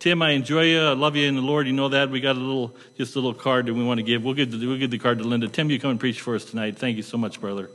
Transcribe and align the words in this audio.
Tim, 0.00 0.22
I 0.22 0.30
enjoy 0.30 0.62
you. 0.62 0.80
I 0.80 0.94
love 0.94 1.14
you 1.14 1.28
in 1.28 1.36
the 1.36 1.42
Lord. 1.42 1.66
You 1.66 1.74
know 1.74 1.90
that. 1.90 2.08
We 2.08 2.22
got 2.22 2.34
a 2.34 2.40
little, 2.40 2.74
just 2.96 3.14
a 3.16 3.18
little 3.18 3.34
card 3.34 3.66
that 3.66 3.74
we 3.74 3.84
want 3.84 3.98
to 3.98 4.02
give. 4.02 4.24
We'll 4.24 4.32
give 4.32 4.50
the, 4.50 4.66
we'll 4.66 4.78
give 4.78 4.90
the 4.90 4.98
card 4.98 5.18
to 5.18 5.24
Linda. 5.24 5.46
Tim, 5.46 5.70
you 5.70 5.78
come 5.78 5.90
and 5.90 6.00
preach 6.00 6.22
for 6.22 6.34
us 6.34 6.46
tonight. 6.46 6.78
Thank 6.78 6.96
you 6.96 7.02
so 7.02 7.18
much, 7.18 7.38
brother. 7.38 7.68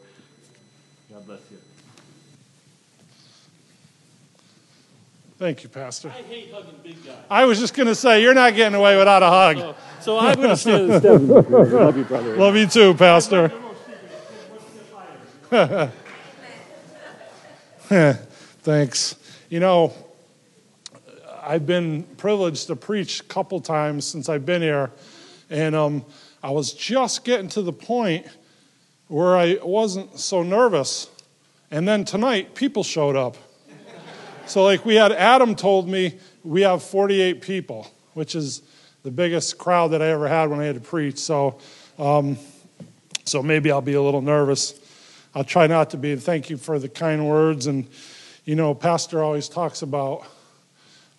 God 1.13 1.25
bless 1.27 1.39
you. 1.51 1.57
Thank 5.37 5.61
you, 5.61 5.69
Pastor. 5.69 6.09
I 6.09 6.23
hate 6.23 6.51
hugging 6.51 6.79
big 6.81 7.05
guys. 7.05 7.15
I 7.29 7.45
was 7.45 7.59
just 7.59 7.75
going 7.75 7.87
to 7.87 7.95
say, 7.95 8.23
you're 8.23 8.33
not 8.33 8.55
getting 8.55 8.73
away 8.73 8.97
without 8.97 9.21
a 9.21 9.27
hug. 9.27 9.57
So, 9.57 9.75
so 10.01 10.17
I'm 10.17 10.35
going 10.37 10.49
to 10.49 10.57
stand 10.57 10.91
and 10.91 11.01
step. 11.01 11.21
Love 11.71 11.95
you, 11.95 12.05
brother. 12.05 12.37
Love 12.37 12.55
you 12.55 12.65
too, 12.65 12.95
Pastor. 12.95 13.51
Thanks. 18.63 19.15
You 19.47 19.59
know, 19.59 19.93
I've 21.47 21.67
been 21.67 22.03
privileged 22.17 22.67
to 22.67 22.75
preach 22.75 23.19
a 23.19 23.23
couple 23.23 23.59
times 23.59 24.05
since 24.05 24.29
I've 24.29 24.47
been 24.47 24.63
here, 24.63 24.89
and 25.51 25.75
um, 25.75 26.03
I 26.41 26.49
was 26.49 26.73
just 26.73 27.23
getting 27.23 27.49
to 27.49 27.61
the 27.61 27.71
point 27.71 28.25
where 29.09 29.37
I 29.37 29.59
wasn't 29.61 30.17
so 30.17 30.41
nervous. 30.41 31.07
And 31.69 31.87
then 31.87 32.03
tonight, 32.03 32.55
people 32.55 32.83
showed 32.83 33.15
up. 33.15 33.37
So, 34.47 34.63
like 34.63 34.85
we 34.85 34.95
had 34.95 35.11
Adam 35.11 35.53
told 35.55 35.87
me, 35.87 36.17
we 36.43 36.61
have 36.61 36.81
48 36.81 37.41
people, 37.41 37.91
which 38.15 38.33
is 38.33 38.63
the 39.03 39.11
biggest 39.11 39.59
crowd 39.59 39.89
that 39.89 40.01
I 40.01 40.07
ever 40.07 40.27
had 40.27 40.49
when 40.49 40.59
I 40.59 40.65
had 40.65 40.75
to 40.75 40.81
preach. 40.81 41.19
So, 41.19 41.59
um, 41.99 42.39
so 43.23 43.43
maybe 43.43 43.71
I'll 43.71 43.81
be 43.81 43.93
a 43.93 44.01
little 44.01 44.21
nervous. 44.21 44.79
I'll 45.35 45.43
try 45.43 45.67
not 45.67 45.91
to 45.91 45.97
be. 45.97 46.15
Thank 46.15 46.49
you 46.49 46.57
for 46.57 46.79
the 46.79 46.89
kind 46.89 47.27
words. 47.27 47.67
And, 47.67 47.87
you 48.45 48.55
know, 48.55 48.73
Pastor 48.73 49.21
always 49.21 49.47
talks 49.47 49.83
about, 49.83 50.25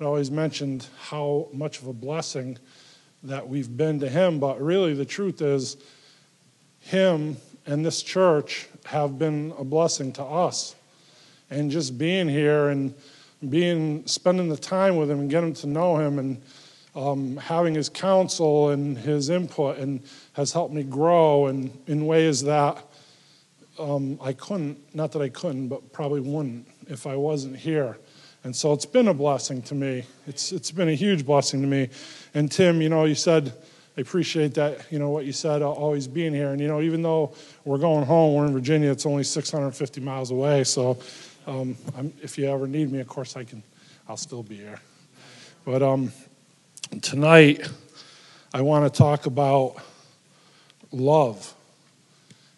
always 0.05 0.31
mentioned 0.31 0.87
how 0.99 1.49
much 1.53 1.81
of 1.81 1.87
a 1.87 1.93
blessing 1.93 2.59
that 3.23 3.49
we've 3.49 3.77
been 3.77 4.01
to 4.01 4.09
him. 4.09 4.39
But 4.39 4.61
really, 4.61 4.95
the 4.95 5.05
truth 5.05 5.41
is, 5.41 5.77
him 6.81 7.37
and 7.67 7.85
this 7.85 8.03
church 8.03 8.69
have 8.85 9.19
been 9.19 9.53
a 9.59 9.65
blessing 9.65 10.13
to 10.15 10.23
us. 10.23 10.75
And 11.51 11.71
just 11.71 11.97
being 11.97 12.29
here 12.29 12.69
and 12.69 12.95
being 13.49 14.07
spending 14.07 14.49
the 14.49 14.57
time 14.57 14.97
with 14.97 15.11
him 15.11 15.21
and 15.21 15.31
getting 15.31 15.55
to 15.55 15.67
know 15.67 15.97
him 15.97 16.19
and 16.19 16.43
um, 16.95 17.37
having 17.37 17.75
his 17.75 17.89
counsel 17.89 18.71
and 18.71 18.97
his 18.97 19.29
input 19.29 19.79
and 19.79 20.03
has 20.33 20.53
helped 20.53 20.73
me 20.73 20.83
grow 20.83 21.47
and 21.47 21.71
in 21.87 22.07
ways 22.07 22.43
that 22.45 22.83
um, 23.79 24.19
I 24.23 24.33
couldn't, 24.33 24.95
not 24.95 25.13
that 25.13 25.23
I 25.23 25.29
couldn't, 25.29 25.69
but 25.69 25.93
probably 25.93 26.21
wouldn't 26.21 26.67
if 26.89 27.07
I 27.07 27.17
wasn't 27.17 27.57
here. 27.57 27.99
And 28.47 28.55
so 28.55 28.73
it's 28.73 28.87
been 28.87 29.09
a 29.09 29.13
blessing 29.13 29.61
to 29.63 29.75
me. 29.75 30.05
It's, 30.29 30.53
it's 30.53 30.71
been 30.71 30.89
a 30.89 30.95
huge 30.95 31.27
blessing 31.27 31.63
to 31.63 31.67
me. 31.67 31.89
And 32.33 32.49
Tim, 32.49 32.81
you 32.81 32.89
know, 32.89 33.05
you 33.05 33.17
said, 33.17 33.53
I 33.99 34.03
appreciate 34.03 34.55
that, 34.55 34.87
you 34.93 35.01
know, 35.01 35.11
what 35.11 35.25
you 35.25 35.33
said, 35.33 35.63
always 35.63 36.07
being 36.07 36.33
here. 36.33 36.53
And, 36.53 36.61
you 36.61 36.69
know, 36.69 36.81
even 36.81 37.03
though 37.03 37.35
we're 37.65 37.79
going 37.79 38.07
home, 38.07 38.35
we're 38.35 38.47
in 38.47 38.53
Virginia, 38.53 38.93
it's 38.93 39.05
only 39.05 39.25
650 39.25 40.01
miles 40.01 40.31
away. 40.31 40.63
So 40.63 40.97
um, 41.49 41.77
if 42.23 42.39
you 42.39 42.49
ever 42.49 42.69
need 42.69 42.93
me, 42.93 43.01
of 43.01 43.09
course, 43.09 43.37
I 43.37 43.43
can, 43.43 43.65
I'll 44.09 44.17
still 44.17 44.45
be 44.45 44.59
here. 44.59 44.79
But 45.65 45.83
um, 45.83 46.13
tonight, 47.03 47.69
I 48.55 48.61
want 48.61 48.85
to 48.85 48.97
talk 48.97 49.27
about 49.27 49.75
love. 50.93 51.53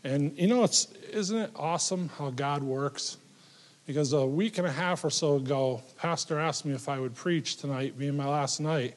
And 0.05 0.37
you 0.37 0.49
know, 0.49 0.65
it's 0.65 0.93
isn't 1.15 1.39
it 1.39 1.51
awesome 1.57 2.11
how 2.19 2.29
God 2.29 2.63
works? 2.63 3.17
Because 3.89 4.13
a 4.13 4.27
week 4.27 4.59
and 4.59 4.67
a 4.67 4.71
half 4.71 5.03
or 5.03 5.09
so 5.09 5.37
ago, 5.37 5.81
Pastor 5.97 6.39
asked 6.39 6.67
me 6.67 6.75
if 6.75 6.91
I 6.91 7.01
would 7.01 7.15
preach 7.15 7.57
tonight, 7.57 7.99
being 7.99 8.19
my 8.19 8.27
last 8.27 8.61
night. 8.61 8.95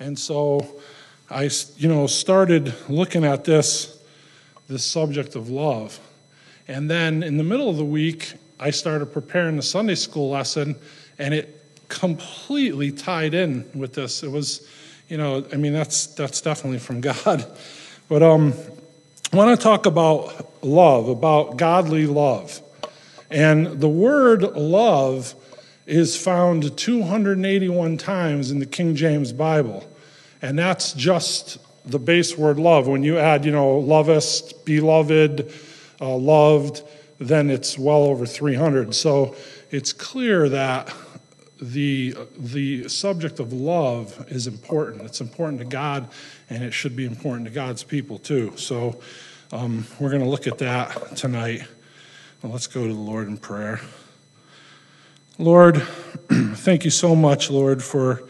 And 0.00 0.18
so 0.18 0.66
I, 1.28 1.50
you 1.76 1.86
know, 1.86 2.06
started 2.06 2.72
looking 2.88 3.26
at 3.26 3.44
this, 3.44 4.02
this 4.68 4.84
subject 4.84 5.36
of 5.36 5.50
love. 5.50 6.00
And 6.66 6.90
then 6.90 7.22
in 7.22 7.36
the 7.36 7.44
middle 7.44 7.68
of 7.68 7.76
the 7.76 7.84
week, 7.84 8.32
I 8.58 8.70
started 8.70 9.12
preparing 9.12 9.56
the 9.56 9.62
Sunday 9.62 9.96
school 9.96 10.30
lesson, 10.30 10.76
and 11.18 11.34
it 11.34 11.60
completely 11.88 12.90
tied 12.90 13.34
in 13.34 13.68
with 13.74 13.92
this. 13.92 14.22
It 14.22 14.30
was, 14.30 14.66
you 15.10 15.18
know, 15.18 15.44
I 15.52 15.56
mean, 15.56 15.74
that's 15.74 16.06
that's 16.06 16.40
definitely 16.40 16.78
from 16.78 17.00
God. 17.02 17.44
But 18.08 18.22
um, 18.22 18.54
I 19.30 19.36
want 19.36 19.60
to 19.60 19.62
talk 19.62 19.84
about 19.84 20.64
love, 20.64 21.08
about 21.08 21.58
godly 21.58 22.06
love, 22.06 22.62
and 23.32 23.80
the 23.80 23.88
word 23.88 24.42
love 24.42 25.34
is 25.86 26.16
found 26.16 26.76
281 26.76 27.96
times 27.96 28.50
in 28.50 28.58
the 28.58 28.66
King 28.66 28.94
James 28.94 29.32
Bible, 29.32 29.88
and 30.40 30.58
that's 30.58 30.92
just 30.92 31.58
the 31.84 31.98
base 31.98 32.38
word 32.38 32.58
love. 32.58 32.86
When 32.86 33.02
you 33.02 33.18
add, 33.18 33.44
you 33.44 33.50
know, 33.50 33.78
lovest, 33.78 34.64
beloved, 34.64 35.52
uh, 36.00 36.16
loved 36.16 36.82
then 37.28 37.50
it's 37.50 37.78
well 37.78 38.04
over 38.04 38.26
300. 38.26 38.94
So 38.94 39.36
it's 39.70 39.92
clear 39.92 40.48
that 40.48 40.92
the, 41.60 42.16
the 42.36 42.88
subject 42.88 43.38
of 43.38 43.52
love 43.52 44.26
is 44.28 44.46
important. 44.46 45.02
It's 45.02 45.20
important 45.20 45.60
to 45.60 45.64
God, 45.64 46.08
and 46.50 46.64
it 46.64 46.72
should 46.72 46.96
be 46.96 47.06
important 47.06 47.46
to 47.46 47.52
God's 47.52 47.84
people 47.84 48.18
too. 48.18 48.52
So 48.56 49.00
um, 49.52 49.86
we're 50.00 50.10
going 50.10 50.22
to 50.22 50.28
look 50.28 50.46
at 50.46 50.58
that 50.58 51.16
tonight. 51.16 51.62
Well, 52.42 52.50
let's 52.50 52.66
go 52.66 52.88
to 52.88 52.92
the 52.92 52.98
Lord 52.98 53.28
in 53.28 53.36
prayer. 53.36 53.80
Lord, 55.38 55.80
thank 56.28 56.84
you 56.84 56.90
so 56.90 57.14
much, 57.14 57.52
Lord, 57.52 57.84
for 57.84 58.24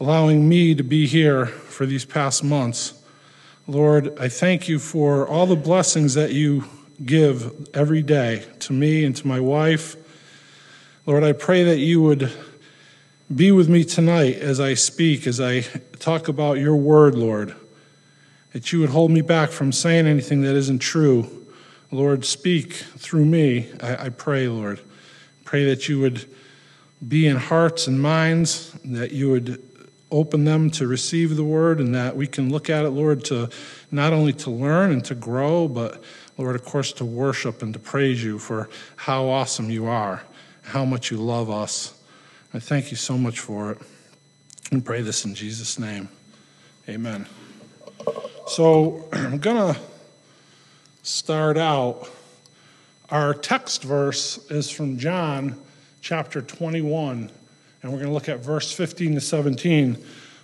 allowing 0.00 0.48
me 0.48 0.74
to 0.74 0.82
be 0.82 1.06
here 1.06 1.46
for 1.46 1.86
these 1.86 2.04
past 2.04 2.42
months. 2.42 3.00
Lord, 3.68 4.18
I 4.18 4.28
thank 4.28 4.68
you 4.68 4.80
for 4.80 5.28
all 5.28 5.46
the 5.46 5.54
blessings 5.54 6.14
that 6.14 6.32
you 6.32 6.64
give 7.06 7.68
every 7.72 8.02
day 8.02 8.46
to 8.60 8.72
me 8.72 9.04
and 9.04 9.14
to 9.14 9.28
my 9.28 9.38
wife. 9.38 9.94
Lord, 11.06 11.22
I 11.22 11.32
pray 11.32 11.62
that 11.62 11.78
you 11.78 12.02
would 12.02 12.32
be 13.32 13.52
with 13.52 13.68
me 13.68 13.84
tonight 13.84 14.38
as 14.38 14.58
I 14.58 14.74
speak, 14.74 15.28
as 15.28 15.40
I 15.40 15.60
talk 16.00 16.26
about 16.26 16.58
your 16.58 16.74
word, 16.74 17.14
Lord. 17.14 17.54
That 18.54 18.72
you 18.72 18.80
would 18.80 18.90
hold 18.90 19.12
me 19.12 19.20
back 19.20 19.50
from 19.50 19.70
saying 19.70 20.08
anything 20.08 20.40
that 20.42 20.56
isn't 20.56 20.80
true. 20.80 21.39
Lord, 21.92 22.24
speak 22.24 22.74
through 22.74 23.24
me, 23.24 23.68
I, 23.82 24.06
I 24.06 24.08
pray, 24.10 24.46
Lord. 24.46 24.80
Pray 25.44 25.64
that 25.64 25.88
you 25.88 25.98
would 26.00 26.24
be 27.06 27.26
in 27.26 27.36
hearts 27.36 27.86
and 27.88 28.00
minds, 28.00 28.72
that 28.84 29.10
you 29.10 29.30
would 29.30 29.62
open 30.12 30.44
them 30.44 30.70
to 30.70 30.86
receive 30.86 31.36
the 31.36 31.44
word, 31.44 31.80
and 31.80 31.94
that 31.94 32.14
we 32.14 32.26
can 32.26 32.50
look 32.50 32.70
at 32.70 32.84
it, 32.84 32.90
Lord, 32.90 33.24
to 33.26 33.48
not 33.90 34.12
only 34.12 34.32
to 34.34 34.50
learn 34.50 34.92
and 34.92 35.04
to 35.06 35.14
grow, 35.14 35.66
but 35.66 36.02
Lord, 36.38 36.54
of 36.54 36.64
course, 36.64 36.92
to 36.94 37.04
worship 37.04 37.62
and 37.62 37.72
to 37.72 37.80
praise 37.80 38.22
you 38.22 38.38
for 38.38 38.68
how 38.96 39.28
awesome 39.28 39.68
you 39.68 39.86
are, 39.86 40.22
how 40.62 40.84
much 40.84 41.10
you 41.10 41.16
love 41.16 41.50
us. 41.50 41.94
I 42.54 42.60
thank 42.60 42.90
you 42.90 42.96
so 42.96 43.18
much 43.18 43.40
for 43.40 43.72
it. 43.72 43.78
And 44.70 44.84
pray 44.84 45.02
this 45.02 45.24
in 45.24 45.34
Jesus' 45.34 45.78
name. 45.78 46.08
Amen. 46.88 47.26
So 48.46 49.08
I'm 49.12 49.38
going 49.38 49.74
to 49.74 49.80
start 51.02 51.56
out. 51.56 52.08
Our 53.10 53.34
text 53.34 53.82
verse 53.82 54.38
is 54.50 54.70
from 54.70 54.98
John 54.98 55.58
chapter 56.00 56.42
21, 56.42 57.30
and 57.82 57.92
we're 57.92 57.98
going 57.98 58.08
to 58.08 58.14
look 58.14 58.28
at 58.28 58.40
verse 58.40 58.72
15 58.72 59.14
to 59.14 59.20
17. 59.20 60.02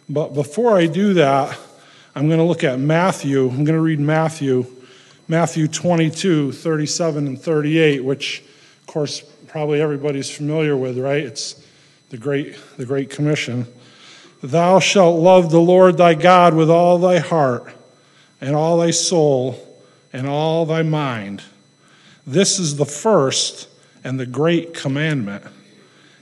But 0.08 0.34
before 0.34 0.76
I 0.76 0.86
do 0.86 1.14
that, 1.14 1.58
I'm 2.14 2.28
going 2.28 2.38
to 2.38 2.44
look 2.44 2.64
at 2.64 2.78
Matthew. 2.78 3.48
I'm 3.48 3.64
going 3.64 3.76
to 3.76 3.80
read 3.80 4.00
Matthew 4.00 4.66
Matthew 5.28 5.66
22, 5.66 6.52
37 6.52 7.26
and 7.26 7.40
38, 7.40 8.04
which, 8.04 8.44
of 8.80 8.86
course, 8.86 9.22
probably 9.48 9.80
everybody's 9.80 10.30
familiar 10.30 10.76
with, 10.76 10.96
right? 10.98 11.24
It's 11.24 11.66
the 12.10 12.16
great, 12.16 12.56
the 12.76 12.86
great 12.86 13.10
commission. 13.10 13.66
Thou 14.40 14.78
shalt 14.78 15.18
love 15.18 15.50
the 15.50 15.60
Lord 15.60 15.96
thy 15.96 16.14
God 16.14 16.54
with 16.54 16.70
all 16.70 16.98
thy 16.98 17.18
heart 17.18 17.74
and 18.40 18.54
all 18.54 18.78
thy 18.78 18.92
soul 18.92 19.65
and 20.16 20.26
all 20.26 20.64
thy 20.64 20.82
mind. 20.82 21.42
This 22.26 22.58
is 22.58 22.76
the 22.76 22.86
first 22.86 23.68
and 24.02 24.18
the 24.18 24.24
great 24.24 24.72
commandment. 24.72 25.44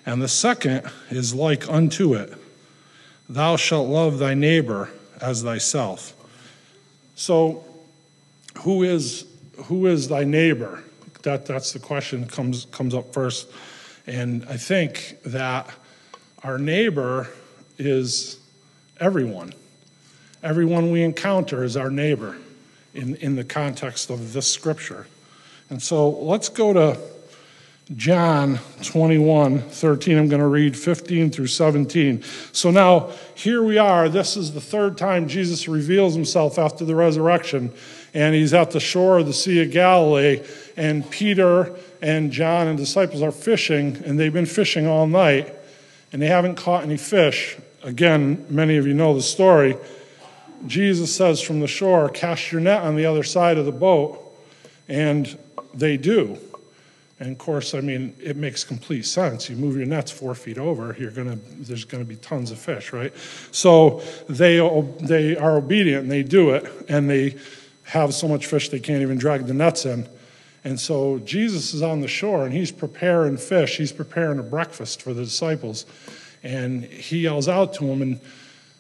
And 0.05 0.21
the 0.21 0.27
second 0.27 0.91
is 1.11 1.33
like 1.33 1.69
unto 1.71 2.15
it 2.15 2.35
Thou 3.29 3.57
shalt 3.57 3.89
love 3.89 4.19
thy 4.19 4.35
neighbor 4.35 4.91
as 5.21 5.45
thyself. 5.45 6.13
So, 7.15 7.65
who 8.63 8.83
is 8.83 9.27
who 9.67 9.87
is 9.87 10.09
thy 10.09 10.25
neighbor? 10.25 10.83
That 11.23 11.47
that's 11.47 11.73
the 11.73 11.79
question 11.79 12.27
comes 12.27 12.67
comes 12.73 12.95
up 12.95 13.15
first. 13.15 13.49
And 14.09 14.45
I 14.49 14.57
think 14.57 15.19
that 15.25 15.73
our 16.43 16.59
neighbor 16.59 17.29
is 17.79 18.41
everyone. 18.99 19.55
Everyone 20.43 20.91
we 20.91 21.03
encounter 21.05 21.63
is 21.63 21.77
our 21.77 21.91
neighbor 21.91 22.37
in, 22.95 23.17
in 23.17 23.37
the 23.37 23.45
context 23.45 24.11
of 24.11 24.33
this 24.33 24.51
scripture. 24.51 25.07
And 25.71 25.83
so 25.83 26.09
let's 26.09 26.49
go 26.49 26.73
to 26.73 26.99
John 27.95 28.61
21, 28.83 29.61
13. 29.61 30.17
I'm 30.17 30.29
going 30.29 30.41
to 30.41 30.47
read 30.47 30.75
15 30.75 31.31
through 31.31 31.49
17. 31.49 32.23
So 32.53 32.71
now, 32.71 33.11
here 33.35 33.63
we 33.63 33.77
are. 33.77 34.09
This 34.09 34.39
is 34.39 34.55
the 34.55 34.61
third 34.61 34.97
time 34.97 35.29
Jesus 35.29 35.69
reveals 35.69 36.15
himself 36.15 36.59
after 36.59 36.87
the 36.87 36.95
resurrection. 36.95 37.73
And 38.15 38.35
he's 38.35 38.55
at 38.55 38.71
the 38.71 38.81
shore 38.81 39.19
of 39.19 39.27
the 39.27 39.35
Sea 39.35 39.63
of 39.63 39.71
Galilee. 39.71 40.43
And 40.79 41.09
Peter 41.11 41.75
and 42.01 42.31
John 42.33 42.69
and 42.69 42.79
disciples 42.79 43.21
are 43.21 43.33
fishing. 43.33 44.03
And 44.07 44.19
they've 44.19 44.33
been 44.33 44.47
fishing 44.47 44.87
all 44.87 45.07
night. 45.07 45.55
And 46.11 46.23
they 46.23 46.29
haven't 46.29 46.55
caught 46.55 46.85
any 46.85 46.97
fish. 46.97 47.59
Again, 47.83 48.47
many 48.49 48.79
of 48.79 48.87
you 48.87 48.95
know 48.95 49.15
the 49.15 49.23
story. 49.23 49.77
Jesus 50.67 51.15
says 51.15 51.41
from 51.41 51.61
the 51.61 51.67
shore, 51.67 52.09
Cast 52.09 52.53
your 52.53 52.61
net 52.61 52.83
on 52.83 52.97
the 52.97 53.07
other 53.07 53.23
side 53.23 53.59
of 53.59 53.67
the 53.67 53.73
boat. 53.73 54.21
And 54.89 55.39
they 55.73 55.97
do. 55.97 56.39
And 57.21 57.33
of 57.33 57.39
course, 57.39 57.75
I 57.75 57.81
mean, 57.81 58.15
it 58.21 58.37
makes 58.37 58.65
complete 58.65 59.07
sense. 59.07 59.49
You 59.49 59.57
move 59.57 59.77
your 59.77 59.87
nets 59.87 60.11
four 60.11 60.35
feet 60.35 60.59
over, 60.59 60.97
you're 60.99 61.11
gonna, 61.11 61.39
there's 61.59 61.85
going 61.85 62.03
to 62.03 62.09
be 62.09 62.17
tons 62.17 62.51
of 62.51 62.59
fish, 62.59 62.93
right? 62.93 63.15
So 63.51 64.03
they, 64.29 64.57
they 65.01 65.37
are 65.37 65.57
obedient 65.57 66.03
and 66.03 66.13
they 66.13 66.23
do 66.23 66.51
it, 66.51 66.71
and 66.89 67.09
they 67.09 67.37
have 67.85 68.15
so 68.15 68.27
much 68.27 68.47
fish 68.47 68.69
they 68.71 68.81
can't 68.81 69.03
even 69.03 69.17
drag 69.17 69.47
the 69.47 69.55
nets 69.55 69.85
in. 69.87 70.09
And 70.65 70.81
so 70.81 71.19
Jesus 71.21 71.75
is 71.75 71.83
on 71.83 72.01
the 72.01 72.09
shore 72.09 72.47
and 72.47 72.53
he's 72.53 72.73
preparing 72.73 73.37
fish. 73.37 73.77
He's 73.77 73.93
preparing 73.93 74.39
a 74.39 74.43
breakfast 74.43 75.03
for 75.03 75.13
the 75.13 75.23
disciples. 75.23 75.85
And 76.43 76.85
he 76.85 77.21
yells 77.21 77.49
out 77.49 77.75
to 77.75 77.87
them, 77.87 78.01
and 78.03 78.21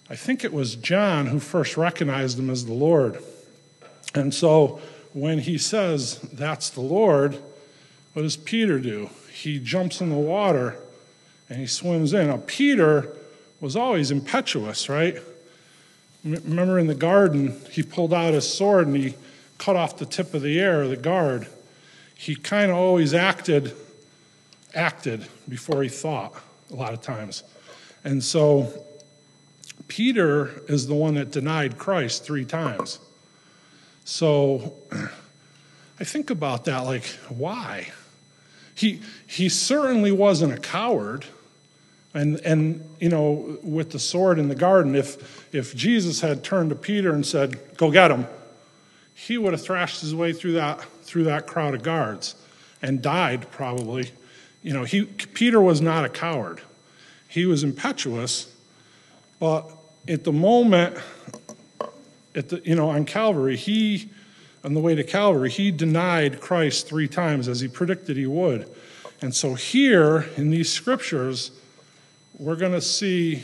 I 0.08 0.16
think 0.16 0.44
it 0.44 0.52
was 0.52 0.76
John 0.76 1.26
who 1.26 1.40
first 1.40 1.76
recognized 1.76 2.38
him 2.38 2.50
as 2.50 2.66
the 2.66 2.74
Lord. 2.74 3.22
And 4.14 4.34
so 4.34 4.80
when 5.12 5.38
he 5.40 5.56
says, 5.56 6.18
That's 6.32 6.70
the 6.70 6.82
Lord, 6.82 7.38
what 8.12 8.22
does 8.22 8.36
Peter 8.36 8.78
do? 8.78 9.10
He 9.32 9.58
jumps 9.58 10.00
in 10.00 10.10
the 10.10 10.16
water 10.16 10.76
and 11.48 11.58
he 11.58 11.66
swims 11.66 12.12
in. 12.12 12.28
Now, 12.28 12.42
Peter 12.46 13.08
was 13.60 13.76
always 13.76 14.10
impetuous, 14.10 14.88
right? 14.88 15.16
Remember 16.24 16.78
in 16.78 16.86
the 16.86 16.94
garden, 16.94 17.60
he 17.70 17.82
pulled 17.82 18.14
out 18.14 18.34
his 18.34 18.50
sword 18.50 18.86
and 18.86 18.96
he 18.96 19.14
cut 19.58 19.76
off 19.76 19.98
the 19.98 20.06
tip 20.06 20.32
of 20.34 20.42
the 20.42 20.60
air, 20.60 20.82
of 20.82 20.90
the 20.90 20.96
guard. 20.96 21.48
He 22.14 22.36
kind 22.36 22.70
of 22.70 22.76
always 22.76 23.12
acted, 23.14 23.74
acted 24.74 25.26
before 25.48 25.82
he 25.82 25.88
thought 25.88 26.34
a 26.70 26.74
lot 26.74 26.92
of 26.92 27.02
times. 27.02 27.42
And 28.04 28.22
so 28.22 28.84
Peter 29.88 30.62
is 30.68 30.86
the 30.86 30.94
one 30.94 31.14
that 31.14 31.30
denied 31.30 31.78
Christ 31.78 32.24
three 32.24 32.44
times. 32.44 32.98
So 34.04 34.74
I 36.00 36.04
think 36.04 36.30
about 36.30 36.64
that 36.64 36.80
like, 36.80 37.04
why? 37.28 37.92
He, 38.74 39.00
he 39.26 39.48
certainly 39.48 40.12
wasn't 40.12 40.52
a 40.52 40.58
coward. 40.58 41.26
And, 42.12 42.40
and, 42.40 42.88
you 43.00 43.08
know, 43.08 43.58
with 43.62 43.90
the 43.90 43.98
sword 43.98 44.38
in 44.38 44.48
the 44.48 44.54
garden, 44.54 44.94
if, 44.94 45.52
if 45.54 45.74
Jesus 45.74 46.20
had 46.20 46.44
turned 46.44 46.70
to 46.70 46.76
Peter 46.76 47.12
and 47.12 47.26
said, 47.26 47.76
Go 47.76 47.90
get 47.90 48.10
him, 48.10 48.26
he 49.14 49.38
would 49.38 49.52
have 49.52 49.62
thrashed 49.62 50.00
his 50.00 50.14
way 50.14 50.32
through 50.32 50.52
that, 50.52 50.80
through 51.02 51.24
that 51.24 51.46
crowd 51.46 51.74
of 51.74 51.82
guards 51.82 52.36
and 52.82 53.00
died 53.00 53.50
probably. 53.50 54.10
You 54.62 54.72
know, 54.72 54.84
he, 54.84 55.04
Peter 55.04 55.60
was 55.60 55.80
not 55.80 56.04
a 56.04 56.08
coward. 56.08 56.60
He 57.28 57.46
was 57.46 57.64
impetuous, 57.64 58.53
but 59.44 59.70
at 60.08 60.24
the 60.24 60.32
moment, 60.32 60.96
at 62.34 62.48
the, 62.48 62.62
you 62.64 62.74
know, 62.74 62.88
on 62.88 63.04
Calvary, 63.04 63.58
he 63.58 64.08
on 64.64 64.72
the 64.72 64.80
way 64.80 64.94
to 64.94 65.04
Calvary, 65.04 65.50
he 65.50 65.70
denied 65.70 66.40
Christ 66.40 66.86
three 66.86 67.06
times 67.06 67.46
as 67.46 67.60
he 67.60 67.68
predicted 67.68 68.16
he 68.16 68.24
would. 68.24 68.74
And 69.20 69.34
so, 69.34 69.52
here 69.52 70.30
in 70.38 70.48
these 70.48 70.72
scriptures, 70.72 71.50
we're 72.38 72.56
going 72.56 72.72
to 72.72 72.80
see 72.80 73.42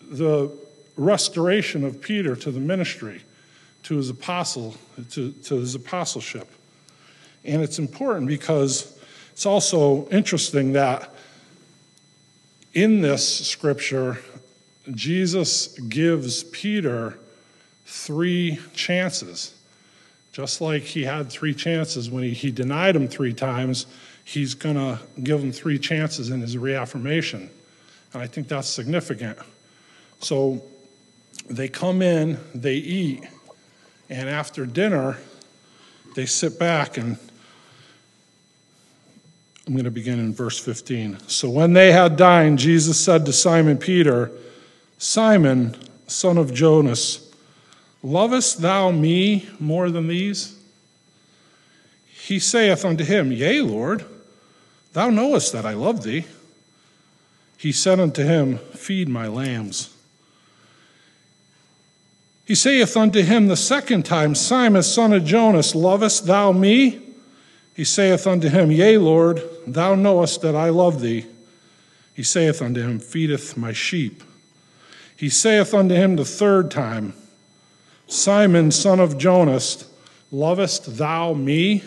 the 0.00 0.56
restoration 0.96 1.82
of 1.82 2.00
Peter 2.00 2.36
to 2.36 2.52
the 2.52 2.60
ministry, 2.60 3.22
to 3.82 3.96
his 3.96 4.10
apostle, 4.10 4.76
to, 5.10 5.32
to 5.32 5.56
his 5.56 5.74
apostleship. 5.74 6.46
And 7.44 7.62
it's 7.62 7.80
important 7.80 8.28
because 8.28 8.96
it's 9.32 9.44
also 9.44 10.06
interesting 10.10 10.74
that 10.74 11.12
in 12.74 13.00
this 13.00 13.48
scripture, 13.48 14.20
Jesus 14.92 15.68
gives 15.78 16.44
Peter 16.44 17.18
three 17.86 18.58
chances. 18.74 19.54
Just 20.32 20.60
like 20.60 20.82
he 20.82 21.04
had 21.04 21.30
three 21.30 21.54
chances 21.54 22.08
when 22.08 22.22
he, 22.22 22.30
he 22.30 22.50
denied 22.50 22.96
him 22.96 23.08
three 23.08 23.34
times, 23.34 23.86
he's 24.24 24.54
going 24.54 24.76
to 24.76 24.98
give 25.22 25.42
him 25.42 25.52
three 25.52 25.78
chances 25.78 26.30
in 26.30 26.40
his 26.40 26.56
reaffirmation. 26.56 27.50
And 28.12 28.22
I 28.22 28.26
think 28.26 28.48
that's 28.48 28.68
significant. 28.68 29.38
So 30.20 30.62
they 31.48 31.68
come 31.68 32.00
in, 32.00 32.38
they 32.54 32.76
eat, 32.76 33.24
and 34.08 34.28
after 34.28 34.66
dinner, 34.66 35.18
they 36.14 36.26
sit 36.26 36.58
back 36.58 36.96
and 36.96 37.18
I'm 39.66 39.74
going 39.74 39.84
to 39.84 39.90
begin 39.90 40.18
in 40.18 40.34
verse 40.34 40.58
15. 40.58 41.28
So 41.28 41.48
when 41.48 41.74
they 41.74 41.92
had 41.92 42.16
dined, 42.16 42.58
Jesus 42.58 42.98
said 42.98 43.24
to 43.26 43.32
Simon 43.32 43.78
Peter, 43.78 44.32
Simon, 45.00 45.74
son 46.06 46.36
of 46.36 46.54
Jonas, 46.54 47.26
Lovest 48.02 48.62
thou 48.62 48.90
me 48.90 49.48
more 49.58 49.90
than 49.90 50.08
these? 50.08 50.58
He 52.06 52.38
saith 52.38 52.84
unto 52.84 53.04
him, 53.04 53.32
Yea, 53.32 53.60
Lord, 53.62 54.04
thou 54.92 55.10
knowest 55.10 55.52
that 55.52 55.66
I 55.66 55.72
love 55.72 56.02
thee. 56.02 56.24
He 57.58 57.72
said 57.72 58.00
unto 58.00 58.22
him, 58.22 58.58
Feed 58.58 59.08
my 59.08 59.26
lambs. 59.26 59.94
He 62.46 62.54
saith 62.54 62.96
unto 62.96 63.22
him 63.22 63.48
the 63.48 63.56
second 63.56 64.04
time, 64.04 64.34
Simon, 64.34 64.82
son 64.82 65.12
of 65.12 65.24
Jonas, 65.24 65.74
lovest 65.74 66.26
thou 66.26 66.52
me? 66.52 67.00
He 67.74 67.84
saith 67.84 68.26
unto 68.26 68.48
him, 68.48 68.70
Yea, 68.70 68.98
Lord, 68.98 69.42
thou 69.66 69.94
knowest 69.94 70.40
that 70.42 70.54
I 70.54 70.70
love 70.70 71.00
thee. 71.00 71.26
He 72.14 72.22
saith 72.22 72.60
unto 72.60 72.80
him, 72.82 72.98
Feedeth 72.98 73.56
my 73.56 73.72
sheep. 73.72 74.22
He 75.20 75.28
saith 75.28 75.74
unto 75.74 75.94
him 75.94 76.16
the 76.16 76.24
third 76.24 76.70
time, 76.70 77.12
Simon, 78.06 78.70
son 78.70 78.98
of 78.98 79.18
Jonas, 79.18 79.86
lovest 80.32 80.96
thou 80.96 81.34
me? 81.34 81.84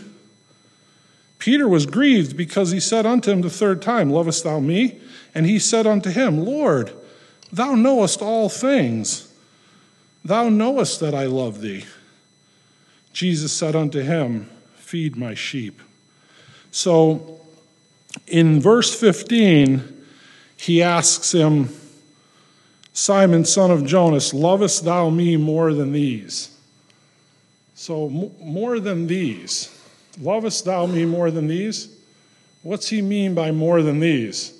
Peter 1.39 1.67
was 1.67 1.87
grieved 1.87 2.37
because 2.37 2.69
he 2.69 2.79
said 2.79 3.07
unto 3.07 3.31
him 3.31 3.41
the 3.41 3.49
third 3.49 3.81
time, 3.81 4.11
Lovest 4.11 4.43
thou 4.43 4.59
me? 4.59 4.99
And 5.33 5.47
he 5.47 5.57
said 5.57 5.87
unto 5.87 6.11
him, 6.11 6.45
Lord, 6.45 6.93
thou 7.51 7.73
knowest 7.73 8.21
all 8.21 8.49
things. 8.49 9.33
Thou 10.23 10.49
knowest 10.49 10.99
that 10.99 11.15
I 11.15 11.25
love 11.25 11.59
thee. 11.61 11.85
Jesus 13.13 13.51
said 13.51 13.75
unto 13.75 14.01
him, 14.01 14.47
Feed 14.75 15.15
my 15.15 15.33
sheep. 15.33 15.81
So 16.69 17.41
in 18.27 18.61
verse 18.61 18.93
15, 18.93 20.05
he 20.55 20.83
asks 20.83 21.31
him, 21.31 21.69
Simon, 22.93 23.43
son 23.43 23.71
of 23.71 23.85
Jonas, 23.85 24.33
lovest 24.33 24.85
thou 24.85 25.09
me 25.09 25.35
more 25.35 25.73
than 25.73 25.91
these? 25.91 26.55
So, 27.73 28.09
more 28.09 28.79
than 28.79 29.07
these. 29.07 29.75
Lovest 30.19 30.65
thou 30.65 30.85
me 30.85 31.05
more 31.05 31.31
than 31.31 31.47
these? 31.47 31.89
What's 32.61 32.89
he 32.89 33.01
mean 33.01 33.33
by 33.33 33.51
more 33.51 33.81
than 33.81 33.99
these? 33.99 34.53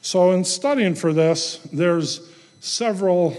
So, 0.00 0.30
in 0.30 0.44
studying 0.44 0.94
for 0.94 1.12
this, 1.12 1.58
there's 1.72 2.20
several 2.60 3.36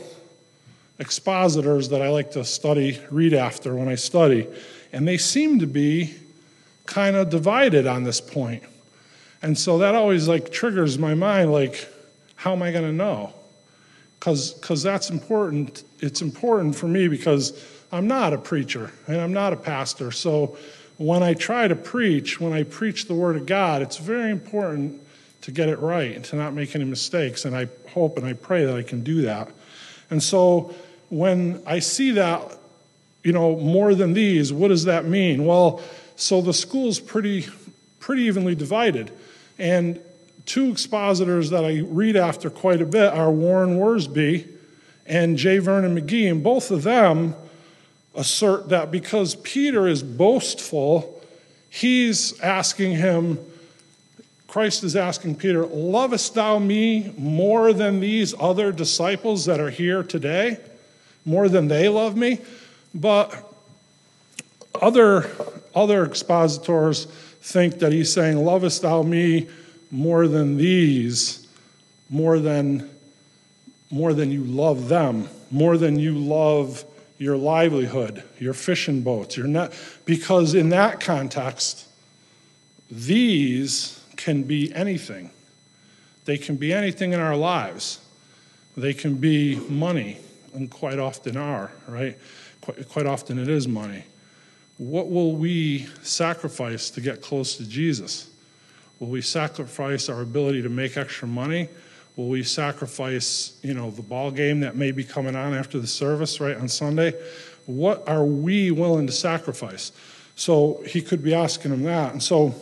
expositors 0.99 1.89
that 1.89 2.01
I 2.01 2.09
like 2.09 2.31
to 2.31 2.43
study, 2.43 2.99
read 3.09 3.33
after 3.33 3.75
when 3.75 3.87
I 3.87 3.95
study, 3.95 4.47
and 4.91 5.07
they 5.07 5.17
seem 5.17 5.59
to 5.59 5.67
be 5.67 6.15
kind 6.85 7.15
of 7.15 7.29
divided 7.29 7.87
on 7.87 8.03
this 8.03 8.19
point. 8.19 8.63
And 9.41 9.57
so 9.57 9.77
that 9.79 9.93
always 9.93 10.27
like 10.27 10.51
triggers 10.51 10.97
my 10.97 11.13
mind 11.13 11.51
like 11.51 11.87
how 12.35 12.53
am 12.53 12.61
I 12.61 12.71
going 12.71 12.85
to 12.85 12.93
know? 12.93 13.33
Because 14.27 14.83
that's 14.83 15.09
important. 15.09 15.83
It's 15.99 16.21
important 16.21 16.75
for 16.75 16.87
me 16.87 17.07
because 17.07 17.63
I'm 17.91 18.07
not 18.07 18.33
a 18.33 18.37
preacher 18.37 18.91
and 19.07 19.19
I'm 19.19 19.33
not 19.33 19.53
a 19.53 19.55
pastor. 19.55 20.11
So 20.11 20.57
when 20.97 21.23
I 21.23 21.33
try 21.33 21.67
to 21.67 21.75
preach, 21.75 22.39
when 22.39 22.53
I 22.53 22.63
preach 22.63 23.05
the 23.05 23.13
Word 23.13 23.37
of 23.37 23.45
God, 23.45 23.81
it's 23.81 23.97
very 23.97 24.31
important 24.31 25.01
to 25.41 25.51
get 25.51 25.69
it 25.69 25.79
right 25.79 26.15
and 26.15 26.25
to 26.25 26.35
not 26.35 26.53
make 26.53 26.75
any 26.75 26.83
mistakes. 26.83 27.45
And 27.45 27.55
I 27.55 27.67
hope 27.89 28.17
and 28.17 28.25
I 28.25 28.33
pray 28.33 28.65
that 28.65 28.75
I 28.75 28.83
can 28.83 29.03
do 29.03 29.21
that. 29.21 29.49
And 30.09 30.21
so 30.21 30.73
when 31.09 31.61
I 31.65 31.79
see 31.79 32.11
that, 32.11 32.57
you 33.23 33.31
know, 33.31 33.55
more 33.57 33.95
than 33.95 34.13
these, 34.13 34.51
what 34.51 34.69
does 34.69 34.85
that 34.85 35.05
mean? 35.05 35.45
Well, 35.45 35.81
so 36.15 36.41
the 36.41 36.53
school's 36.53 36.99
pretty, 36.99 37.47
pretty 37.99 38.23
evenly 38.23 38.55
divided. 38.55 39.11
And 39.57 40.01
two 40.47 40.71
expositors 40.71 41.51
that 41.51 41.63
I 41.63 41.81
read 41.85 42.15
after 42.15 42.49
quite 42.49 42.81
a 42.81 42.85
bit 42.85 43.13
are 43.13 43.29
Warren 43.29 43.77
Wiersbe 43.77 44.47
and 45.05 45.37
J. 45.37 45.59
Vernon 45.59 45.99
McGee, 45.99 46.31
and 46.31 46.41
both 46.41 46.71
of 46.71 46.81
them 46.83 47.35
assert 48.15 48.69
that 48.69 48.89
because 48.89 49.35
Peter 49.35 49.87
is 49.87 50.01
boastful, 50.01 51.21
he's 51.69 52.39
asking 52.39 52.95
him 52.95 53.37
Christ 54.47 54.83
is 54.83 54.95
asking 54.95 55.35
Peter, 55.35 55.65
Lovest 55.65 56.33
thou 56.33 56.57
me 56.57 57.13
more 57.17 57.73
than 57.73 57.99
these 57.99 58.33
other 58.39 58.71
disciples 58.71 59.45
that 59.45 59.59
are 59.59 59.69
here 59.69 60.01
today? 60.01 60.57
More 61.25 61.49
than 61.49 61.67
they 61.67 61.89
love 61.89 62.15
me? 62.15 62.39
But 62.95 63.35
other, 64.81 65.29
other 65.75 66.05
expositors 66.05 67.05
think 67.41 67.79
that 67.79 67.91
he's 67.91 68.11
saying, 68.11 68.37
Lovest 68.37 68.81
thou 68.83 69.03
me 69.03 69.47
more 69.91 70.27
than 70.27 70.57
these, 70.57 71.47
more 72.09 72.39
than, 72.39 72.89
more 73.89 74.13
than 74.13 74.31
you 74.31 74.43
love 74.43 74.89
them, 74.89 75.29
more 75.51 75.77
than 75.77 75.97
you 75.99 76.17
love 76.17 76.83
your 77.17 77.37
livelihood, 77.37 78.23
your 78.39 78.53
fishing 78.53 79.01
boats, 79.01 79.37
your 79.37 79.47
net. 79.47 79.73
Because 80.05 80.53
in 80.53 80.69
that 80.69 80.99
context, 80.99 81.87
these 82.91 83.99
can 84.15 84.43
be 84.43 84.73
anything. 84.73 85.31
They 86.25 86.37
can 86.37 86.57
be 86.57 86.73
anything 86.73 87.13
in 87.13 87.19
our 87.19 87.35
lives. 87.35 87.99
They 88.75 88.93
can 88.93 89.15
be 89.15 89.55
money, 89.69 90.17
and 90.53 90.69
quite 90.69 90.99
often 90.99 91.37
are, 91.37 91.71
right? 91.87 92.17
Quite, 92.61 92.89
quite 92.89 93.05
often 93.05 93.39
it 93.39 93.47
is 93.47 93.67
money. 93.67 94.03
What 94.77 95.09
will 95.09 95.35
we 95.35 95.87
sacrifice 96.03 96.91
to 96.91 97.01
get 97.01 97.21
close 97.21 97.57
to 97.57 97.67
Jesus? 97.67 98.29
Will 98.99 99.09
we 99.09 99.21
sacrifice 99.21 100.09
our 100.09 100.21
ability 100.21 100.63
to 100.63 100.69
make 100.69 100.97
extra 100.97 101.27
money? 101.27 101.69
Will 102.15 102.29
we 102.29 102.41
sacrifice, 102.41 103.59
you 103.61 103.75
know, 103.75 103.91
the 103.91 104.01
ball 104.01 104.31
game 104.31 104.61
that 104.61 104.75
may 104.75 104.91
be 104.91 105.03
coming 105.03 105.35
on 105.35 105.53
after 105.53 105.79
the 105.79 105.85
service, 105.85 106.39
right, 106.39 106.57
on 106.57 106.67
Sunday? 106.67 107.13
What 107.67 108.07
are 108.07 108.25
we 108.25 108.71
willing 108.71 109.05
to 109.05 109.13
sacrifice? 109.13 109.91
So 110.35 110.81
he 110.87 111.01
could 111.01 111.23
be 111.23 111.35
asking 111.35 111.73
him 111.73 111.83
that. 111.83 112.13
And 112.13 112.23
so 112.23 112.55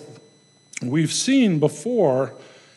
we've 0.82 1.14
seen 1.14 1.60
before, 1.60 2.34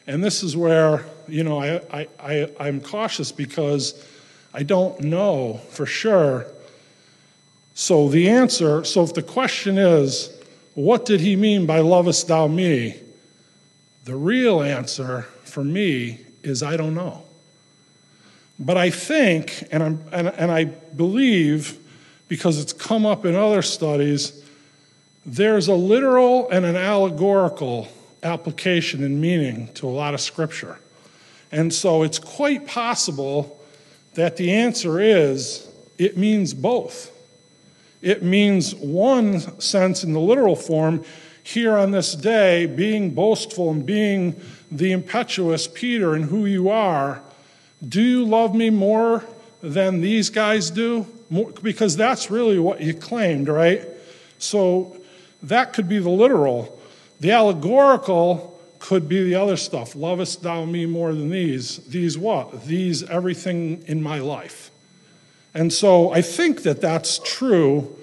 and 0.07 0.23
this 0.23 0.45
is 0.45 0.57
where, 0.57 1.05
you 1.27 1.43
know, 1.43 1.61
I, 1.61 1.81
I, 1.91 2.09
I, 2.21 2.51
I'm 2.61 2.81
cautious 2.81 3.33
because 3.33 4.07
I 4.55 4.63
don't 4.63 5.01
know 5.01 5.61
for 5.71 5.85
sure. 5.85 6.47
So 7.75 8.09
the 8.09 8.29
answer, 8.29 8.85
so 8.85 9.03
if 9.03 9.15
the 9.15 9.23
question 9.23 9.79
is, 9.79 10.31
what 10.75 11.07
did 11.07 11.21
he 11.21 11.35
mean 11.35 11.67
by 11.67 11.81
lovest 11.81 12.29
thou 12.29 12.47
me? 12.47 13.01
The 14.09 14.17
real 14.17 14.63
answer 14.63 15.27
for 15.45 15.63
me 15.63 16.21
is 16.43 16.63
I 16.63 16.79
don't 16.79 16.95
know. 16.95 17.25
But 18.59 18.79
I 18.79 18.89
think, 18.89 19.65
and, 19.71 19.83
I'm, 19.83 20.03
and, 20.11 20.29
and 20.29 20.51
I 20.51 20.65
believe, 20.65 21.79
because 22.27 22.59
it's 22.59 22.73
come 22.73 23.05
up 23.05 23.27
in 23.27 23.35
other 23.35 23.61
studies, 23.61 24.43
there's 25.27 25.69
a 25.69 25.75
literal 25.75 26.49
and 26.49 26.65
an 26.65 26.75
allegorical 26.75 27.89
application 28.23 29.05
and 29.05 29.21
meaning 29.21 29.69
to 29.75 29.87
a 29.87 29.91
lot 29.93 30.15
of 30.15 30.23
scripture. 30.23 30.79
And 31.53 31.71
so 31.71 32.03
it's 32.03 32.19
quite 32.19 32.67
possible 32.67 33.63
that 34.15 34.39
the 34.39 34.51
answer 34.53 34.99
is 35.03 35.69
it 35.99 36.17
means 36.17 36.55
both. 36.55 37.13
It 38.01 38.23
means 38.23 38.75
one 38.75 39.61
sense 39.61 40.03
in 40.03 40.15
the 40.15 40.21
literal 40.21 40.57
form, 40.57 41.05
here 41.49 41.79
on 41.79 41.93
this 41.93 42.15
day, 42.15 42.67
being 42.67 43.15
boastful 43.15 43.71
and 43.71 43.87
being 43.87 44.39
the 44.71 44.93
impetuous 44.93 45.67
Peter 45.67 46.15
and 46.15 46.27
who 46.27 46.45
you 46.45 46.69
are, 46.69 47.23
do 47.87 48.03
you 48.03 48.23
love 48.23 48.55
me 48.55 48.69
more 48.69 49.25
than 49.63 50.03
these 50.03 50.29
guys 50.29 50.69
do? 50.69 51.07
More, 51.31 51.51
because 51.63 51.97
that's 51.97 52.31
really 52.31 52.59
what 52.59 52.83
you 52.83 52.93
claimed, 52.93 53.49
right? 53.49 53.81
So 54.39 54.99
that 55.43 55.73
could 55.73 55.89
be 55.89 55.99
the 55.99 56.11
literal. 56.11 56.79
The 57.21 57.31
allegorical 57.31 58.61
could 58.79 59.09
be 59.09 59.25
the 59.25 59.37
other 59.37 59.57
stuff. 59.57 59.97
Lovest 59.97 60.43
thou 60.43 60.67
me 60.67 60.85
more 60.85 61.15
than 61.15 61.31
these? 61.31 61.79
These 61.87 62.19
what? 62.19 62.67
These 62.67 63.05
everything 63.05 63.83
in 63.87 64.03
my 64.03 64.19
life. 64.19 64.71
And 65.55 65.73
so 65.73 66.13
I 66.13 66.21
think 66.21 66.65
that 66.65 66.83
that's 66.83 67.21
true, 67.25 67.97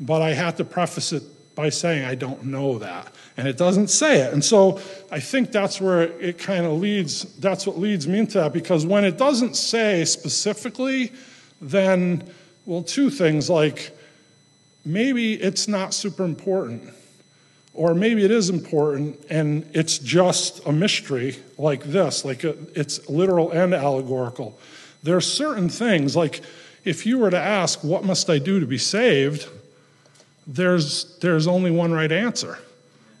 but 0.00 0.22
I 0.22 0.32
have 0.32 0.56
to 0.56 0.64
preface 0.64 1.12
it 1.12 1.22
by 1.58 1.70
saying 1.70 2.04
I 2.04 2.14
don't 2.14 2.44
know 2.44 2.78
that. 2.78 3.12
And 3.36 3.48
it 3.48 3.56
doesn't 3.56 3.88
say 3.88 4.20
it. 4.20 4.32
And 4.32 4.44
so 4.44 4.80
I 5.10 5.18
think 5.18 5.50
that's 5.50 5.80
where 5.80 6.02
it, 6.02 6.38
kind 6.38 6.64
of 6.64 6.74
leads, 6.74 7.24
that's 7.40 7.66
what 7.66 7.76
leads 7.76 8.06
me 8.06 8.20
into 8.20 8.34
that, 8.34 8.52
because 8.52 8.86
when 8.86 9.04
it 9.04 9.18
doesn't 9.18 9.56
say 9.56 10.04
specifically, 10.04 11.12
then, 11.60 12.22
well, 12.64 12.84
two 12.84 13.10
things 13.10 13.50
like 13.50 13.90
maybe 14.84 15.34
it's 15.34 15.66
not 15.66 15.94
super 15.94 16.24
important, 16.24 16.94
or 17.74 17.92
maybe 17.92 18.24
it 18.24 18.30
is 18.30 18.50
important 18.50 19.18
and 19.28 19.68
it's 19.74 19.98
just 19.98 20.64
a 20.64 20.70
mystery 20.70 21.38
like 21.58 21.82
this, 21.82 22.24
like 22.24 22.44
a, 22.44 22.54
it's 22.78 23.08
literal 23.08 23.50
and 23.50 23.74
allegorical. 23.74 24.56
There 25.02 25.16
are 25.16 25.20
certain 25.20 25.68
things, 25.68 26.14
like 26.14 26.40
if 26.84 27.04
you 27.04 27.18
were 27.18 27.30
to 27.30 27.40
ask, 27.40 27.82
What 27.82 28.04
must 28.04 28.30
I 28.30 28.38
do 28.38 28.60
to 28.60 28.66
be 28.66 28.78
saved? 28.78 29.48
There's, 30.48 31.18
there's 31.18 31.46
only 31.46 31.70
one 31.70 31.92
right 31.92 32.10
answer. 32.10 32.58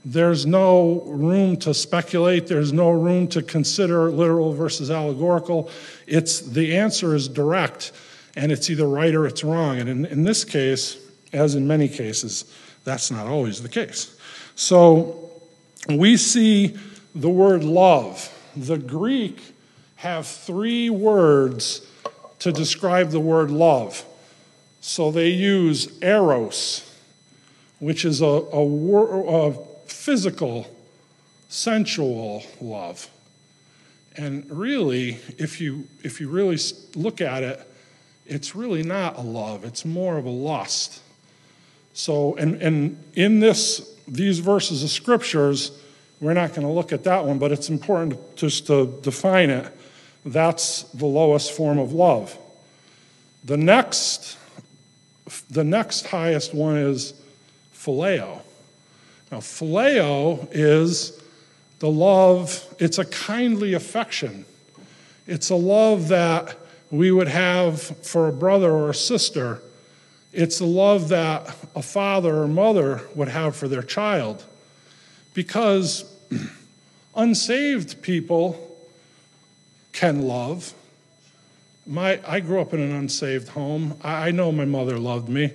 There's 0.04 0.46
no 0.46 1.02
room 1.02 1.58
to 1.58 1.74
speculate. 1.74 2.46
There's 2.46 2.72
no 2.72 2.90
room 2.90 3.28
to 3.28 3.42
consider 3.42 4.10
literal 4.10 4.54
versus 4.54 4.90
allegorical. 4.90 5.70
It's 6.06 6.40
the 6.40 6.76
answer 6.76 7.14
is 7.14 7.28
direct, 7.28 7.92
and 8.34 8.50
it's 8.50 8.70
either 8.70 8.88
right 8.88 9.14
or 9.14 9.26
it's 9.26 9.44
wrong. 9.44 9.78
And 9.78 9.88
in, 9.88 10.06
in 10.06 10.22
this 10.24 10.44
case, 10.44 10.96
as 11.32 11.54
in 11.54 11.66
many 11.66 11.88
cases, 11.88 12.46
that's 12.84 13.10
not 13.10 13.26
always 13.26 13.62
the 13.62 13.68
case. 13.68 14.16
So 14.54 15.30
we 15.88 16.16
see 16.16 16.78
the 17.14 17.28
word 17.28 17.62
love. 17.62 18.34
The 18.56 18.78
Greek 18.78 19.40
have 19.96 20.26
three 20.26 20.88
words 20.88 21.86
to 22.38 22.52
describe 22.52 23.10
the 23.10 23.20
word 23.20 23.50
love. 23.50 24.04
So 24.80 25.10
they 25.10 25.28
use 25.28 25.98
eros, 26.02 26.87
which 27.78 28.04
is 28.04 28.20
a, 28.20 28.24
a, 28.24 29.48
a 29.48 29.52
physical, 29.86 30.66
sensual 31.48 32.44
love. 32.60 33.08
And 34.16 34.50
really, 34.50 35.18
if 35.38 35.60
you, 35.60 35.86
if 36.02 36.20
you 36.20 36.28
really 36.28 36.58
look 36.94 37.20
at 37.20 37.42
it, 37.42 37.60
it's 38.26 38.54
really 38.54 38.82
not 38.82 39.16
a 39.16 39.22
love, 39.22 39.64
it's 39.64 39.84
more 39.84 40.18
of 40.18 40.24
a 40.24 40.30
lust. 40.30 41.00
So, 41.94 42.36
and, 42.36 42.60
and 42.60 43.02
in 43.14 43.40
this, 43.40 43.96
these 44.06 44.38
verses 44.38 44.82
of 44.84 44.90
scriptures, 44.90 45.72
we're 46.20 46.34
not 46.34 46.50
going 46.50 46.66
to 46.66 46.72
look 46.72 46.92
at 46.92 47.04
that 47.04 47.24
one, 47.24 47.38
but 47.38 47.52
it's 47.52 47.68
important 47.70 48.36
just 48.36 48.66
to 48.66 48.98
define 49.02 49.50
it. 49.50 49.72
That's 50.24 50.82
the 50.94 51.06
lowest 51.06 51.52
form 51.52 51.78
of 51.78 51.92
love. 51.92 52.36
The 53.44 53.56
next, 53.56 54.36
the 55.48 55.64
next 55.64 56.06
highest 56.06 56.54
one 56.54 56.76
is 56.76 57.14
phileo. 57.78 58.40
Now, 59.30 59.38
phileo 59.38 60.48
is 60.50 61.22
the 61.78 61.88
love, 61.88 62.74
it's 62.78 62.98
a 62.98 63.04
kindly 63.04 63.74
affection. 63.74 64.44
It's 65.26 65.50
a 65.50 65.54
love 65.54 66.08
that 66.08 66.56
we 66.90 67.12
would 67.12 67.28
have 67.28 67.80
for 67.80 68.28
a 68.28 68.32
brother 68.32 68.72
or 68.72 68.90
a 68.90 68.94
sister. 68.94 69.62
It's 70.32 70.58
the 70.58 70.66
love 70.66 71.08
that 71.10 71.54
a 71.76 71.82
father 71.82 72.42
or 72.42 72.48
mother 72.48 73.02
would 73.14 73.28
have 73.28 73.54
for 73.54 73.68
their 73.68 73.82
child. 73.82 74.44
Because 75.34 76.04
unsaved 77.14 78.02
people 78.02 78.76
can 79.92 80.22
love. 80.22 80.74
My, 81.86 82.20
I 82.26 82.40
grew 82.40 82.60
up 82.60 82.74
in 82.74 82.80
an 82.80 82.92
unsaved 82.92 83.48
home. 83.48 83.96
I, 84.02 84.28
I 84.28 84.30
know 84.30 84.50
my 84.50 84.64
mother 84.64 84.98
loved 84.98 85.28
me, 85.28 85.52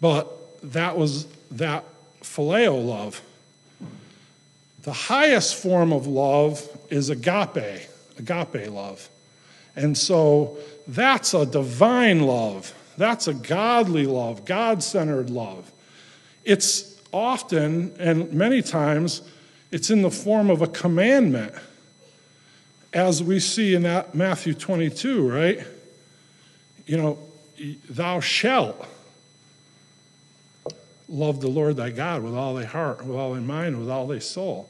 but 0.00 0.33
that 0.72 0.96
was 0.96 1.26
that 1.52 1.84
phileo 2.22 2.84
love. 2.84 3.20
The 4.82 4.92
highest 4.92 5.56
form 5.56 5.92
of 5.92 6.06
love 6.06 6.66
is 6.90 7.10
agape, 7.10 7.88
agape 8.18 8.70
love. 8.70 9.08
And 9.76 9.96
so 9.96 10.58
that's 10.86 11.34
a 11.34 11.46
divine 11.46 12.20
love. 12.20 12.74
That's 12.96 13.28
a 13.28 13.34
godly 13.34 14.06
love, 14.06 14.44
God 14.44 14.82
centered 14.82 15.30
love. 15.30 15.70
It's 16.44 17.00
often 17.12 17.94
and 17.98 18.32
many 18.32 18.62
times 18.62 19.22
it's 19.70 19.90
in 19.90 20.02
the 20.02 20.10
form 20.10 20.50
of 20.50 20.62
a 20.62 20.66
commandment, 20.68 21.52
as 22.92 23.22
we 23.22 23.40
see 23.40 23.74
in 23.74 23.82
that 23.82 24.14
Matthew 24.14 24.54
22, 24.54 25.28
right? 25.28 25.66
You 26.86 26.96
know, 26.96 27.18
thou 27.88 28.20
shalt 28.20 28.86
love 31.08 31.40
the 31.40 31.48
Lord 31.48 31.76
thy 31.76 31.90
God 31.90 32.22
with 32.22 32.34
all 32.34 32.54
thy 32.54 32.64
heart, 32.64 33.04
with 33.04 33.16
all 33.16 33.34
thy 33.34 33.40
mind, 33.40 33.78
with 33.78 33.90
all 33.90 34.06
thy 34.06 34.18
soul. 34.18 34.68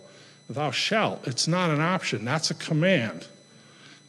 Thou 0.49 0.71
shalt. 0.71 1.27
It's 1.27 1.49
not 1.49 1.71
an 1.71 1.81
option, 1.81 2.25
that's 2.25 2.51
a 2.51 2.55
command. 2.55 3.27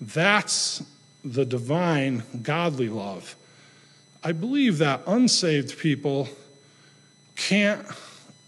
That's 0.01 0.83
the 1.23 1.45
divine, 1.45 2.23
godly 2.41 2.89
love. 2.89 3.35
I 4.23 4.31
believe 4.31 4.79
that 4.79 5.01
unsaved 5.07 5.77
people 5.77 6.27
can't 7.35 7.85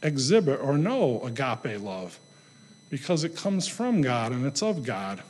exhibit 0.04 0.60
or 0.62 0.78
know 0.78 1.22
agape 1.22 1.82
love 1.82 2.20
because 2.90 3.24
it 3.24 3.36
comes 3.36 3.68
from 3.68 4.02
God 4.02 4.32
and 4.32 4.46
it's 4.46 4.62
of 4.62 4.84
God. 4.84 5.22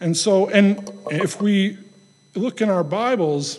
And 0.00 0.16
so, 0.16 0.48
and 0.48 0.90
if 1.10 1.40
we 1.40 1.78
look 2.34 2.60
in 2.60 2.70
our 2.70 2.84
Bibles, 2.84 3.58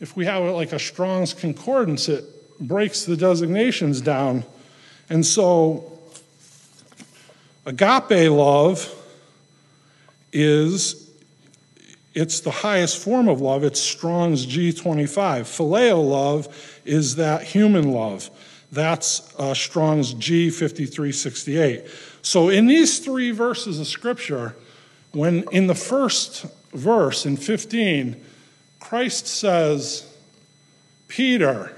if 0.00 0.16
we 0.16 0.24
have 0.26 0.42
like 0.44 0.72
a 0.72 0.78
Strong's 0.78 1.34
Concordance, 1.34 2.08
it 2.08 2.24
breaks 2.60 3.04
the 3.04 3.16
designations 3.16 4.00
down. 4.00 4.44
And 5.10 5.24
so, 5.24 5.92
agape 7.66 8.30
love 8.30 8.94
is 10.32 11.08
it's 12.14 12.40
the 12.40 12.50
highest 12.50 12.98
form 12.98 13.28
of 13.28 13.40
love. 13.40 13.62
It's 13.62 13.80
Strong's 13.80 14.46
G25. 14.46 15.42
Phileo 15.42 16.04
love 16.04 16.80
is 16.84 17.16
that 17.16 17.42
human 17.42 17.92
love. 17.92 18.30
That's 18.72 19.32
uh, 19.38 19.54
Strong's 19.54 20.14
G5368. 20.14 21.88
So, 22.22 22.48
in 22.48 22.66
these 22.66 22.98
three 22.98 23.30
verses 23.30 23.78
of 23.78 23.86
Scripture, 23.86 24.56
when 25.12 25.44
in 25.52 25.68
the 25.68 25.74
first 25.74 26.44
verse, 26.74 27.24
in 27.24 27.36
15, 27.36 28.22
Christ 28.80 29.26
says, 29.26 30.12
Peter, 31.06 31.77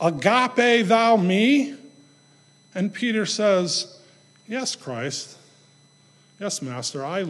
agape 0.00 0.86
thou 0.86 1.16
me? 1.16 1.74
And 2.74 2.92
Peter 2.92 3.26
says, 3.26 3.98
Yes, 4.48 4.76
Christ. 4.76 5.36
Yes, 6.38 6.60
Master, 6.60 7.04
I, 7.04 7.20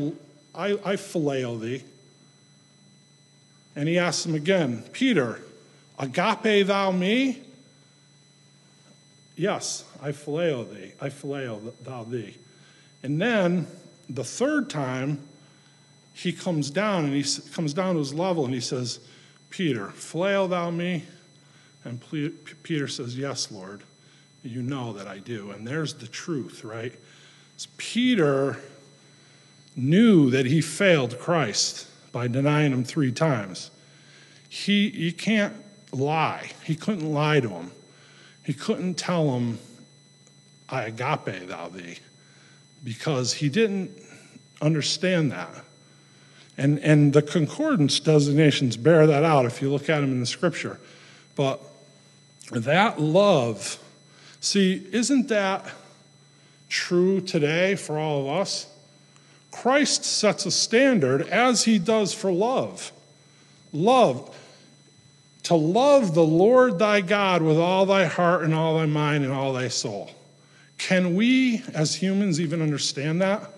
I, 0.54 0.72
I 0.72 0.96
phileo 0.96 1.60
thee. 1.60 1.84
And 3.74 3.88
he 3.88 3.98
asks 3.98 4.26
him 4.26 4.34
again, 4.34 4.82
Peter, 4.92 5.40
agape 5.98 6.66
thou 6.66 6.90
me? 6.90 7.42
Yes, 9.36 9.84
I 10.02 10.12
phileo 10.12 10.68
thee. 10.74 10.92
I 11.00 11.10
phileo 11.10 11.72
thou 11.84 12.04
thee. 12.04 12.36
And 13.02 13.20
then 13.20 13.66
the 14.08 14.24
third 14.24 14.68
time, 14.70 15.20
he 16.14 16.32
comes 16.32 16.70
down 16.70 17.04
and 17.04 17.14
he 17.14 17.24
comes 17.52 17.74
down 17.74 17.94
to 17.94 17.98
his 17.98 18.14
level 18.14 18.46
and 18.46 18.54
he 18.54 18.60
says, 18.60 18.98
Peter, 19.50 19.88
phileo 19.88 20.48
thou 20.48 20.70
me? 20.70 21.04
And 21.86 22.02
Peter 22.62 22.88
says, 22.88 23.16
Yes, 23.16 23.50
Lord. 23.50 23.82
You 24.42 24.62
know 24.62 24.92
that 24.92 25.06
I 25.06 25.18
do. 25.18 25.50
And 25.50 25.66
there's 25.66 25.94
the 25.94 26.06
truth, 26.06 26.62
right? 26.62 26.92
So 27.56 27.68
Peter 27.78 28.58
knew 29.74 30.30
that 30.30 30.46
he 30.46 30.60
failed 30.60 31.18
Christ 31.18 31.88
by 32.12 32.28
denying 32.28 32.72
him 32.72 32.84
three 32.84 33.12
times. 33.12 33.70
He, 34.48 34.90
he 34.90 35.12
can't 35.12 35.54
lie. 35.92 36.50
He 36.64 36.74
couldn't 36.76 37.12
lie 37.12 37.40
to 37.40 37.48
him. 37.48 37.72
He 38.44 38.54
couldn't 38.54 38.94
tell 38.94 39.36
him, 39.36 39.58
I 40.68 40.84
agape 40.84 41.48
thou 41.48 41.68
thee, 41.68 41.98
because 42.84 43.34
he 43.34 43.48
didn't 43.48 43.90
understand 44.62 45.32
that. 45.32 45.64
And, 46.56 46.78
and 46.78 47.12
the 47.12 47.22
concordance 47.22 47.98
designations 48.00 48.76
bear 48.76 49.06
that 49.08 49.24
out 49.24 49.44
if 49.44 49.60
you 49.60 49.70
look 49.70 49.90
at 49.90 50.00
them 50.00 50.12
in 50.12 50.20
the 50.20 50.26
scripture. 50.26 50.78
But 51.34 51.60
that 52.52 53.00
love, 53.00 53.78
see, 54.40 54.86
isn't 54.92 55.28
that 55.28 55.66
true 56.68 57.20
today 57.20 57.74
for 57.74 57.98
all 57.98 58.22
of 58.22 58.40
us? 58.40 58.66
Christ 59.50 60.04
sets 60.04 60.46
a 60.46 60.50
standard 60.50 61.22
as 61.22 61.64
he 61.64 61.78
does 61.78 62.12
for 62.12 62.30
love. 62.30 62.92
Love. 63.72 64.34
To 65.44 65.54
love 65.54 66.14
the 66.14 66.24
Lord 66.24 66.78
thy 66.78 67.00
God 67.00 67.40
with 67.40 67.56
all 67.56 67.86
thy 67.86 68.04
heart 68.04 68.42
and 68.42 68.54
all 68.54 68.76
thy 68.76 68.86
mind 68.86 69.24
and 69.24 69.32
all 69.32 69.52
thy 69.52 69.68
soul. 69.68 70.10
Can 70.78 71.14
we, 71.16 71.62
as 71.72 71.94
humans, 71.94 72.40
even 72.40 72.60
understand 72.60 73.22
that? 73.22 73.50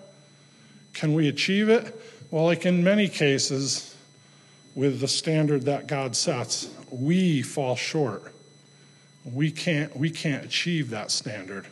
Can 0.93 1.13
we 1.13 1.27
achieve 1.27 1.69
it? 1.69 1.99
Well, 2.31 2.45
like 2.45 2.65
in 2.65 2.83
many 2.83 3.07
cases, 3.07 3.95
with 4.75 4.99
the 5.01 5.07
standard 5.07 5.63
that 5.63 5.87
God 5.87 6.15
sets, 6.15 6.69
we 6.91 7.41
fall 7.41 7.75
short. 7.75 8.33
We 9.33 9.51
can't, 9.51 9.95
we 9.95 10.09
can't 10.09 10.45
achieve 10.45 10.89
that 10.89 11.11
standard. 11.11 11.65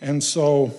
And 0.00 0.22
so, 0.22 0.74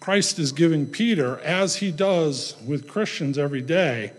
Christ 0.00 0.38
is 0.38 0.52
giving 0.52 0.86
Peter, 0.86 1.38
as 1.40 1.76
he 1.76 1.90
does 1.90 2.56
with 2.64 2.88
Christians 2.88 3.36
every 3.36 3.60
day, 3.60 4.12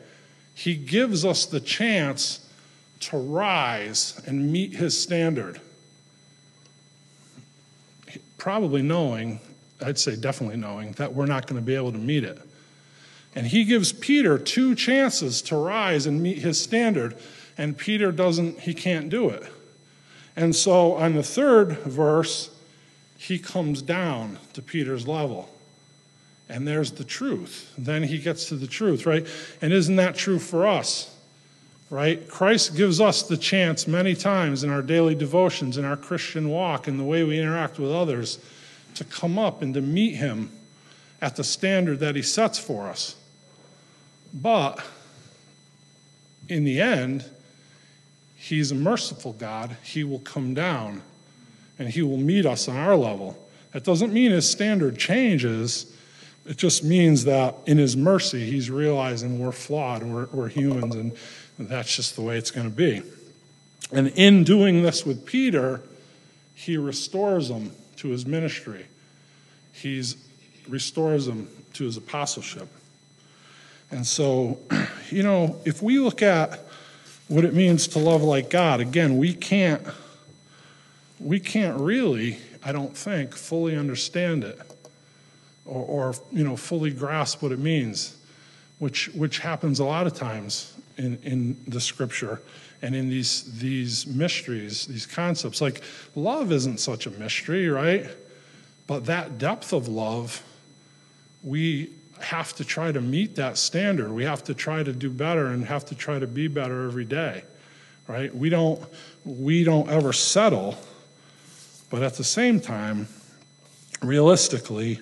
he 0.53 0.75
gives 0.75 1.25
us 1.25 1.45
the 1.45 1.59
chance 1.59 2.45
to 2.99 3.17
rise 3.17 4.21
and 4.25 4.51
meet 4.51 4.73
his 4.75 5.01
standard. 5.01 5.61
Probably 8.37 8.81
knowing, 8.81 9.39
I'd 9.81 9.97
say 9.97 10.15
definitely 10.15 10.57
knowing, 10.57 10.91
that 10.93 11.13
we're 11.13 11.25
not 11.25 11.47
going 11.47 11.59
to 11.59 11.65
be 11.65 11.75
able 11.75 11.91
to 11.91 11.97
meet 11.97 12.23
it. 12.23 12.39
And 13.35 13.47
he 13.47 13.63
gives 13.63 13.93
Peter 13.93 14.37
two 14.37 14.75
chances 14.75 15.41
to 15.43 15.55
rise 15.55 16.05
and 16.05 16.21
meet 16.21 16.39
his 16.39 16.61
standard, 16.61 17.15
and 17.57 17.77
Peter 17.77 18.11
doesn't, 18.11 18.59
he 18.59 18.73
can't 18.73 19.09
do 19.09 19.29
it. 19.29 19.43
And 20.39 20.55
so 20.55 20.93
on 20.93 21.15
the 21.15 21.21
third 21.21 21.79
verse, 21.79 22.49
he 23.17 23.37
comes 23.37 23.81
down 23.81 24.39
to 24.53 24.61
Peter's 24.61 25.05
level. 25.05 25.49
And 26.47 26.65
there's 26.65 26.93
the 26.93 27.03
truth. 27.03 27.73
Then 27.77 28.03
he 28.03 28.19
gets 28.19 28.45
to 28.45 28.55
the 28.55 28.65
truth, 28.65 29.05
right? 29.05 29.27
And 29.61 29.73
isn't 29.73 29.97
that 29.97 30.15
true 30.15 30.39
for 30.39 30.65
us? 30.65 31.13
Right? 31.89 32.25
Christ 32.29 32.77
gives 32.77 33.01
us 33.01 33.23
the 33.23 33.35
chance 33.35 33.85
many 33.85 34.15
times 34.15 34.63
in 34.63 34.69
our 34.69 34.81
daily 34.81 35.13
devotions, 35.13 35.77
in 35.77 35.83
our 35.83 35.97
Christian 35.97 36.47
walk, 36.47 36.87
in 36.87 36.97
the 36.97 37.03
way 37.03 37.25
we 37.25 37.37
interact 37.37 37.77
with 37.77 37.91
others, 37.91 38.39
to 38.95 39.03
come 39.03 39.37
up 39.37 39.61
and 39.61 39.73
to 39.73 39.81
meet 39.81 40.15
him 40.15 40.53
at 41.21 41.35
the 41.35 41.43
standard 41.43 41.99
that 41.99 42.15
he 42.15 42.21
sets 42.21 42.57
for 42.57 42.87
us. 42.87 43.17
But 44.33 44.79
in 46.47 46.63
the 46.63 46.79
end, 46.79 47.25
he's 48.39 48.71
a 48.71 48.75
merciful 48.75 49.33
God. 49.33 49.75
He 49.83 50.03
will 50.03 50.19
come 50.19 50.53
down 50.53 51.01
and 51.77 51.89
he 51.89 52.01
will 52.01 52.17
meet 52.17 52.45
us 52.45 52.67
on 52.67 52.77
our 52.77 52.95
level. 52.95 53.37
That 53.73 53.83
doesn't 53.83 54.11
mean 54.11 54.31
his 54.31 54.49
standard 54.49 54.97
changes. 54.97 55.95
It 56.45 56.57
just 56.57 56.83
means 56.83 57.25
that 57.25 57.55
in 57.67 57.77
his 57.77 57.95
mercy, 57.95 58.49
he's 58.49 58.71
realizing 58.71 59.39
we're 59.39 59.51
flawed, 59.51 60.03
we're, 60.03 60.25
we're 60.27 60.47
humans, 60.47 60.95
and 60.95 61.13
that's 61.57 61.95
just 61.95 62.15
the 62.15 62.21
way 62.21 62.37
it's 62.37 62.49
going 62.49 62.69
to 62.69 62.75
be. 62.75 63.03
And 63.91 64.07
in 64.09 64.43
doing 64.43 64.81
this 64.83 65.05
with 65.05 65.25
Peter, 65.25 65.81
he 66.55 66.77
restores 66.77 67.49
him 67.49 67.71
to 67.97 68.09
his 68.09 68.25
ministry. 68.25 68.85
He 69.73 70.03
restores 70.67 71.27
him 71.27 71.47
to 71.73 71.83
his 71.83 71.97
apostleship. 71.97 72.67
And 73.91 74.05
so, 74.05 74.59
you 75.09 75.23
know, 75.23 75.59
if 75.65 75.81
we 75.81 75.99
look 75.99 76.21
at 76.21 76.68
what 77.29 77.45
it 77.45 77.53
means 77.53 77.87
to 77.87 77.99
love 77.99 78.23
like 78.23 78.49
God, 78.49 78.81
again, 78.81 79.17
we 79.17 79.33
can't 79.33 79.81
we 81.19 81.39
can't 81.39 81.79
really, 81.79 82.37
I 82.63 82.71
don't 82.71 82.95
think, 82.95 83.35
fully 83.35 83.77
understand 83.77 84.43
it 84.43 84.59
or, 85.65 85.85
or 85.85 86.15
you 86.31 86.43
know, 86.43 86.55
fully 86.55 86.91
grasp 86.91 87.41
what 87.41 87.51
it 87.51 87.59
means, 87.59 88.17
which 88.79 89.09
which 89.09 89.39
happens 89.39 89.79
a 89.79 89.85
lot 89.85 90.07
of 90.07 90.13
times 90.13 90.73
in, 90.97 91.17
in 91.23 91.57
the 91.67 91.79
scripture 91.79 92.41
and 92.81 92.95
in 92.95 93.09
these 93.09 93.59
these 93.59 94.07
mysteries, 94.07 94.87
these 94.87 95.05
concepts. 95.05 95.61
Like 95.61 95.81
love 96.15 96.51
isn't 96.51 96.79
such 96.79 97.05
a 97.05 97.11
mystery, 97.11 97.69
right? 97.69 98.07
But 98.87 99.05
that 99.05 99.37
depth 99.37 99.71
of 99.71 99.87
love, 99.87 100.41
we 101.43 101.91
have 102.21 102.53
to 102.55 102.65
try 102.65 102.91
to 102.91 103.01
meet 103.01 103.35
that 103.35 103.57
standard. 103.57 104.11
We 104.11 104.23
have 104.25 104.43
to 104.45 104.53
try 104.53 104.83
to 104.83 104.93
do 104.93 105.09
better 105.09 105.47
and 105.47 105.65
have 105.65 105.85
to 105.85 105.95
try 105.95 106.19
to 106.19 106.27
be 106.27 106.47
better 106.47 106.85
every 106.85 107.05
day. 107.05 107.43
Right? 108.07 108.33
We 108.33 108.49
don't 108.49 108.83
we 109.25 109.63
don't 109.63 109.89
ever 109.89 110.13
settle, 110.13 110.77
but 111.89 112.01
at 112.01 112.15
the 112.15 112.23
same 112.23 112.59
time, 112.59 113.07
realistically, 114.01 114.99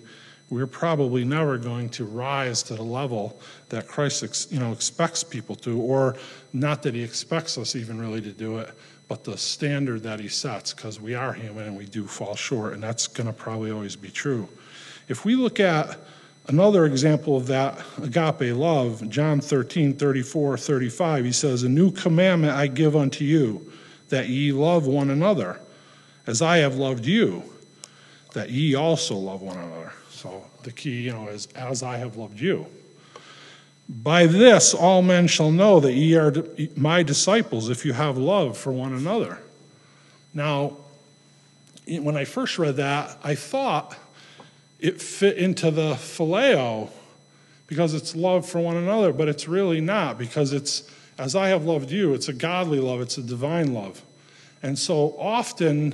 we're 0.50 0.68
probably 0.68 1.26
never 1.26 1.58
going 1.58 1.90
to 1.90 2.06
rise 2.06 2.64
to 2.64 2.76
the 2.76 2.84
level 2.84 3.40
that 3.70 3.88
Christ 3.88 4.52
you 4.52 4.60
know 4.60 4.72
expects 4.72 5.24
people 5.24 5.56
to 5.58 5.80
or 5.80 6.16
not 6.54 6.84
that 6.84 6.94
he 6.96 7.04
expects 7.04 7.58
us 7.58 7.76
even 7.76 8.00
really 8.00 8.22
to 8.22 8.32
do 8.32 8.58
it 8.58 8.72
but 9.08 9.24
the 9.24 9.38
standard 9.38 10.04
that 10.04 10.20
he 10.20 10.28
sets 10.28 10.74
because 10.74 11.00
we 11.00 11.16
are 11.16 11.34
human 11.34 11.66
and 11.66 11.78
we 11.78 11.86
do 11.86 12.08
fall 12.08 12.36
short 12.36 12.74
and 12.74 12.84
that's 12.84 13.08
going 13.08 13.28
to 13.28 13.34
probably 13.34 13.72
always 13.72 13.96
be 13.96 14.10
true 14.10 14.48
if 15.08 15.26
we 15.26 15.36
look 15.36 15.60
at 15.60 15.98
Another 16.50 16.86
example 16.86 17.36
of 17.36 17.48
that 17.48 17.78
agape 18.02 18.56
love, 18.56 19.08
John 19.10 19.42
13, 19.42 19.96
34, 19.96 20.58
35, 20.58 21.26
he 21.26 21.32
says, 21.34 21.64
A 21.64 21.70
new 21.70 21.92
commandment 21.92 22.54
I 22.54 22.68
give 22.68 22.96
unto 22.96 23.26
you, 23.26 23.70
that 24.10 24.30
ye 24.30 24.54
love 24.54 24.88
one 24.88 25.10
another, 25.10 25.60
as 26.26 26.42
I 26.42 26.58
have 26.58 26.76
loved 26.76 27.06
you, 27.06 27.44
that 28.34 28.50
ye 28.50 28.76
also 28.76 29.16
love 29.16 29.42
one 29.42 29.58
another. 29.58 29.92
So 30.10 30.46
the 30.64 30.72
key, 30.72 31.02
you 31.02 31.12
know, 31.12 31.28
is 31.28 31.48
as 31.48 31.84
I 31.84 31.98
have 31.98 32.16
loved 32.16 32.40
you. 32.40 32.66
By 33.90 34.26
this 34.26 34.74
all 34.74 35.02
men 35.02 35.28
shall 35.28 35.52
know 35.52 35.82
that 35.82 35.94
ye 35.94 36.16
are 36.16 36.34
my 36.76 37.04
disciples 37.04 37.70
if 37.70 37.86
you 37.86 37.94
have 37.94 38.18
love 38.18 38.58
for 38.58 38.72
one 38.72 38.94
another. 38.94 39.40
Now, 40.34 40.78
when 41.88 42.18
I 42.18 42.26
first 42.26 42.58
read 42.58 42.78
that, 42.78 43.18
I 43.24 43.36
thought 43.36 43.96
it 44.80 45.02
fit 45.02 45.38
into 45.38 45.72
the 45.72 45.94
phileo 45.94 46.90
because 47.68 47.94
it's 47.94 48.16
love 48.16 48.48
for 48.48 48.60
one 48.60 48.78
another, 48.78 49.12
but 49.12 49.28
it's 49.28 49.48
really 49.48 49.82
not 49.82 50.18
because 50.18 50.54
it's, 50.54 50.90
as 51.18 51.36
I 51.36 51.50
have 51.50 51.66
loved 51.66 51.92
you, 51.92 52.14
it's 52.14 52.30
a 52.30 52.34
godly 52.34 52.80
love, 52.80 53.02
it's 53.02 53.18
a 53.18 53.24
divine 53.24 53.74
love. 53.74 54.02
And 54.64 54.78
so 54.80 55.16
often 55.20 55.94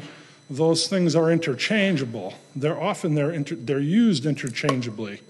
those 0.49 0.87
things 0.87 1.15
are 1.15 1.31
interchangeable. 1.31 2.33
They're 2.55 2.79
often 2.79 3.15
they're, 3.15 3.31
inter, 3.31 3.55
they're 3.55 3.79
used 3.79 4.25
interchangeably. 4.25 5.21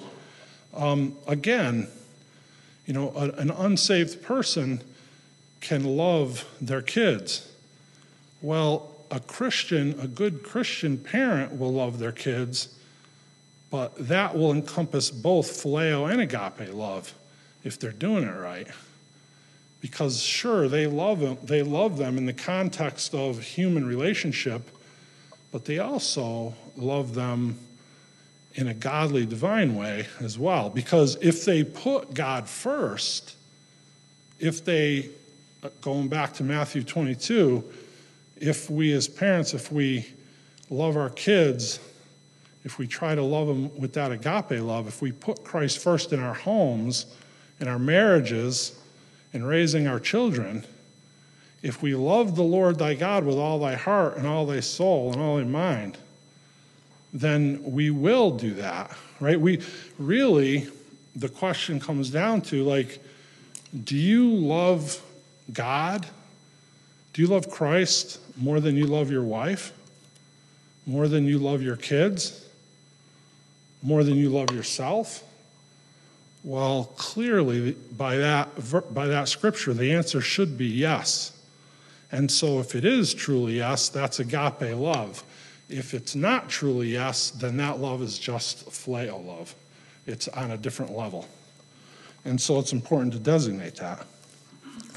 Um, 0.73 1.15
again, 1.27 1.87
you 2.85 2.93
know, 2.93 3.13
a, 3.15 3.29
an 3.39 3.51
unsaved 3.51 4.21
person 4.21 4.81
can 5.61 5.85
love 5.85 6.45
their 6.59 6.81
kids. 6.81 7.49
Well, 8.41 8.89
a 9.09 9.19
Christian, 9.19 9.97
a 9.99 10.07
good 10.07 10.43
Christian 10.43 10.97
parent 10.97 11.57
will 11.57 11.71
love 11.71 11.99
their 11.99 12.11
kids, 12.11 12.75
but 13.73 14.07
that 14.07 14.37
will 14.37 14.51
encompass 14.51 15.09
both 15.09 15.47
phileo 15.47 16.07
and 16.07 16.21
agape 16.21 16.71
love 16.71 17.11
if 17.63 17.79
they're 17.79 17.91
doing 17.91 18.23
it 18.23 18.37
right. 18.37 18.67
Because 19.81 20.21
sure, 20.21 20.67
they 20.67 20.85
love 20.85 21.19
them, 21.21 21.39
they 21.41 21.63
love 21.63 21.97
them 21.97 22.19
in 22.19 22.27
the 22.27 22.33
context 22.33 23.15
of 23.15 23.41
human 23.41 23.83
relationship, 23.83 24.61
but 25.51 25.65
they 25.65 25.79
also 25.79 26.53
love 26.77 27.15
them 27.15 27.57
in 28.53 28.67
a 28.67 28.75
godly, 28.75 29.25
divine 29.25 29.75
way 29.75 30.05
as 30.19 30.37
well. 30.37 30.69
Because 30.69 31.17
if 31.19 31.43
they 31.43 31.63
put 31.63 32.13
God 32.13 32.47
first, 32.47 33.35
if 34.39 34.63
they, 34.63 35.09
uh, 35.63 35.69
going 35.81 36.09
back 36.09 36.33
to 36.33 36.43
Matthew 36.43 36.83
22, 36.83 37.63
if 38.37 38.69
we 38.69 38.93
as 38.93 39.07
parents, 39.07 39.55
if 39.55 39.71
we 39.71 40.05
love 40.69 40.95
our 40.95 41.09
kids, 41.09 41.79
if 42.63 42.77
we 42.77 42.87
try 42.87 43.13
to 43.13 43.21
love 43.21 43.47
them 43.47 43.77
with 43.77 43.93
that 43.93 44.11
agape 44.11 44.61
love, 44.61 44.87
if 44.87 45.01
we 45.01 45.11
put 45.11 45.43
Christ 45.43 45.79
first 45.79 46.13
in 46.13 46.19
our 46.19 46.33
homes, 46.33 47.05
in 47.59 47.67
our 47.67 47.79
marriages, 47.79 48.79
in 49.33 49.43
raising 49.43 49.87
our 49.87 49.99
children, 49.99 50.65
if 51.61 51.81
we 51.81 51.95
love 51.95 52.35
the 52.35 52.43
Lord 52.43 52.77
thy 52.77 52.93
God 52.93 53.25
with 53.25 53.37
all 53.37 53.59
thy 53.59 53.75
heart 53.75 54.17
and 54.17 54.27
all 54.27 54.45
thy 54.45 54.59
soul 54.59 55.11
and 55.11 55.21
all 55.21 55.37
thy 55.37 55.43
mind, 55.43 55.97
then 57.13 57.61
we 57.63 57.89
will 57.89 58.31
do 58.31 58.53
that, 58.55 58.91
right? 59.19 59.39
We 59.39 59.61
really, 59.97 60.67
the 61.15 61.29
question 61.29 61.79
comes 61.79 62.09
down 62.09 62.41
to 62.41 62.63
like, 62.63 63.03
do 63.83 63.95
you 63.95 64.29
love 64.33 65.01
God? 65.51 66.05
Do 67.13 67.21
you 67.21 67.27
love 67.27 67.49
Christ 67.49 68.19
more 68.37 68.59
than 68.59 68.75
you 68.75 68.87
love 68.87 69.11
your 69.11 69.23
wife? 69.23 69.73
More 70.85 71.07
than 71.07 71.25
you 71.25 71.39
love 71.39 71.61
your 71.61 71.75
kids? 71.75 72.42
More 73.83 74.03
than 74.03 74.15
you 74.15 74.29
love 74.29 74.51
yourself? 74.51 75.23
Well, 76.43 76.85
clearly, 76.97 77.71
by 77.71 78.17
that, 78.17 78.49
by 78.93 79.07
that 79.07 79.27
scripture, 79.27 79.73
the 79.73 79.91
answer 79.91 80.21
should 80.21 80.57
be 80.57 80.67
yes. 80.67 81.37
And 82.11 82.31
so, 82.31 82.59
if 82.59 82.75
it 82.75 82.85
is 82.85 83.13
truly 83.13 83.57
yes, 83.57 83.89
that's 83.89 84.19
agape 84.19 84.75
love. 84.75 85.23
If 85.69 85.93
it's 85.93 86.15
not 86.15 86.49
truly 86.49 86.89
yes, 86.89 87.31
then 87.31 87.57
that 87.57 87.79
love 87.79 88.01
is 88.01 88.17
just 88.17 88.65
phileo 88.67 89.25
love. 89.25 89.55
It's 90.05 90.27
on 90.29 90.51
a 90.51 90.57
different 90.57 90.95
level. 90.95 91.27
And 92.25 92.39
so, 92.39 92.59
it's 92.59 92.73
important 92.73 93.13
to 93.13 93.19
designate 93.19 93.75
that 93.75 94.05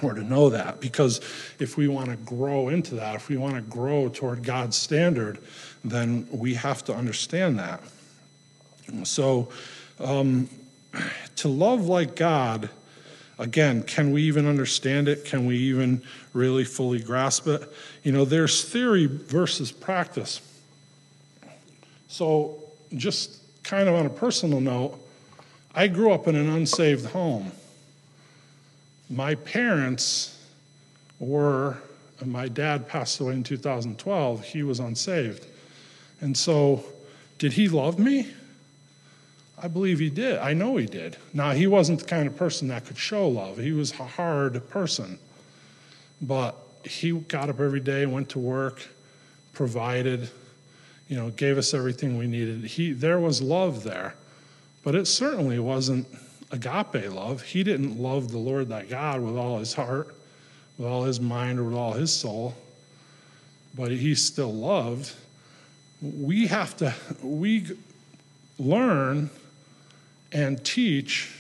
or 0.03 0.15
to 0.15 0.23
know 0.23 0.51
that 0.51 0.81
because 0.81 1.21
if 1.59 1.77
we 1.77 1.89
want 1.89 2.11
to 2.11 2.17
grow 2.17 2.69
into 2.69 2.97
that, 2.97 3.15
if 3.15 3.29
we 3.29 3.37
want 3.37 3.55
to 3.55 3.63
grow 3.63 4.09
toward 4.09 4.43
God's 4.43 4.77
standard, 4.77 5.39
then 5.85 6.27
we 6.31 6.55
have 6.55 6.85
to 6.85 6.95
understand 6.95 7.59
that. 7.59 7.81
So, 9.05 9.49
um, 10.01 10.49
to 11.37 11.49
love 11.49 11.87
like 11.87 12.17
God, 12.17 12.71
again, 13.39 13.83
can 13.83 14.13
we 14.13 14.23
even 14.23 14.47
understand 14.47 15.09
it? 15.09 15.25
Can 15.25 15.47
we 15.47 15.57
even 15.57 16.03
really 16.33 16.65
fully 16.65 17.01
grasp 17.01 17.47
it? 17.47 17.71
You 18.03 18.13
know, 18.13 18.25
there's 18.25 18.65
theory 18.65 19.07
versus 19.07 19.73
practice. 19.73 20.41
So, 22.09 22.63
just 22.95 23.41
kind 23.65 23.89
of 23.89 23.95
on 23.95 24.07
a 24.07 24.11
personal 24.11 24.61
note, 24.61 24.99
I 25.75 25.89
grew 25.89 26.13
up 26.13 26.29
in 26.29 26.37
an 26.37 26.49
unsaved 26.49 27.07
home. 27.07 27.53
My 29.11 29.35
parents 29.35 30.39
were, 31.19 31.79
my 32.25 32.49
dad 32.49 32.89
passed 32.89 33.21
away 33.21 33.35
in 33.35 33.43
2012, 33.43 34.45
he 34.45 34.63
was 34.63 34.81
unsaved. 34.81 35.47
And 36.21 36.37
so, 36.37 36.85
did 37.39 37.53
he 37.53 37.69
love 37.69 37.99
me? 37.99 38.29
I 39.59 39.69
believe 39.69 39.99
he 39.99 40.11
did. 40.11 40.39
I 40.39 40.53
know 40.53 40.77
he 40.77 40.87
did. 40.87 41.17
Now, 41.33 41.53
he 41.53 41.67
wasn't 41.67 42.01
the 42.01 42.05
kind 42.05 42.27
of 42.27 42.37
person 42.37 42.69
that 42.69 42.85
could 42.85 42.99
show 42.99 43.29
love, 43.29 43.59
he 43.59 43.73
was 43.73 43.93
a 43.93 44.05
hard 44.05 44.69
person. 44.71 45.19
But 46.21 46.57
he 46.85 47.13
got 47.13 47.51
up 47.51 47.61
every 47.61 47.81
day, 47.81 48.07
went 48.07 48.31
to 48.31 48.39
work, 48.39 48.87
provided, 49.53 50.31
you 51.09 51.17
know, 51.17 51.31
gave 51.31 51.59
us 51.59 51.75
everything 51.75 52.17
we 52.17 52.27
needed. 52.27 52.65
He, 52.65 52.93
there 52.93 53.19
was 53.19 53.43
love 53.43 53.83
there, 53.83 54.15
but 54.83 54.95
it 54.95 55.07
certainly 55.07 55.59
wasn't 55.59 56.07
agape 56.51 57.11
love. 57.11 57.43
He 57.43 57.63
didn't 57.63 57.99
love 57.99 58.31
the 58.31 58.39
Lord 58.39 58.69
thy 58.69 58.85
God 58.85 59.21
with 59.21 59.37
all 59.37 59.59
his 59.59 59.75
heart, 59.75 60.15
with 60.79 60.87
all 60.87 61.05
his 61.05 61.21
mind, 61.21 61.59
or 61.59 61.65
with 61.65 61.75
all 61.75 61.93
his 61.93 62.13
soul, 62.13 62.55
but 63.75 63.91
he 63.91 64.15
still 64.15 64.53
loved. 64.55 65.13
We 66.01 66.47
have 66.47 66.77
to, 66.79 66.95
we 67.23 67.67
learn 68.59 69.31
and 70.33 70.63
teach, 70.65 71.35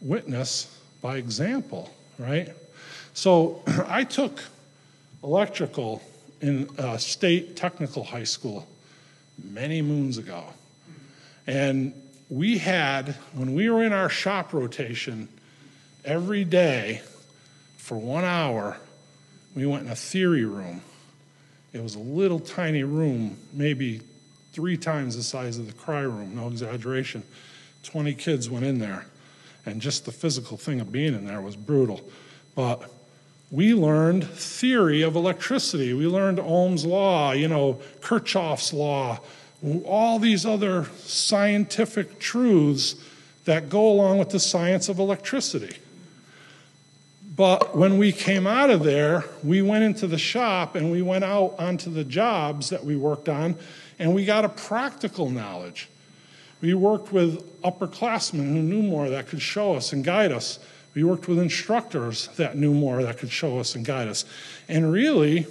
witness 0.00 0.78
by 1.02 1.16
example, 1.16 1.94
right? 2.18 2.50
So 3.14 3.62
I 3.86 4.04
took 4.04 4.42
electrical 5.22 6.02
in 6.40 6.68
a 6.78 6.98
state 6.98 7.56
technical 7.56 8.04
high 8.04 8.24
school 8.24 8.66
many 9.42 9.82
moons 9.82 10.18
ago. 10.18 10.44
And 11.46 11.94
we 12.28 12.58
had, 12.58 13.16
when 13.32 13.54
we 13.54 13.68
were 13.68 13.82
in 13.82 13.92
our 13.92 14.08
shop 14.08 14.52
rotation, 14.52 15.28
every 16.04 16.44
day 16.44 17.02
for 17.76 17.96
one 17.96 18.24
hour, 18.24 18.78
we 19.54 19.66
went 19.66 19.86
in 19.86 19.92
a 19.92 19.96
theory 19.96 20.44
room. 20.44 20.82
It 21.72 21.82
was 21.82 21.94
a 21.94 22.00
little 22.00 22.40
tiny 22.40 22.84
room, 22.84 23.36
maybe 23.52 24.00
three 24.52 24.76
times 24.76 25.16
the 25.16 25.22
size 25.22 25.58
of 25.58 25.66
the 25.66 25.72
cry 25.72 26.00
room, 26.00 26.36
no 26.36 26.48
exaggeration. 26.48 27.22
20 27.84 28.14
kids 28.14 28.50
went 28.50 28.64
in 28.64 28.78
there, 28.78 29.06
and 29.66 29.80
just 29.80 30.04
the 30.04 30.12
physical 30.12 30.56
thing 30.56 30.80
of 30.80 30.90
being 30.90 31.14
in 31.14 31.26
there 31.26 31.40
was 31.40 31.56
brutal. 31.56 32.00
But 32.54 32.90
we 33.50 33.74
learned 33.74 34.24
theory 34.24 35.02
of 35.02 35.14
electricity. 35.14 35.92
We 35.92 36.06
learned 36.06 36.38
Ohm's 36.40 36.84
law, 36.84 37.32
you 37.32 37.48
know, 37.48 37.80
Kirchhoff's 38.00 38.72
law, 38.72 39.20
all 39.84 40.18
these 40.18 40.44
other 40.44 40.86
scientific 41.04 42.18
truths 42.18 42.96
that 43.44 43.68
go 43.68 43.90
along 43.90 44.18
with 44.18 44.30
the 44.30 44.40
science 44.40 44.88
of 44.88 44.98
electricity. 44.98 45.76
But 47.36 47.76
when 47.76 47.98
we 47.98 48.12
came 48.12 48.46
out 48.46 48.70
of 48.70 48.84
there, 48.84 49.24
we 49.42 49.60
went 49.60 49.84
into 49.84 50.06
the 50.06 50.18
shop 50.18 50.76
and 50.76 50.90
we 50.92 51.02
went 51.02 51.24
out 51.24 51.56
onto 51.58 51.90
the 51.90 52.04
jobs 52.04 52.70
that 52.70 52.84
we 52.84 52.96
worked 52.96 53.28
on, 53.28 53.56
and 53.98 54.14
we 54.14 54.24
got 54.24 54.44
a 54.44 54.48
practical 54.48 55.30
knowledge. 55.30 55.88
We 56.64 56.72
worked 56.72 57.12
with 57.12 57.60
upperclassmen 57.60 58.38
who 58.38 58.62
knew 58.62 58.82
more 58.82 59.10
that 59.10 59.28
could 59.28 59.42
show 59.42 59.74
us 59.74 59.92
and 59.92 60.02
guide 60.02 60.32
us. 60.32 60.58
We 60.94 61.04
worked 61.04 61.28
with 61.28 61.38
instructors 61.38 62.28
that 62.38 62.56
knew 62.56 62.72
more 62.72 63.02
that 63.02 63.18
could 63.18 63.30
show 63.30 63.58
us 63.58 63.74
and 63.74 63.84
guide 63.84 64.08
us. 64.08 64.24
And 64.66 64.90
really, 64.90 65.46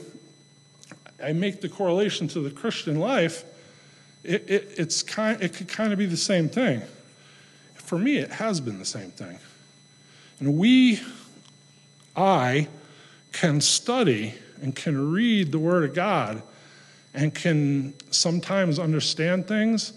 I 1.24 1.34
make 1.34 1.62
the 1.62 1.70
correlation 1.70 2.28
to 2.30 2.40
the 2.40 2.50
Christian 2.50 3.00
life. 3.00 3.46
It, 4.24 4.50
it, 4.50 4.74
it's 4.76 5.04
kind, 5.04 5.40
it 5.40 5.54
could 5.54 5.68
kind 5.68 5.94
of 5.94 6.00
be 6.00 6.08
the 6.08 6.18
same 6.18 6.50
thing. 6.50 6.82
For 7.76 8.00
me, 8.00 8.18
it 8.18 8.32
has 8.32 8.60
been 8.60 8.80
the 8.80 8.84
same 8.84 9.12
thing. 9.12 9.38
And 10.40 10.58
we, 10.58 11.00
I, 12.16 12.68
can 13.34 13.62
study 13.62 14.34
and 14.64 14.76
can 14.76 15.12
read 15.12 15.52
the 15.52 15.60
Word 15.60 15.88
of 15.88 15.94
God 15.94 16.42
and 17.14 17.36
can 17.36 17.94
sometimes 18.10 18.80
understand 18.80 19.48
things 19.48 19.94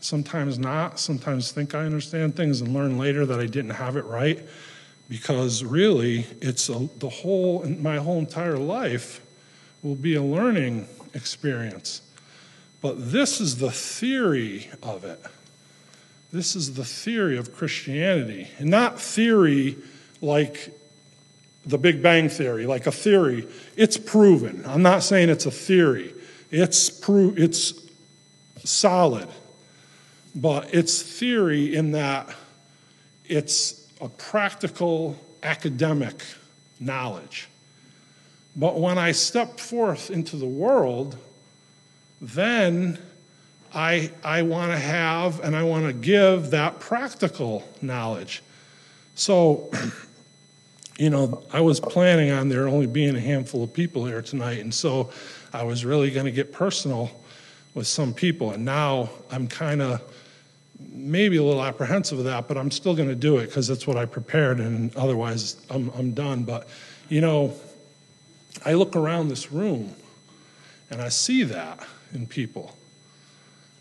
sometimes 0.00 0.58
not, 0.58 0.98
sometimes 0.98 1.52
think 1.52 1.74
I 1.74 1.80
understand 1.80 2.36
things 2.36 2.60
and 2.60 2.72
learn 2.74 2.98
later 2.98 3.26
that 3.26 3.38
I 3.40 3.46
didn't 3.46 3.70
have 3.70 3.96
it 3.96 4.04
right. 4.04 4.40
Because 5.08 5.62
really, 5.62 6.26
it's 6.40 6.68
a, 6.68 6.88
the 6.98 7.08
whole, 7.08 7.64
my 7.64 7.98
whole 7.98 8.18
entire 8.18 8.58
life 8.58 9.20
will 9.82 9.94
be 9.94 10.16
a 10.16 10.22
learning 10.22 10.88
experience. 11.14 12.02
But 12.80 13.12
this 13.12 13.40
is 13.40 13.58
the 13.58 13.70
theory 13.70 14.68
of 14.82 15.04
it. 15.04 15.20
This 16.32 16.56
is 16.56 16.74
the 16.74 16.84
theory 16.84 17.36
of 17.38 17.54
Christianity. 17.54 18.48
And 18.58 18.68
not 18.68 19.00
theory 19.00 19.76
like 20.20 20.70
the 21.64 21.78
Big 21.78 22.02
Bang 22.02 22.28
Theory, 22.28 22.66
like 22.66 22.86
a 22.86 22.92
theory. 22.92 23.46
It's 23.76 23.96
proven. 23.96 24.64
I'm 24.66 24.82
not 24.82 25.02
saying 25.02 25.28
it's 25.28 25.46
a 25.46 25.50
theory, 25.50 26.14
it's, 26.50 26.90
pro- 26.90 27.34
it's 27.36 27.74
solid. 28.64 29.28
But 30.36 30.74
it's 30.74 31.02
theory 31.02 31.74
in 31.74 31.92
that 31.92 32.28
it's 33.24 33.88
a 34.00 34.08
practical 34.08 35.18
academic 35.42 36.22
knowledge. 36.78 37.48
But 38.54 38.78
when 38.78 38.98
I 38.98 39.12
step 39.12 39.58
forth 39.58 40.10
into 40.10 40.36
the 40.36 40.46
world, 40.46 41.16
then 42.20 42.98
I, 43.74 44.10
I 44.22 44.42
want 44.42 44.72
to 44.72 44.78
have 44.78 45.40
and 45.40 45.56
I 45.56 45.62
want 45.62 45.86
to 45.86 45.92
give 45.92 46.50
that 46.50 46.80
practical 46.80 47.66
knowledge. 47.80 48.42
So, 49.14 49.70
you 50.98 51.08
know, 51.08 51.42
I 51.50 51.60
was 51.60 51.80
planning 51.80 52.30
on 52.30 52.50
there 52.50 52.68
only 52.68 52.86
being 52.86 53.16
a 53.16 53.20
handful 53.20 53.64
of 53.64 53.72
people 53.72 54.04
here 54.04 54.22
tonight, 54.22 54.58
and 54.58 54.72
so 54.72 55.10
I 55.52 55.64
was 55.64 55.84
really 55.84 56.10
going 56.10 56.26
to 56.26 56.32
get 56.32 56.52
personal 56.52 57.10
with 57.74 57.86
some 57.86 58.14
people, 58.14 58.52
and 58.52 58.64
now 58.64 59.10
I'm 59.30 59.48
kind 59.48 59.82
of 59.82 60.02
maybe 60.78 61.36
a 61.36 61.42
little 61.42 61.62
apprehensive 61.62 62.18
of 62.18 62.24
that, 62.24 62.48
but 62.48 62.56
I'm 62.56 62.70
still 62.70 62.94
going 62.94 63.08
to 63.08 63.14
do 63.14 63.38
it 63.38 63.46
because 63.46 63.66
that's 63.66 63.86
what 63.86 63.96
I 63.96 64.04
prepared, 64.04 64.60
and 64.60 64.94
otherwise 64.96 65.56
I'm, 65.70 65.90
I'm 65.96 66.12
done. 66.12 66.44
But, 66.44 66.68
you 67.08 67.20
know, 67.20 67.54
I 68.64 68.74
look 68.74 68.96
around 68.96 69.28
this 69.28 69.52
room 69.52 69.94
and 70.90 71.00
I 71.00 71.08
see 71.08 71.42
that 71.44 71.86
in 72.12 72.26
people. 72.26 72.76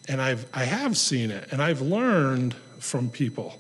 And 0.08 0.22
I've, 0.22 0.46
I 0.54 0.66
have 0.66 0.98
seen 0.98 1.32
it, 1.32 1.52
and 1.52 1.62
I've 1.62 1.82
learned 1.82 2.54
from 2.80 3.10
people. 3.10 3.60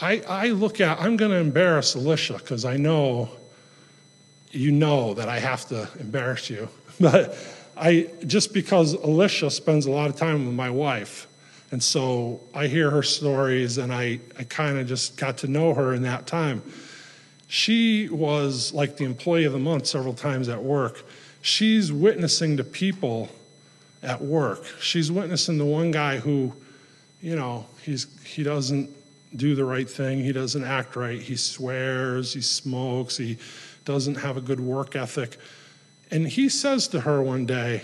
I, 0.00 0.22
I 0.28 0.48
look 0.48 0.80
at, 0.80 1.00
I'm 1.00 1.16
going 1.16 1.30
to 1.32 1.38
embarrass 1.38 1.94
Alicia 1.94 2.34
because 2.34 2.64
I 2.64 2.76
know 2.76 3.30
you 4.50 4.70
know 4.70 5.14
that 5.14 5.28
I 5.28 5.38
have 5.38 5.66
to 5.68 5.88
embarrass 5.98 6.50
you. 6.50 6.68
But 7.00 7.34
I, 7.76 8.10
just 8.26 8.52
because 8.52 8.92
Alicia 8.92 9.50
spends 9.50 9.86
a 9.86 9.90
lot 9.90 10.10
of 10.10 10.16
time 10.16 10.44
with 10.46 10.54
my 10.54 10.68
wife, 10.68 11.26
and 11.72 11.82
so 11.82 12.42
I 12.54 12.66
hear 12.66 12.90
her 12.90 13.02
stories 13.02 13.78
and 13.78 13.92
I, 13.92 14.20
I 14.38 14.44
kind 14.44 14.78
of 14.78 14.86
just 14.86 15.16
got 15.16 15.38
to 15.38 15.48
know 15.48 15.72
her 15.72 15.94
in 15.94 16.02
that 16.02 16.26
time. 16.26 16.62
She 17.48 18.10
was 18.10 18.74
like 18.74 18.98
the 18.98 19.04
employee 19.04 19.44
of 19.44 19.54
the 19.54 19.58
month 19.58 19.86
several 19.86 20.12
times 20.12 20.50
at 20.50 20.62
work. 20.62 21.02
She's 21.40 21.90
witnessing 21.90 22.58
to 22.58 22.64
people 22.64 23.30
at 24.02 24.20
work. 24.20 24.66
She's 24.80 25.10
witnessing 25.10 25.56
the 25.56 25.64
one 25.64 25.90
guy 25.90 26.18
who, 26.18 26.52
you 27.22 27.36
know, 27.36 27.66
he's, 27.80 28.06
he 28.22 28.42
doesn't 28.42 28.90
do 29.34 29.54
the 29.54 29.64
right 29.64 29.88
thing, 29.88 30.22
he 30.22 30.32
doesn't 30.32 30.64
act 30.64 30.94
right, 30.94 31.22
he 31.22 31.36
swears, 31.36 32.34
he 32.34 32.42
smokes, 32.42 33.16
he 33.16 33.38
doesn't 33.86 34.16
have 34.16 34.36
a 34.36 34.42
good 34.42 34.60
work 34.60 34.94
ethic. 34.94 35.38
And 36.10 36.28
he 36.28 36.50
says 36.50 36.86
to 36.88 37.00
her 37.00 37.22
one 37.22 37.46
day, 37.46 37.82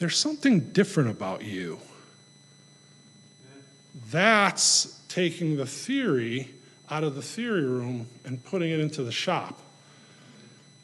There's 0.00 0.16
something 0.16 0.72
different 0.72 1.10
about 1.10 1.44
you. 1.44 1.78
That's 4.12 5.00
taking 5.08 5.56
the 5.56 5.66
theory 5.66 6.50
out 6.90 7.02
of 7.02 7.14
the 7.14 7.22
theory 7.22 7.64
room 7.64 8.06
and 8.24 8.44
putting 8.44 8.70
it 8.70 8.78
into 8.78 9.02
the 9.02 9.10
shop. 9.10 9.58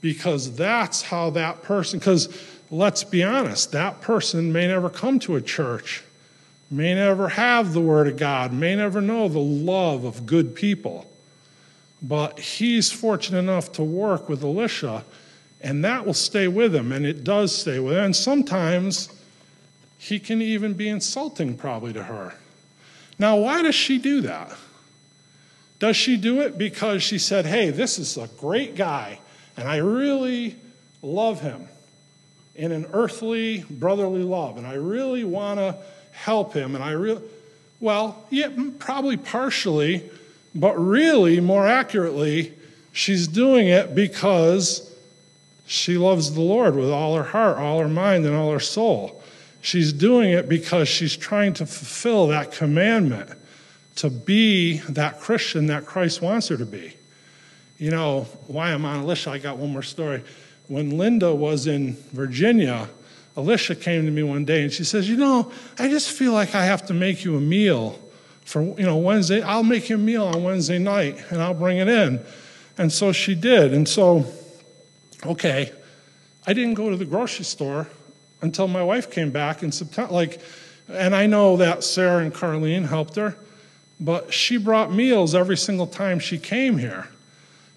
Because 0.00 0.56
that's 0.56 1.02
how 1.02 1.30
that 1.30 1.62
person, 1.62 1.98
because 1.98 2.28
let's 2.70 3.04
be 3.04 3.22
honest, 3.22 3.72
that 3.72 4.00
person 4.00 4.50
may 4.50 4.66
never 4.66 4.88
come 4.88 5.18
to 5.20 5.36
a 5.36 5.42
church, 5.42 6.02
may 6.70 6.94
never 6.94 7.28
have 7.28 7.74
the 7.74 7.80
Word 7.80 8.08
of 8.08 8.16
God, 8.16 8.52
may 8.52 8.74
never 8.74 9.00
know 9.00 9.28
the 9.28 9.38
love 9.38 10.04
of 10.04 10.24
good 10.24 10.54
people. 10.54 11.10
But 12.00 12.38
he's 12.38 12.90
fortunate 12.90 13.40
enough 13.40 13.72
to 13.72 13.82
work 13.82 14.28
with 14.28 14.42
Alicia, 14.42 15.04
and 15.60 15.84
that 15.84 16.06
will 16.06 16.14
stay 16.14 16.48
with 16.48 16.74
him, 16.74 16.92
and 16.92 17.04
it 17.04 17.24
does 17.24 17.54
stay 17.54 17.78
with 17.78 17.94
him. 17.94 18.04
And 18.04 18.16
sometimes 18.16 19.10
he 19.98 20.18
can 20.18 20.40
even 20.40 20.72
be 20.74 20.88
insulting, 20.88 21.58
probably, 21.58 21.92
to 21.92 22.04
her. 22.04 22.34
Now, 23.18 23.36
why 23.36 23.62
does 23.62 23.74
she 23.74 23.98
do 23.98 24.20
that? 24.22 24.52
Does 25.78 25.96
she 25.96 26.16
do 26.16 26.40
it 26.40 26.58
because 26.58 27.02
she 27.02 27.18
said, 27.18 27.46
hey, 27.46 27.70
this 27.70 27.98
is 27.98 28.16
a 28.16 28.28
great 28.38 28.76
guy, 28.76 29.20
and 29.56 29.68
I 29.68 29.76
really 29.76 30.56
love 31.02 31.40
him? 31.40 31.68
in 32.58 32.72
an 32.72 32.86
earthly, 32.92 33.64
brotherly 33.70 34.24
love, 34.24 34.58
and 34.58 34.66
I 34.66 34.74
really 34.74 35.22
want 35.22 35.60
to 35.60 35.76
help 36.10 36.52
him, 36.52 36.74
and 36.74 36.82
I 36.82 36.90
really, 36.90 37.22
well, 37.78 38.26
yeah, 38.30 38.48
probably 38.80 39.16
partially, 39.16 40.10
but 40.56 40.76
really, 40.76 41.38
more 41.38 41.68
accurately, 41.68 42.52
she's 42.90 43.28
doing 43.28 43.68
it 43.68 43.94
because 43.94 44.92
she 45.66 45.96
loves 45.96 46.34
the 46.34 46.40
Lord 46.40 46.74
with 46.74 46.90
all 46.90 47.14
her 47.14 47.22
heart, 47.22 47.58
all 47.58 47.78
her 47.78 47.88
mind, 47.88 48.26
and 48.26 48.34
all 48.34 48.50
her 48.50 48.58
soul. 48.58 49.22
She's 49.60 49.92
doing 49.92 50.30
it 50.30 50.48
because 50.48 50.88
she's 50.88 51.16
trying 51.16 51.52
to 51.54 51.66
fulfill 51.66 52.28
that 52.28 52.52
commandment 52.52 53.30
to 53.96 54.10
be 54.10 54.78
that 54.88 55.20
Christian 55.20 55.66
that 55.66 55.84
Christ 55.84 56.22
wants 56.22 56.48
her 56.48 56.56
to 56.56 56.66
be. 56.66 56.94
You 57.78 57.90
know, 57.90 58.22
why 58.46 58.72
I'm 58.72 58.84
on 58.84 59.00
Alicia, 59.00 59.30
I 59.30 59.38
got 59.38 59.56
one 59.58 59.72
more 59.72 59.82
story 59.82 60.22
when 60.68 60.98
Linda 60.98 61.34
was 61.34 61.66
in 61.66 61.94
Virginia, 62.12 62.88
Alicia 63.36 63.74
came 63.74 64.04
to 64.04 64.10
me 64.10 64.22
one 64.22 64.44
day 64.44 64.62
and 64.62 64.72
she 64.72 64.84
says, 64.84 65.08
You 65.08 65.16
know, 65.16 65.50
I 65.78 65.88
just 65.88 66.10
feel 66.10 66.32
like 66.32 66.54
I 66.54 66.64
have 66.64 66.86
to 66.86 66.94
make 66.94 67.24
you 67.24 67.36
a 67.36 67.40
meal 67.40 67.98
for, 68.44 68.62
you 68.62 68.84
know, 68.84 68.96
Wednesday. 68.96 69.42
I'll 69.42 69.62
make 69.62 69.88
you 69.88 69.96
a 69.96 69.98
meal 69.98 70.26
on 70.26 70.42
Wednesday 70.44 70.78
night 70.78 71.18
and 71.30 71.42
I'll 71.42 71.54
bring 71.54 71.78
it 71.78 71.88
in. 71.88 72.20
And 72.76 72.92
so 72.92 73.12
she 73.12 73.34
did. 73.34 73.72
And 73.72 73.88
so, 73.88 74.26
okay, 75.24 75.72
I 76.46 76.52
didn't 76.52 76.74
go 76.74 76.90
to 76.90 76.96
the 76.96 77.04
grocery 77.04 77.44
store 77.44 77.88
until 78.40 78.68
my 78.68 78.82
wife 78.82 79.10
came 79.10 79.30
back 79.30 79.62
in 79.62 79.72
September. 79.72 80.12
Like, 80.12 80.40
and 80.88 81.14
I 81.14 81.26
know 81.26 81.56
that 81.56 81.84
Sarah 81.84 82.22
and 82.22 82.32
Carlene 82.32 82.86
helped 82.86 83.16
her, 83.16 83.36
but 84.00 84.32
she 84.32 84.56
brought 84.56 84.92
meals 84.92 85.34
every 85.34 85.56
single 85.56 85.86
time 85.86 86.18
she 86.18 86.38
came 86.38 86.78
here. 86.78 87.08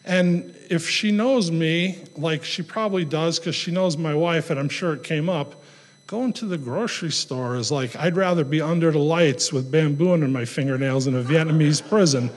And 0.06 0.56
if 0.70 0.90
she 0.90 1.12
knows 1.12 1.52
me, 1.52 2.00
like 2.16 2.44
she 2.44 2.64
probably 2.64 3.06
does 3.06 3.40
because 3.40 3.56
she 3.56 3.72
knows 3.72 3.98
my 3.98 4.14
wife, 4.14 4.50
and 4.50 4.60
I'm 4.60 4.70
sure 4.70 4.94
it 4.94 5.04
came 5.04 5.30
up, 5.30 5.62
going 6.08 6.34
to 6.34 6.46
the 6.46 6.58
grocery 6.58 7.12
store 7.12 7.56
is 7.56 7.72
like, 7.72 7.96
I'd 7.96 8.16
rather 8.16 8.44
be 8.44 8.62
under 8.62 8.92
the 8.92 9.00
lights 9.00 9.54
with 9.54 9.72
bamboo 9.72 10.12
under 10.12 10.28
my 10.28 10.46
fingernails 10.46 11.08
in 11.08 11.16
a 11.16 11.24
Vietnamese 11.24 11.88
prison 11.88 12.32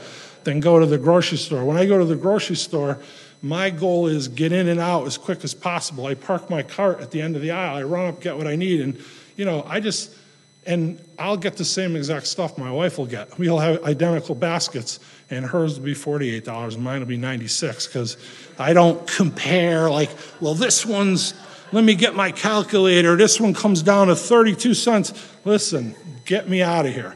than 0.44 0.60
go 0.60 0.78
to 0.78 0.87
the 0.87 0.98
grocery 0.98 1.38
store. 1.38 1.64
When 1.64 1.76
I 1.76 1.87
go 1.87 1.98
to 1.98 2.04
the 2.04 2.16
grocery 2.16 2.56
store, 2.56 3.00
my 3.44 3.68
goal 3.68 4.07
is 4.07 4.28
get 4.28 4.52
in 4.52 4.68
and 4.68 4.80
out 4.80 5.07
as 5.07 5.18
quick 5.18 5.44
as 5.44 5.52
possible. 5.52 6.07
I 6.07 6.14
park 6.14 6.48
my 6.48 6.62
cart 6.62 7.00
at 7.00 7.11
the 7.11 7.20
end 7.20 7.37
of 7.37 7.42
the 7.42 7.50
aisle. 7.50 7.76
I 7.76 7.83
run 7.83 8.07
up, 8.07 8.22
get 8.22 8.38
what 8.38 8.46
I 8.46 8.57
need. 8.57 8.80
And, 8.80 8.98
you 9.37 9.44
know, 9.44 9.62
I 9.66 9.80
just, 9.80 10.16
and 10.64 10.98
I'll 11.18 11.37
get 11.37 11.59
the 11.59 11.64
same 11.64 11.94
exact 11.94 12.26
stuff 12.26 12.57
my 12.57 12.72
wife 12.72 12.96
will 12.96 13.04
get. 13.04 13.38
We'll 13.38 13.59
have 13.59 13.85
identical 13.85 14.35
baskets, 14.35 14.98
and 15.28 15.44
hers 15.44 15.78
will 15.78 15.85
be 15.85 15.94
$48, 15.94 16.74
and 16.74 16.83
mine 16.83 17.00
will 17.00 17.07
be 17.07 17.18
96 17.18 17.87
because 17.87 18.16
I 18.59 18.72
don't 18.72 19.07
compare, 19.07 19.90
like, 19.90 20.11
well, 20.40 20.54
this 20.54 20.87
one's, 20.87 21.35
let 21.70 21.85
me 21.85 21.94
get 21.94 22.14
my 22.14 22.33
calculator, 22.33 23.14
this 23.14 23.38
one 23.38 23.52
comes 23.52 23.83
down 23.83 24.07
to 24.07 24.16
32 24.16 24.72
cents. 24.72 25.12
Listen, 25.44 25.94
get 26.24 26.48
me 26.48 26.62
out 26.62 26.87
of 26.87 26.94
here. 26.94 27.14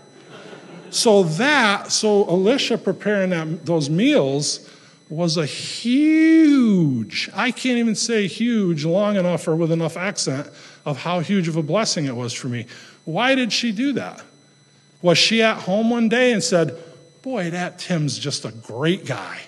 So 0.91 1.23
that, 1.23 1.91
so 1.91 2.29
Alicia 2.29 2.77
preparing 2.77 3.31
that, 3.31 3.64
those 3.64 3.88
meals 3.88 4.69
was 5.11 5.37
a 5.37 5.47
huge, 5.47 7.31
I 7.35 7.51
can't 7.51 7.79
even 7.79 7.94
say 7.94 8.27
huge 8.27 8.85
long 8.85 9.16
enough 9.16 9.49
or 9.49 9.57
with 9.57 9.73
enough 9.73 9.97
accent 9.97 10.51
of 10.85 10.99
how 10.99 11.21
huge 11.21 11.49
of 11.49 11.57
a 11.57 11.62
blessing 11.62 12.05
it 12.05 12.14
was 12.14 12.33
for 12.33 12.49
me. 12.49 12.66
Why 13.05 13.35
did 13.35 13.53
she 13.53 13.73
do 13.73 13.92
that? 13.94 14.23
Was 15.01 15.16
she 15.16 15.42
at 15.42 15.59
home 15.62 15.90
one 15.90 16.09
day 16.09 16.33
and 16.33 16.42
said, 16.42 16.77
Boy, 17.23 17.51
that 17.51 17.79
Tim's 17.79 18.18
just 18.18 18.44
a 18.44 18.53
great 18.53 19.05
guy. 19.05 19.40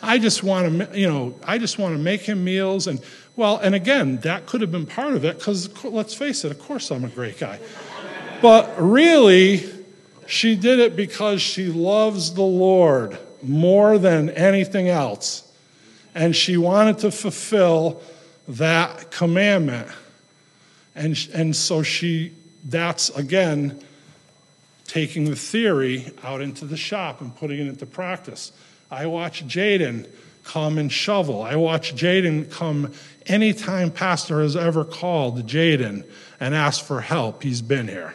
I 0.00 0.18
just 0.18 0.42
want 0.42 0.90
to, 0.92 0.98
you 0.98 1.08
know, 1.08 1.34
I 1.44 1.58
just 1.58 1.78
want 1.78 1.94
to 1.96 2.02
make 2.02 2.22
him 2.22 2.42
meals. 2.42 2.86
And, 2.86 3.00
well, 3.36 3.58
and 3.58 3.74
again, 3.74 4.16
that 4.18 4.46
could 4.46 4.60
have 4.60 4.72
been 4.72 4.86
part 4.86 5.14
of 5.14 5.24
it 5.24 5.38
because 5.38 5.84
let's 5.84 6.14
face 6.14 6.44
it, 6.44 6.50
of 6.50 6.58
course 6.58 6.90
I'm 6.90 7.04
a 7.04 7.08
great 7.08 7.38
guy. 7.38 7.60
But 8.40 8.74
really, 8.76 9.68
she 10.26 10.56
did 10.56 10.80
it 10.80 10.96
because 10.96 11.40
she 11.40 11.66
loves 11.66 12.34
the 12.34 12.42
Lord 12.42 13.18
more 13.42 13.98
than 13.98 14.30
anything 14.30 14.88
else. 14.88 15.50
And 16.14 16.36
she 16.36 16.56
wanted 16.56 16.98
to 16.98 17.10
fulfill 17.10 18.02
that 18.48 19.10
commandment. 19.10 19.88
And, 20.94 21.16
and 21.32 21.56
so 21.56 21.82
she 21.82 22.32
that's, 22.64 23.08
again, 23.10 23.80
taking 24.86 25.24
the 25.24 25.36
theory 25.36 26.12
out 26.22 26.40
into 26.40 26.64
the 26.64 26.76
shop 26.76 27.20
and 27.20 27.34
putting 27.34 27.58
it 27.58 27.66
into 27.66 27.86
practice. 27.86 28.52
I 28.90 29.06
watch 29.06 29.46
Jaden 29.46 30.06
come 30.44 30.78
and 30.78 30.92
shovel. 30.92 31.42
I 31.42 31.56
watch 31.56 31.94
Jaden 31.94 32.50
come 32.50 32.92
anytime 33.26 33.90
Pastor 33.90 34.42
has 34.42 34.56
ever 34.56 34.84
called 34.84 35.46
Jaden 35.46 36.04
and 36.38 36.54
asked 36.54 36.82
for 36.82 37.00
help, 37.00 37.42
he's 37.42 37.62
been 37.62 37.88
here. 37.88 38.14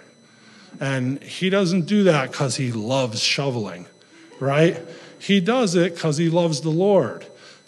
And 0.79 1.21
he 1.23 1.49
doesn't 1.49 1.87
do 1.87 2.03
that 2.03 2.31
because 2.31 2.55
he 2.55 2.71
loves 2.71 3.21
shoveling, 3.21 3.87
right? 4.39 4.79
He 5.19 5.39
does 5.39 5.75
it 5.75 5.95
because 5.95 6.17
he 6.17 6.29
loves 6.29 6.61
the 6.61 6.69
Lord. 6.69 7.25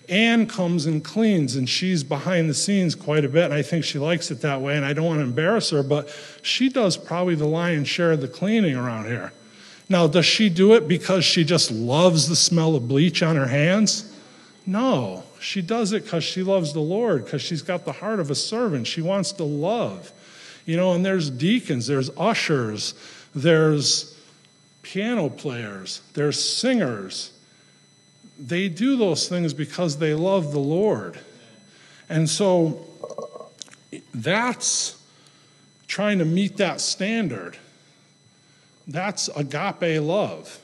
Anne 0.09 0.47
comes 0.47 0.87
and 0.87 1.03
cleans, 1.03 1.55
and 1.55 1.69
she's 1.69 2.03
behind 2.03 2.49
the 2.49 2.53
scenes 2.53 2.95
quite 2.95 3.23
a 3.23 3.29
bit, 3.29 3.45
and 3.45 3.53
I 3.53 3.61
think 3.61 3.85
she 3.85 3.99
likes 3.99 4.31
it 4.31 4.41
that 4.41 4.59
way, 4.59 4.75
and 4.75 4.83
I 4.83 4.93
don't 4.93 5.05
want 5.05 5.19
to 5.19 5.23
embarrass 5.23 5.69
her, 5.69 5.83
but 5.83 6.09
she 6.41 6.67
does 6.67 6.97
probably 6.97 7.35
the 7.35 7.45
lion's 7.45 7.87
share 7.87 8.13
of 8.13 8.21
the 8.21 8.27
cleaning 8.27 8.75
around 8.75 9.05
here. 9.05 9.31
Now, 9.87 10.07
does 10.07 10.25
she 10.25 10.49
do 10.49 10.73
it 10.73 10.87
because 10.87 11.25
she 11.25 11.43
just 11.43 11.71
loves 11.71 12.27
the 12.27 12.35
smell 12.35 12.75
of 12.75 12.87
bleach 12.87 13.21
on 13.21 13.35
her 13.35 13.47
hands? 13.47 14.15
No, 14.65 15.23
she 15.39 15.61
does 15.61 15.93
it 15.93 16.03
because 16.03 16.23
she 16.23 16.43
loves 16.43 16.73
the 16.73 16.79
Lord, 16.79 17.25
because 17.25 17.41
she's 17.41 17.61
got 17.61 17.85
the 17.85 17.91
heart 17.91 18.19
of 18.19 18.29
a 18.31 18.35
servant. 18.35 18.87
She 18.87 19.01
wants 19.01 19.31
to 19.33 19.43
love. 19.43 20.11
You 20.65 20.77
know, 20.77 20.93
and 20.93 21.03
there's 21.03 21.29
deacons, 21.29 21.87
there's 21.87 22.11
ushers, 22.17 22.93
there's 23.33 24.15
piano 24.83 25.29
players, 25.29 26.01
there's 26.13 26.43
singers. 26.43 27.31
They 28.39 28.69
do 28.69 28.95
those 28.95 29.27
things 29.27 29.53
because 29.53 29.97
they 29.97 30.13
love 30.13 30.53
the 30.53 30.59
Lord. 30.59 31.19
And 32.07 32.29
so 32.29 32.87
that's 34.13 34.95
trying 35.87 36.19
to 36.19 36.25
meet 36.25 36.57
that 36.57 36.79
standard. 36.79 37.57
That's 38.87 39.27
agape 39.29 40.01
love, 40.01 40.59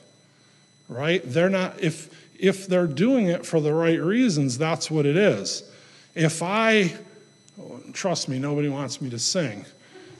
right? 0.88 1.22
They're 1.24 1.50
not, 1.50 1.80
if, 1.80 2.08
if 2.38 2.66
they're 2.66 2.86
doing 2.86 3.26
it 3.26 3.44
for 3.44 3.60
the 3.60 3.74
right 3.74 4.00
reasons, 4.00 4.56
that's 4.56 4.90
what 4.90 5.04
it 5.04 5.16
is. 5.16 5.62
If 6.14 6.42
I, 6.42 6.94
trust 7.92 8.28
me, 8.28 8.38
nobody 8.38 8.68
wants 8.68 9.00
me 9.00 9.10
to 9.10 9.18
sing. 9.18 9.66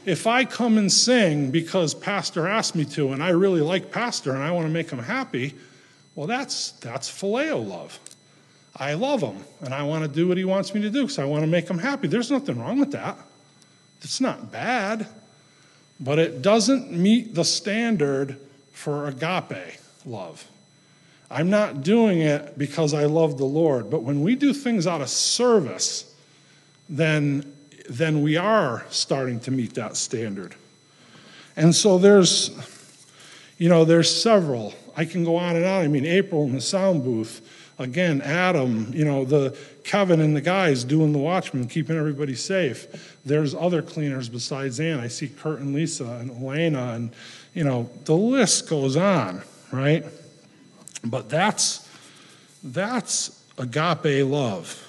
If 0.04 0.26
I 0.26 0.44
come 0.44 0.78
and 0.78 0.92
sing 0.92 1.50
because 1.50 1.94
Pastor 1.94 2.46
asked 2.46 2.76
me 2.76 2.84
to, 2.84 3.12
and 3.12 3.22
I 3.22 3.30
really 3.30 3.60
like 3.60 3.90
Pastor 3.90 4.34
and 4.34 4.42
I 4.42 4.52
want 4.52 4.66
to 4.66 4.72
make 4.72 4.90
him 4.90 5.00
happy, 5.00 5.54
well, 6.16 6.26
that's, 6.26 6.72
that's 6.72 7.08
phileo 7.08 7.64
love. 7.64 8.00
I 8.74 8.94
love 8.94 9.20
him 9.20 9.44
and 9.60 9.72
I 9.72 9.84
want 9.84 10.02
to 10.02 10.08
do 10.08 10.26
what 10.26 10.36
he 10.36 10.44
wants 10.44 10.74
me 10.74 10.82
to 10.82 10.90
do 10.90 11.02
because 11.02 11.18
I 11.18 11.24
want 11.24 11.42
to 11.42 11.46
make 11.46 11.68
him 11.68 11.78
happy. 11.78 12.08
There's 12.08 12.30
nothing 12.30 12.58
wrong 12.58 12.80
with 12.80 12.90
that. 12.92 13.16
It's 14.02 14.20
not 14.20 14.50
bad, 14.50 15.06
but 16.00 16.18
it 16.18 16.42
doesn't 16.42 16.90
meet 16.90 17.34
the 17.34 17.44
standard 17.44 18.38
for 18.72 19.06
agape 19.06 19.78
love. 20.04 20.46
I'm 21.30 21.50
not 21.50 21.82
doing 21.82 22.20
it 22.20 22.56
because 22.56 22.94
I 22.94 23.06
love 23.06 23.38
the 23.38 23.46
Lord, 23.46 23.90
but 23.90 24.02
when 24.02 24.22
we 24.22 24.36
do 24.36 24.52
things 24.52 24.86
out 24.86 25.00
of 25.00 25.08
service, 25.08 26.14
then, 26.88 27.52
then 27.88 28.22
we 28.22 28.36
are 28.36 28.84
starting 28.90 29.40
to 29.40 29.50
meet 29.50 29.74
that 29.74 29.96
standard. 29.96 30.54
And 31.56 31.74
so 31.74 31.98
there's, 31.98 32.50
you 33.58 33.68
know, 33.68 33.84
there's 33.84 34.14
several. 34.14 34.74
I 34.96 35.04
can 35.04 35.24
go 35.24 35.36
on 35.36 35.56
and 35.56 35.64
on. 35.64 35.84
I 35.84 35.88
mean, 35.88 36.06
April 36.06 36.44
in 36.44 36.54
the 36.54 36.60
sound 36.60 37.04
booth, 37.04 37.46
again, 37.78 38.22
Adam, 38.22 38.92
you 38.94 39.04
know, 39.04 39.24
the 39.24 39.56
Kevin 39.84 40.20
and 40.20 40.34
the 40.34 40.40
guys 40.40 40.84
doing 40.84 41.12
the 41.12 41.18
watchman, 41.18 41.68
keeping 41.68 41.96
everybody 41.96 42.34
safe. 42.34 43.18
There's 43.24 43.54
other 43.54 43.82
cleaners 43.82 44.28
besides 44.28 44.80
Ann. 44.80 44.98
I 44.98 45.08
see 45.08 45.28
Kurt 45.28 45.60
and 45.60 45.74
Lisa 45.74 46.06
and 46.06 46.30
Elena, 46.30 46.94
and 46.94 47.12
you 47.54 47.64
know, 47.64 47.90
the 48.04 48.16
list 48.16 48.68
goes 48.68 48.96
on, 48.96 49.42
right? 49.70 50.04
But 51.04 51.28
that's 51.28 51.88
that's 52.62 53.42
agape 53.58 54.26
love. 54.26 54.82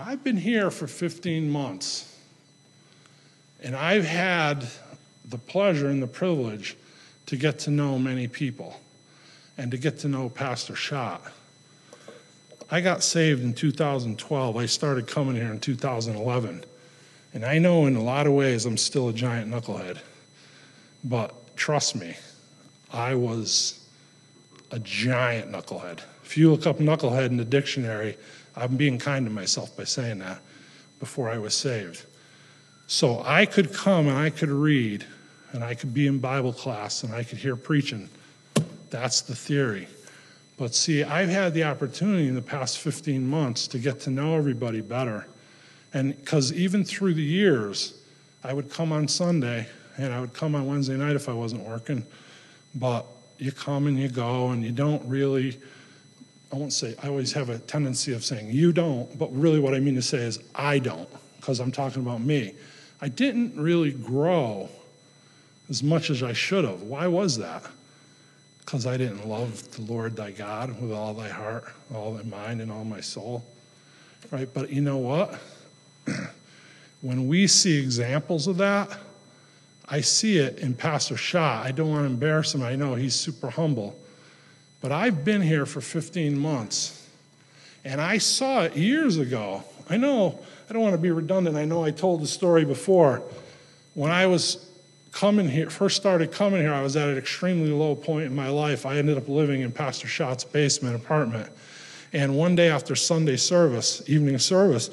I've 0.00 0.22
been 0.22 0.36
here 0.36 0.70
for 0.70 0.86
15 0.86 1.50
months, 1.50 2.17
and 3.62 3.74
I've 3.74 4.04
had 4.04 4.66
the 5.24 5.38
pleasure 5.38 5.88
and 5.88 6.02
the 6.02 6.06
privilege 6.06 6.76
to 7.26 7.36
get 7.36 7.58
to 7.60 7.70
know 7.70 7.98
many 7.98 8.28
people 8.28 8.80
and 9.56 9.70
to 9.70 9.76
get 9.76 9.98
to 10.00 10.08
know 10.08 10.28
Pastor 10.28 10.74
Schott. 10.74 11.22
I 12.70 12.80
got 12.80 13.02
saved 13.02 13.42
in 13.42 13.54
2012. 13.54 14.56
I 14.56 14.66
started 14.66 15.06
coming 15.06 15.34
here 15.34 15.50
in 15.50 15.60
2011. 15.60 16.64
And 17.34 17.44
I 17.44 17.58
know 17.58 17.86
in 17.86 17.96
a 17.96 18.02
lot 18.02 18.26
of 18.26 18.32
ways 18.32 18.66
I'm 18.66 18.76
still 18.76 19.08
a 19.08 19.12
giant 19.12 19.50
knucklehead. 19.50 19.98
But 21.04 21.56
trust 21.56 21.96
me, 21.96 22.16
I 22.92 23.14
was 23.14 23.84
a 24.70 24.78
giant 24.78 25.50
knucklehead. 25.50 26.00
If 26.24 26.36
you 26.36 26.50
look 26.50 26.66
up 26.66 26.78
knucklehead 26.78 27.26
in 27.26 27.36
the 27.36 27.44
dictionary, 27.44 28.16
I'm 28.56 28.76
being 28.76 28.98
kind 28.98 29.26
to 29.26 29.32
myself 29.32 29.76
by 29.76 29.84
saying 29.84 30.18
that 30.18 30.40
before 31.00 31.30
I 31.30 31.38
was 31.38 31.54
saved. 31.54 32.04
So 32.90 33.22
I 33.22 33.44
could 33.44 33.74
come 33.74 34.08
and 34.08 34.16
I 34.16 34.30
could 34.30 34.48
read 34.48 35.04
and 35.52 35.62
I 35.62 35.74
could 35.74 35.92
be 35.92 36.06
in 36.06 36.20
Bible 36.20 36.54
class 36.54 37.02
and 37.02 37.14
I 37.14 37.22
could 37.22 37.36
hear 37.36 37.54
preaching. 37.54 38.08
That's 38.88 39.20
the 39.20 39.36
theory. 39.36 39.86
But 40.56 40.74
see, 40.74 41.04
I've 41.04 41.28
had 41.28 41.52
the 41.52 41.64
opportunity 41.64 42.28
in 42.28 42.34
the 42.34 42.40
past 42.40 42.78
15 42.78 43.26
months 43.28 43.68
to 43.68 43.78
get 43.78 44.00
to 44.00 44.10
know 44.10 44.36
everybody 44.36 44.80
better. 44.80 45.26
And 45.92 46.16
because 46.16 46.50
even 46.54 46.82
through 46.82 47.12
the 47.12 47.22
years, 47.22 47.92
I 48.42 48.54
would 48.54 48.70
come 48.70 48.90
on 48.90 49.06
Sunday 49.06 49.68
and 49.98 50.10
I 50.10 50.20
would 50.20 50.32
come 50.32 50.54
on 50.54 50.66
Wednesday 50.66 50.96
night 50.96 51.14
if 51.14 51.28
I 51.28 51.34
wasn't 51.34 51.68
working. 51.68 52.06
But 52.74 53.04
you 53.36 53.52
come 53.52 53.86
and 53.86 53.98
you 53.98 54.08
go, 54.08 54.48
and 54.48 54.64
you 54.64 54.72
don't 54.72 55.06
really, 55.06 55.58
I 56.50 56.56
won't 56.56 56.72
say, 56.72 56.94
I 57.02 57.08
always 57.08 57.34
have 57.34 57.50
a 57.50 57.58
tendency 57.58 58.14
of 58.14 58.24
saying 58.24 58.50
you 58.50 58.72
don't, 58.72 59.18
but 59.18 59.30
really 59.34 59.60
what 59.60 59.74
I 59.74 59.80
mean 59.80 59.94
to 59.96 60.02
say 60.02 60.18
is 60.18 60.40
I 60.54 60.78
don't, 60.78 61.08
because 61.36 61.60
I'm 61.60 61.70
talking 61.70 62.00
about 62.00 62.22
me. 62.22 62.54
I 63.00 63.08
didn't 63.08 63.56
really 63.56 63.92
grow 63.92 64.68
as 65.68 65.82
much 65.82 66.10
as 66.10 66.22
I 66.22 66.32
should 66.32 66.64
have. 66.64 66.82
Why 66.82 67.06
was 67.06 67.38
that? 67.38 67.62
Because 68.60 68.86
I 68.86 68.96
didn't 68.96 69.28
love 69.28 69.70
the 69.72 69.82
Lord 69.82 70.16
thy 70.16 70.30
God 70.30 70.80
with 70.80 70.92
all 70.92 71.14
thy 71.14 71.28
heart, 71.28 71.72
all 71.94 72.14
thy 72.14 72.22
mind, 72.24 72.60
and 72.60 72.70
all 72.70 72.84
my 72.84 73.00
soul. 73.00 73.44
Right? 74.30 74.48
But 74.52 74.70
you 74.70 74.80
know 74.80 74.98
what? 74.98 75.38
when 77.00 77.28
we 77.28 77.46
see 77.46 77.78
examples 77.78 78.46
of 78.46 78.56
that, 78.58 78.98
I 79.88 80.02
see 80.02 80.38
it 80.38 80.58
in 80.58 80.74
Pastor 80.74 81.16
Schott. 81.16 81.64
I 81.64 81.70
don't 81.70 81.88
want 81.88 82.02
to 82.02 82.06
embarrass 82.06 82.54
him. 82.54 82.62
I 82.62 82.76
know 82.76 82.94
he's 82.94 83.14
super 83.14 83.48
humble. 83.48 83.98
But 84.80 84.92
I've 84.92 85.24
been 85.24 85.40
here 85.40 85.66
for 85.66 85.80
15 85.80 86.38
months, 86.38 87.08
and 87.84 88.00
I 88.00 88.18
saw 88.18 88.64
it 88.64 88.76
years 88.76 89.16
ago. 89.16 89.64
I 89.88 89.96
know, 89.96 90.40
I 90.68 90.74
don't 90.74 90.82
want 90.82 90.94
to 90.94 91.00
be 91.00 91.10
redundant. 91.10 91.56
I 91.56 91.64
know 91.64 91.82
I 91.82 91.90
told 91.90 92.20
the 92.20 92.26
story 92.26 92.64
before. 92.66 93.22
When 93.94 94.10
I 94.10 94.26
was 94.26 94.68
coming 95.12 95.48
here, 95.48 95.70
first 95.70 95.96
started 95.96 96.30
coming 96.30 96.60
here, 96.60 96.74
I 96.74 96.82
was 96.82 96.94
at 96.94 97.08
an 97.08 97.16
extremely 97.16 97.70
low 97.70 97.94
point 97.94 98.26
in 98.26 98.36
my 98.36 98.50
life. 98.50 98.84
I 98.84 98.98
ended 98.98 99.16
up 99.16 99.28
living 99.28 99.62
in 99.62 99.72
Pastor 99.72 100.06
Schott's 100.06 100.44
basement 100.44 100.94
apartment. 100.94 101.50
And 102.12 102.36
one 102.36 102.54
day 102.54 102.68
after 102.68 102.94
Sunday 102.94 103.36
service, 103.36 104.02
evening 104.08 104.38
service, 104.38 104.90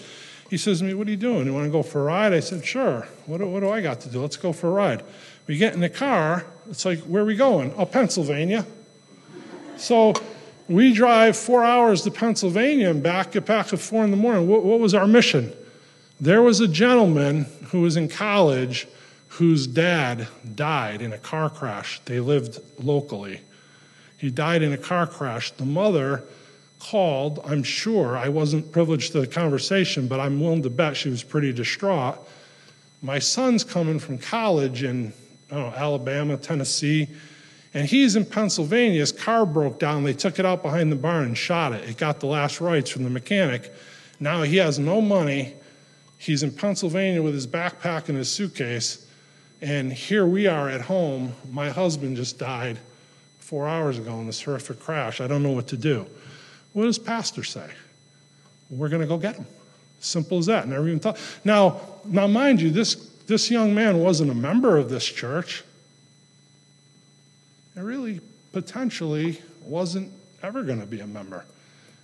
he 0.49 0.57
says 0.57 0.79
to 0.79 0.85
me, 0.85 0.93
What 0.93 1.07
are 1.07 1.11
you 1.11 1.17
doing? 1.17 1.45
You 1.45 1.53
want 1.53 1.65
to 1.65 1.71
go 1.71 1.83
for 1.83 2.01
a 2.01 2.03
ride? 2.05 2.31
I 2.31 2.39
said, 2.39 2.65
Sure. 2.65 3.05
What 3.25 3.39
do, 3.39 3.47
what 3.47 3.59
do 3.59 3.69
I 3.69 3.81
got 3.81 3.99
to 4.01 4.09
do? 4.09 4.21
Let's 4.21 4.37
go 4.37 4.53
for 4.53 4.67
a 4.67 4.71
ride. 4.71 5.03
We 5.45 5.57
get 5.57 5.73
in 5.73 5.81
the 5.81 5.89
car. 5.89 6.45
It's 6.69 6.85
like, 6.85 6.99
Where 6.99 7.23
are 7.23 7.25
we 7.25 7.35
going? 7.35 7.73
Oh, 7.75 7.85
Pennsylvania. 7.85 8.65
So 9.75 10.13
we 10.69 10.93
drive 10.93 11.35
four 11.35 11.65
hours 11.65 12.01
to 12.03 12.11
Pennsylvania 12.11 12.89
and 12.89 13.03
back, 13.03 13.33
get 13.33 13.45
back 13.45 13.73
at 13.73 13.79
four 13.79 14.05
in 14.05 14.11
the 14.11 14.17
morning. 14.17 14.47
What, 14.47 14.63
what 14.63 14.79
was 14.79 14.93
our 14.93 15.05
mission? 15.05 15.53
There 16.19 16.41
was 16.41 16.59
a 16.59 16.67
gentleman 16.67 17.45
who 17.65 17.81
was 17.81 17.97
in 17.97 18.07
college 18.07 18.87
whose 19.27 19.67
dad 19.67 20.27
died 20.55 21.01
in 21.01 21.11
a 21.11 21.17
car 21.17 21.49
crash. 21.49 21.99
They 22.05 22.19
lived 22.19 22.59
locally. 22.81 23.41
He 24.17 24.29
died 24.29 24.61
in 24.61 24.71
a 24.71 24.77
car 24.77 25.07
crash. 25.07 25.51
The 25.51 25.65
mother 25.65 26.23
called, 26.79 27.41
I'm 27.45 27.63
sure, 27.63 28.15
I 28.15 28.29
wasn't 28.29 28.71
privileged 28.71 29.11
to 29.11 29.21
the 29.21 29.27
conversation, 29.27 30.07
but 30.07 30.19
I'm 30.19 30.39
willing 30.39 30.63
to 30.63 30.69
bet 30.69 30.95
she 30.95 31.09
was 31.09 31.23
pretty 31.23 31.51
distraught. 31.51 32.17
My 33.01 33.19
son's 33.19 33.63
coming 33.63 33.99
from 33.99 34.17
college 34.17 34.83
in 34.83 35.11
know, 35.51 35.73
Alabama, 35.75 36.37
Tennessee, 36.37 37.09
and 37.73 37.87
he's 37.87 38.15
in 38.15 38.25
Pennsylvania. 38.25 38.99
His 38.99 39.11
car 39.11 39.45
broke 39.45 39.79
down. 39.79 40.03
They 40.03 40.13
took 40.13 40.39
it 40.39 40.45
out 40.45 40.61
behind 40.61 40.91
the 40.91 40.95
barn 40.95 41.25
and 41.25 41.37
shot 41.37 41.73
it. 41.73 41.89
It 41.89 41.97
got 41.97 42.19
the 42.19 42.27
last 42.27 42.61
rites 42.61 42.89
from 42.89 43.03
the 43.03 43.09
mechanic. 43.09 43.73
Now 44.19 44.43
he 44.43 44.57
has 44.57 44.79
no 44.79 45.01
money. 45.01 45.55
He's 46.25 46.41
in 46.41 46.51
Pennsylvania 46.51 47.21
with 47.21 47.35
his 47.35 47.45
backpack 47.45 48.09
and 48.09 48.17
his 48.17 48.31
suitcase. 48.31 49.05
And 49.61 49.93
here 49.93 50.25
we 50.25 50.47
are 50.47 50.67
at 50.67 50.81
home. 50.81 51.33
My 51.51 51.69
husband 51.69 52.17
just 52.17 52.39
died 52.39 52.79
four 53.37 53.67
hours 53.67 53.99
ago 53.99 54.19
in 54.19 54.25
this 54.25 54.41
horrific 54.41 54.79
crash. 54.79 55.21
I 55.21 55.27
don't 55.27 55.43
know 55.43 55.51
what 55.51 55.67
to 55.67 55.77
do. 55.77 56.07
What 56.73 56.85
does 56.85 56.97
pastor 56.97 57.43
say? 57.43 57.69
We're 58.71 58.89
going 58.89 59.03
to 59.03 59.07
go 59.07 59.17
get 59.17 59.35
him. 59.35 59.45
Simple 59.99 60.39
as 60.39 60.47
that. 60.47 60.67
Never 60.67 60.87
even 60.87 60.99
thought. 60.99 61.19
Now, 61.43 61.79
now, 62.05 62.25
mind 62.25 62.59
you, 62.59 62.71
this 62.71 62.95
this 63.27 63.51
young 63.51 63.75
man 63.75 63.99
wasn't 63.99 64.31
a 64.31 64.35
member 64.35 64.77
of 64.77 64.89
this 64.89 65.05
church. 65.05 65.63
It 67.75 67.81
really 67.81 68.19
potentially 68.51 69.41
wasn't 69.63 70.11
ever 70.41 70.63
going 70.63 70.79
to 70.79 70.87
be 70.87 71.01
a 71.01 71.07
member. 71.07 71.45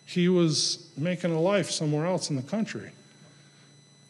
He 0.05 0.29
was 0.29 0.91
making 0.95 1.31
a 1.31 1.39
life 1.39 1.71
somewhere 1.71 2.05
else 2.05 2.29
in 2.29 2.35
the 2.35 2.41
country. 2.43 2.91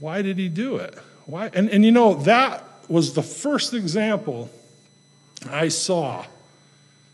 Why 0.02 0.24
did 0.24 0.40
he 0.40 0.50
do 0.50 0.78
it? 0.78 0.98
Why? 1.28 1.52
And, 1.54 1.70
and 1.70 1.86
you 1.86 1.92
know, 1.92 2.16
that 2.24 2.66
was 2.90 3.14
the 3.14 3.22
first 3.22 3.76
example 3.76 4.50
I 5.50 5.68
saw 5.70 6.26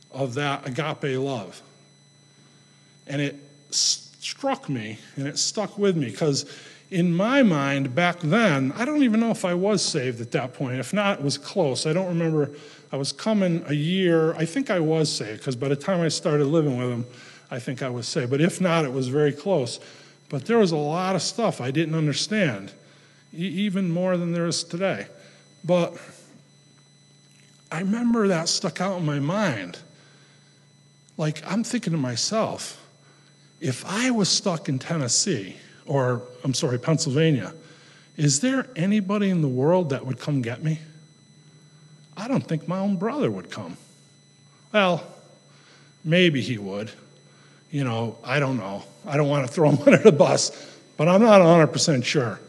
of 0.09 0.35
that 0.35 0.65
agape 0.65 1.19
love. 1.19 1.61
And 3.05 3.21
it 3.21 3.35
struck 3.71 4.69
me 4.69 4.99
and 5.17 5.27
it 5.27 5.37
stuck 5.37 5.77
with 5.77 5.97
me 5.97 6.09
because 6.09 6.45
in 6.89 7.13
my 7.13 7.43
mind 7.43 7.93
back 7.93 8.21
then, 8.21 8.71
I 8.77 8.85
don't 8.85 9.03
even 9.03 9.19
know 9.19 9.31
if 9.31 9.43
I 9.43 9.53
was 9.53 9.81
saved 9.81 10.21
at 10.21 10.31
that 10.31 10.53
point. 10.53 10.79
If 10.79 10.93
not, 10.93 11.19
it 11.19 11.25
was 11.25 11.37
close. 11.37 11.85
I 11.85 11.91
don't 11.91 12.07
remember. 12.07 12.51
I 12.93 12.95
was 12.95 13.11
coming 13.11 13.65
a 13.67 13.73
year. 13.73 14.33
I 14.35 14.45
think 14.45 14.69
I 14.69 14.79
was 14.79 15.11
saved 15.11 15.39
because 15.39 15.57
by 15.57 15.67
the 15.67 15.75
time 15.75 15.99
I 15.99 16.07
started 16.07 16.45
living 16.45 16.77
with 16.77 16.89
him, 16.89 17.05
I 17.51 17.59
think 17.59 17.83
I 17.83 17.89
was 17.89 18.07
saved. 18.07 18.31
But 18.31 18.39
if 18.39 18.61
not, 18.61 18.85
it 18.85 18.93
was 18.93 19.09
very 19.09 19.33
close. 19.33 19.81
But 20.29 20.45
there 20.45 20.57
was 20.57 20.71
a 20.71 20.77
lot 20.77 21.15
of 21.15 21.21
stuff 21.21 21.61
I 21.61 21.71
didn't 21.71 21.95
understand, 21.95 22.71
even 23.33 23.89
more 23.89 24.17
than 24.17 24.33
there 24.33 24.47
is 24.47 24.63
today. 24.63 25.07
But 25.63 25.97
I 27.71 27.79
remember 27.79 28.27
that 28.27 28.49
stuck 28.49 28.81
out 28.81 28.99
in 28.99 29.05
my 29.05 29.19
mind. 29.19 29.79
Like, 31.17 31.41
I'm 31.49 31.63
thinking 31.63 31.91
to 31.91 31.97
myself, 31.97 32.83
if 33.59 33.85
I 33.85 34.11
was 34.11 34.29
stuck 34.29 34.69
in 34.69 34.79
Tennessee, 34.79 35.55
or 35.85 36.21
I'm 36.43 36.53
sorry, 36.53 36.77
Pennsylvania, 36.77 37.53
is 38.15 38.39
there 38.39 38.67
anybody 38.75 39.29
in 39.29 39.41
the 39.41 39.47
world 39.47 39.89
that 39.91 40.05
would 40.05 40.19
come 40.19 40.41
get 40.41 40.63
me? 40.63 40.79
I 42.15 42.27
don't 42.27 42.45
think 42.45 42.67
my 42.67 42.79
own 42.79 42.97
brother 42.97 43.29
would 43.31 43.49
come. 43.49 43.77
Well, 44.73 45.03
maybe 46.03 46.41
he 46.41 46.57
would. 46.57 46.91
You 47.71 47.83
know, 47.83 48.17
I 48.23 48.39
don't 48.39 48.57
know. 48.57 48.83
I 49.05 49.17
don't 49.17 49.29
want 49.29 49.47
to 49.47 49.51
throw 49.51 49.69
him 49.71 49.79
under 49.85 49.97
the 49.97 50.11
bus, 50.11 50.51
but 50.95 51.07
I'm 51.07 51.21
not 51.21 51.41
100% 51.41 52.03
sure. 52.03 52.39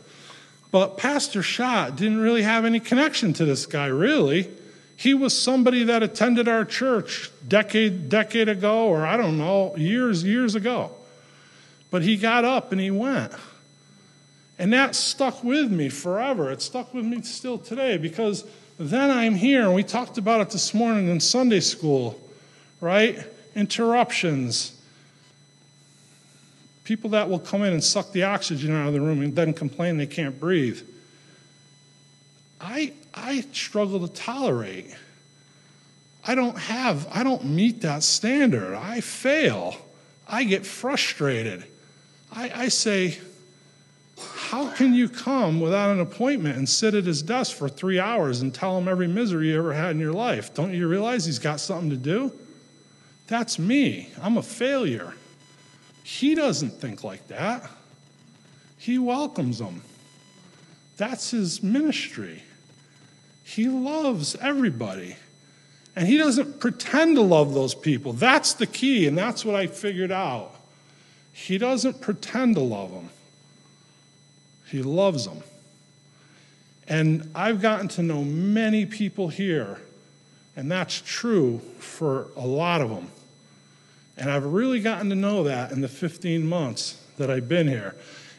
But 0.71 0.99
Pastor 0.99 1.43
Schott 1.43 1.97
didn't 1.97 2.21
really 2.21 2.43
have 2.43 2.65
any 2.65 2.81
connection 2.81 3.33
to 3.35 3.45
this 3.45 3.67
guy, 3.67 3.87
really. 3.87 4.51
He 4.97 5.15
was 5.15 5.37
somebody 5.37 5.85
that 5.85 6.03
attended 6.03 6.49
our 6.49 6.65
church 6.65 7.31
decade 7.47 8.09
decade 8.09 8.49
ago, 8.49 8.89
or 8.89 9.07
I 9.07 9.17
don't 9.17 9.39
know, 9.39 9.77
years 9.77 10.25
years 10.25 10.55
ago. 10.55 10.91
But 11.91 12.03
he 12.03 12.17
got 12.17 12.45
up 12.45 12.73
and 12.73 12.81
he 12.81 12.91
went. 12.91 13.33
And 14.59 14.73
that 14.73 14.97
stuck 14.97 15.45
with 15.45 15.71
me 15.71 15.89
forever. 15.89 16.51
It 16.51 16.61
stuck 16.61 16.93
with 16.93 17.05
me 17.05 17.23
still 17.23 17.59
today 17.59 17.97
because 17.97 18.45
then 18.79 19.11
I'm 19.11 19.37
here, 19.37 19.63
and 19.63 19.75
we 19.75 19.85
talked 19.85 20.19
about 20.19 20.41
it 20.41 20.51
this 20.51 20.75
morning 20.75 21.09
in 21.09 21.21
Sunday 21.21 21.61
school, 21.61 22.21
right? 22.81 23.19
Interruptions. 23.55 24.78
People 26.89 27.11
that 27.11 27.29
will 27.29 27.39
come 27.39 27.65
in 27.65 27.75
and 27.75 27.85
suck 27.85 28.13
the 28.13 28.23
oxygen 28.23 28.75
out 28.75 28.89
of 28.89 28.95
the 28.95 29.01
room 29.03 29.21
and 29.21 29.37
then 29.37 29.53
complain 29.53 29.99
they 29.99 30.07
can't 30.07 30.41
breathe. 30.41 30.81
I, 32.59 32.95
I 33.13 33.43
struggle 33.53 34.09
to 34.09 34.11
tolerate. 34.11 34.87
I 36.27 36.35
don't 36.35 36.57
have, 36.57 37.07
I 37.13 37.25
don't 37.25 37.45
meet 37.45 37.83
that 37.83 38.03
standard. 38.03 38.75
I 38.75 39.03
fail. 39.03 39.77
I 40.27 40.45
get 40.45 40.65
frustrated. 40.65 41.63
I, 42.33 42.53
I 42.55 42.69
say, 42.69 43.19
how 44.19 44.71
can 44.71 44.95
you 44.95 45.11
come 45.11 45.61
without 45.61 45.91
an 45.91 46.01
appointment 46.01 46.57
and 46.57 46.67
sit 46.67 46.95
at 46.95 47.05
his 47.05 47.21
desk 47.21 47.55
for 47.55 47.69
three 47.69 48.01
hours 48.01 48.41
and 48.41 48.55
tell 48.55 48.79
him 48.79 48.89
every 48.89 49.09
misery 49.09 49.51
you 49.51 49.59
ever 49.59 49.75
had 49.75 49.91
in 49.91 50.01
your 50.01 50.15
life? 50.15 50.55
Don't 50.55 50.73
you 50.73 50.89
realize 50.89 51.27
he's 51.27 51.39
got 51.39 51.61
something 51.61 51.91
to 51.91 51.99
do? 51.99 52.33
That's 53.27 53.59
me. 53.59 54.09
I'm 54.23 54.39
a 54.39 54.43
failure. 54.43 55.13
He 56.09 56.35
doesn't 56.35 56.71
think 56.71 57.05
like 57.05 57.29
that. 57.29 57.69
He 58.79 58.99
welcomes 58.99 59.59
them. 59.59 59.83
That's 60.97 61.33
his 61.33 61.63
ministry. 61.63 62.45
He 63.45 63.69
loves 63.69 64.35
everybody. 64.37 65.17
And 65.95 66.09
he 66.09 66.17
doesn't 66.17 66.61
pretend 66.61 67.17
to 67.17 67.21
love 67.21 67.53
those 67.53 67.75
people. 67.75 68.15
That's 68.15 68.55
the 68.55 68.67
key, 68.67 69.07
and 69.07 69.19
that's 69.19 69.45
what 69.45 69.55
I 69.55 69.67
figured 69.67 70.11
out. 70.11 70.55
He 71.31 71.59
doesn't 71.59 72.01
pretend 72.01 72.55
to 72.55 72.63
love 72.63 72.91
them, 72.91 73.11
He 74.67 74.83
loves 74.83 75.27
them. 75.27 75.43
And 76.89 77.31
I've 77.35 77.61
gotten 77.61 77.87
to 77.89 78.03
know 78.03 78.25
many 78.25 78.87
people 78.87 79.29
here, 79.29 79.77
and 80.57 80.73
that's 80.73 81.03
true 81.03 81.59
for 81.81 82.29
a 82.35 82.47
lot 82.47 82.81
of 82.81 82.89
them. 82.89 83.11
And 84.19 84.31
I've 84.31 84.45
really 84.45 84.81
gotten 84.81 85.09
to 85.11 85.15
know 85.15 85.45
that 85.45 85.71
in 85.71 85.81
the 85.81 85.89
15 85.89 86.47
months 86.47 87.01
that 87.19 87.31
I've 87.31 87.49
been 87.49 87.69
here. 87.69 87.95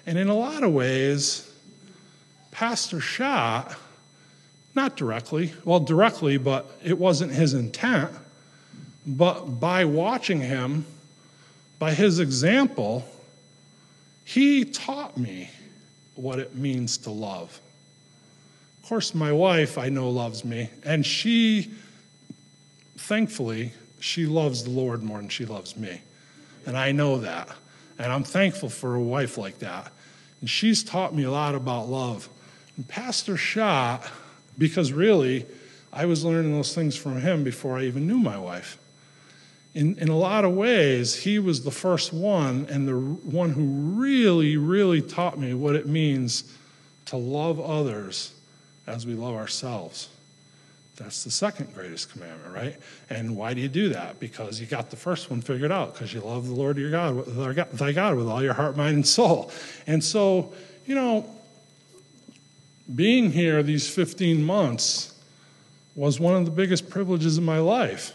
And 0.06 0.18
in 0.18 0.28
a 0.28 0.36
lot 0.36 0.64
of 0.64 0.74
ways, 0.74 1.50
Pastor 2.52 3.00
Schott, 3.00 3.76
not 4.76 4.98
directly, 4.98 5.54
well, 5.64 5.80
directly, 5.80 6.38
but 6.38 6.70
it 6.84 6.98
wasn't 6.98 7.32
his 7.32 7.54
intent, 7.54 8.12
but 9.06 9.60
by 9.60 9.86
watching 9.86 10.42
him, 10.42 10.86
by 11.80 11.94
his 11.94 12.20
example, 12.20 13.06
he 14.26 14.66
taught 14.66 15.18
me 15.18 15.50
what 16.16 16.40
it 16.40 16.56
means 16.56 16.98
to 17.00 17.10
love. 17.10 17.60
Of 18.84 18.90
course, 18.90 19.16
my 19.16 19.32
wife, 19.32 19.78
I 19.78 19.90
know, 19.90 20.10
loves 20.10 20.44
me, 20.44 20.70
and 20.84 21.06
she, 21.06 21.72
thankfully, 22.98 23.72
she 24.00 24.26
loves 24.26 24.64
the 24.64 24.70
Lord 24.70 25.04
more 25.04 25.18
than 25.18 25.30
she 25.30 25.46
loves 25.46 25.76
me. 25.78 26.02
And 26.66 26.78
I 26.78 26.92
know 26.92 27.20
that. 27.20 27.50
And 27.98 28.12
I'm 28.12 28.24
thankful 28.24 28.70
for 28.70 28.96
a 28.96 29.02
wife 29.02 29.38
like 29.38 29.60
that. 29.60 29.92
And 30.42 30.50
she's 30.50 30.84
taught 30.84 31.14
me 31.14 31.24
a 31.24 31.32
lot 31.32 31.56
about 31.56 31.90
love. 31.90 32.30
And 32.78 32.88
Pastor 32.88 33.38
Schott, 33.38 34.10
because 34.58 34.94
really, 34.94 35.46
I 35.92 36.06
was 36.06 36.24
learning 36.24 36.54
those 36.54 36.74
things 36.74 36.96
from 36.96 37.20
him 37.20 37.44
before 37.44 37.78
I 37.78 37.84
even 37.84 38.08
knew 38.08 38.20
my 38.20 38.38
wife 38.38 38.78
in, 39.74 39.98
in 40.00 40.10
a 40.10 40.18
lot 40.18 40.46
of 40.46 40.54
ways, 40.54 41.16
he 41.16 41.40
was 41.40 41.64
the 41.64 41.72
first 41.72 42.12
one 42.12 42.68
and 42.70 42.88
the 42.88 42.94
one 42.94 43.52
who 43.52 43.64
really, 44.00 44.58
really 44.58 45.02
taught 45.02 45.38
me 45.38 45.54
what 45.54 45.76
it 45.76 45.88
means 45.88 46.56
to 47.06 47.18
love 47.18 47.60
others 47.60 48.34
as 48.88 49.06
we 49.06 49.14
love 49.14 49.36
ourselves. 49.36 50.10
That's 51.00 51.24
the 51.24 51.32
second 51.32 51.74
greatest 51.74 52.12
commandment, 52.12 52.54
right? 52.54 52.76
And 53.10 53.36
why 53.36 53.54
do 53.54 53.62
you 53.62 53.70
do 53.70 53.90
that? 53.90 54.20
Because 54.20 54.60
you 54.60 54.68
got 54.68 54.90
the 54.90 54.96
first 54.96 55.30
one 55.30 55.42
figured 55.42 55.72
out, 55.72 55.94
because 55.94 56.14
you 56.14 56.22
love 56.22 56.48
the 56.48 56.54
Lord 56.54 56.78
your 56.78 56.92
God, 56.92 57.26
thy 57.74 57.92
God 57.92 58.16
with 58.16 58.28
all 58.28 58.44
your 58.44 58.54
heart, 58.54 58.78
mind, 58.78 58.96
and 58.96 59.08
soul. 59.08 59.52
And 59.88 60.04
so, 60.04 60.54
you 60.86 60.96
know, 60.96 61.26
being 62.94 63.32
here 63.32 63.64
these 63.64 63.90
15 63.90 64.44
months 64.44 65.14
was 65.96 66.20
one 66.20 66.36
of 66.36 66.46
the 66.46 66.52
biggest 66.52 66.90
privileges 66.90 67.38
of 67.38 67.44
my 67.44 67.60
life 67.60 68.14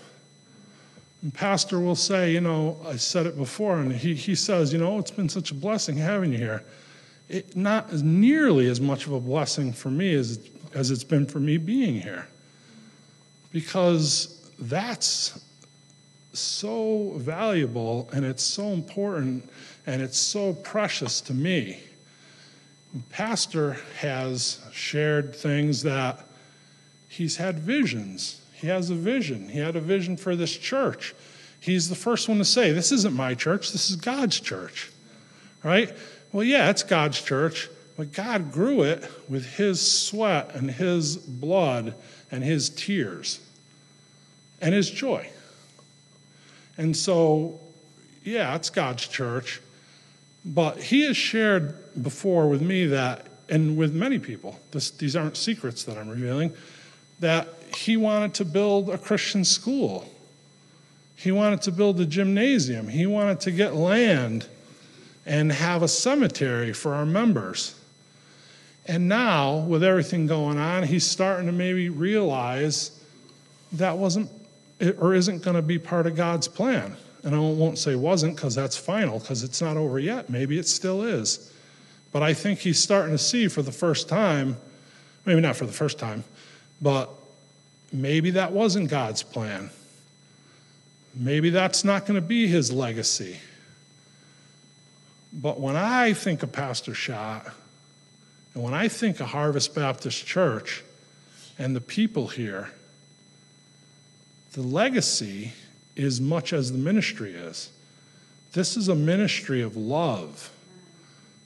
and 1.25 1.33
pastor 1.33 1.81
will 1.81 1.97
say, 1.97 2.33
you 2.33 2.43
know, 2.43 2.77
I 2.87 2.97
said 2.97 3.25
it 3.25 3.35
before, 3.35 3.79
and 3.79 3.91
he, 3.91 4.15
he 4.15 4.35
says, 4.35 4.75
you 4.75 4.79
know, 4.79 4.99
it's 4.99 5.11
been 5.11 5.31
such 5.31 5.51
a 5.51 5.55
blessing 5.55 5.97
having 5.97 6.33
you 6.33 6.39
here. 6.39 6.63
It 7.31 7.57
not 7.57 7.91
as 7.91 8.03
nearly 8.03 8.69
as 8.69 8.79
much 8.79 9.07
of 9.07 9.13
a 9.13 9.21
blessing 9.21 9.73
for 9.73 9.91
me 9.91 10.13
as, 10.15 10.39
as 10.75 10.91
it's 10.91 11.03
been 11.03 11.25
for 11.25 11.41
me 11.41 11.57
being 11.57 11.99
here. 11.99 12.29
Because 13.55 14.51
that's 14.59 15.41
so 16.35 17.13
valuable 17.17 18.11
and 18.13 18.27
it's 18.27 18.43
so 18.43 18.69
important 18.69 19.49
and 19.87 20.03
it's 20.03 20.19
so 20.19 20.53
precious 20.53 21.23
to 21.23 21.33
me. 21.33 21.81
Pastor 23.09 23.79
has 24.01 24.61
shared 24.73 25.35
things 25.35 25.83
that 25.85 26.27
he's 27.09 27.37
had 27.39 27.59
visions 27.59 28.43
he 28.65 28.71
has 28.71 28.89
a 28.89 28.95
vision. 28.95 29.51
He 29.51 29.59
had 29.59 29.77
a 29.77 29.81
vision 29.81 30.17
for 30.17 30.35
this 30.35 30.57
church. 30.57 31.15
He's 31.61 31.91
the 31.91 31.95
first 31.95 32.31
one 32.31 32.39
to 32.39 32.47
say, 32.47 32.73
This 32.73 32.93
isn't 32.93 33.15
my 33.15 33.35
church, 33.35 33.73
this 33.73 33.91
is 33.91 33.97
God's 33.97 34.41
church. 34.41 34.91
Right? 35.63 35.93
Well, 36.33 36.45
yeah, 36.45 36.71
it's 36.71 36.83
God's 36.83 37.21
church, 37.21 37.69
but 37.99 38.13
God 38.13 38.53
grew 38.53 38.83
it 38.83 39.07
with 39.29 39.45
His 39.57 39.87
sweat 39.87 40.55
and 40.55 40.71
His 40.71 41.19
blood 41.19 41.95
and 42.31 42.43
His 42.43 42.71
tears 42.71 43.41
and 44.65 44.75
His 44.75 44.91
joy. 44.91 45.29
And 46.77 46.97
so, 46.97 47.61
yeah, 48.25 48.57
it's 48.57 48.71
God's 48.71 49.07
church, 49.07 49.61
but 50.45 50.79
He 50.79 51.03
has 51.03 51.17
shared 51.17 51.77
before 52.03 52.49
with 52.49 52.63
me 52.63 52.87
that, 52.87 53.27
and 53.49 53.77
with 53.77 53.95
many 53.95 54.19
people, 54.19 54.59
this, 54.73 54.91
these 54.91 55.15
aren't 55.15 55.37
secrets 55.37 55.85
that 55.85 55.97
I'm 55.97 56.09
revealing, 56.09 56.53
that 57.21 57.49
he 57.77 57.97
wanted 57.97 58.35
to 58.35 58.45
build 58.45 58.89
a 58.89 58.99
Christian 58.99 59.45
school. 59.45 60.11
He 61.17 61.33
wanted 61.33 61.63
to 61.63 61.73
build 61.73 62.01
a 62.01 62.07
gymnasium. 62.07 62.89
He 62.89 63.07
wanted 63.07 63.41
to 63.41 63.51
get 63.51 63.75
land 63.75 64.47
and 65.27 65.53
have 65.53 65.83
a 65.83 65.89
cemetery 65.89 66.73
for 66.73 66.95
our 66.95 67.07
members. 67.07 67.79
And 68.87 69.09
now, 69.09 69.59
with 69.59 69.83
everything 69.83 70.27
going 70.27 70.59
on, 70.59 70.83
he's 70.83 71.07
starting 71.07 71.47
to 71.47 71.53
maybe 71.53 71.89
realize 71.89 73.01
that 73.73 73.97
wasn't 73.97 74.31
or 74.99 75.15
isn't 75.15 75.43
going 75.43 75.57
to 75.57 75.63
be 75.63 75.79
part 75.79 76.07
of 76.07 76.17
God's 76.17 76.49
plan. 76.49 76.97
And 77.23 77.35
I 77.35 77.39
won't 77.39 77.79
say 77.79 77.95
wasn't 77.95 78.37
because 78.37 78.55
that's 78.55 78.77
final, 78.77 79.19
because 79.19 79.43
it's 79.43 79.63
not 79.63 79.77
over 79.77 79.99
yet. 79.99 80.29
Maybe 80.29 80.59
it 80.59 80.69
still 80.69 81.03
is. 81.03 81.53
But 82.13 82.23
I 82.23 82.35
think 82.35 82.61
he's 82.61 82.79
starting 82.79 83.13
to 83.13 83.19
see 83.19 83.49
for 83.49 83.63
the 83.63 83.73
first 83.73 84.09
time, 84.09 84.57
maybe 85.25 85.41
not 85.41 85.57
for 85.57 85.67
the 85.67 85.73
first 85.73 85.99
time, 85.99 86.25
but 86.83 87.09
maybe 87.93 88.31
that 88.33 88.53
wasn't 88.53 88.91
God's 88.91 89.23
plan. 89.23 89.71
maybe 91.15 91.51
that's 91.51 91.85
not 91.85 92.07
going 92.07 92.17
to 92.21 92.27
be 92.27 92.47
his 92.47 92.73
legacy. 92.73 93.39
But 95.33 95.61
when 95.61 95.77
I 95.77 96.13
think 96.13 96.43
of 96.43 96.53
Pastor 96.53 96.95
Schott, 96.95 97.47
and 98.55 98.63
when 98.63 98.75
I 98.75 98.89
think 98.89 99.21
of 99.21 99.27
Harvest 99.29 99.75
Baptist 99.75 100.27
Church 100.27 100.83
and 101.59 101.75
the 101.75 101.81
people 101.81 102.29
here, 102.29 102.71
the 104.55 104.63
legacy 104.63 105.53
is 105.97 106.21
much 106.21 106.53
as 106.53 106.71
the 106.71 106.79
ministry 106.79 107.35
is. 107.35 107.71
This 108.53 108.77
is 108.77 108.89
a 108.89 108.95
ministry 108.95 109.63
of 109.63 109.77
love. 109.77 110.51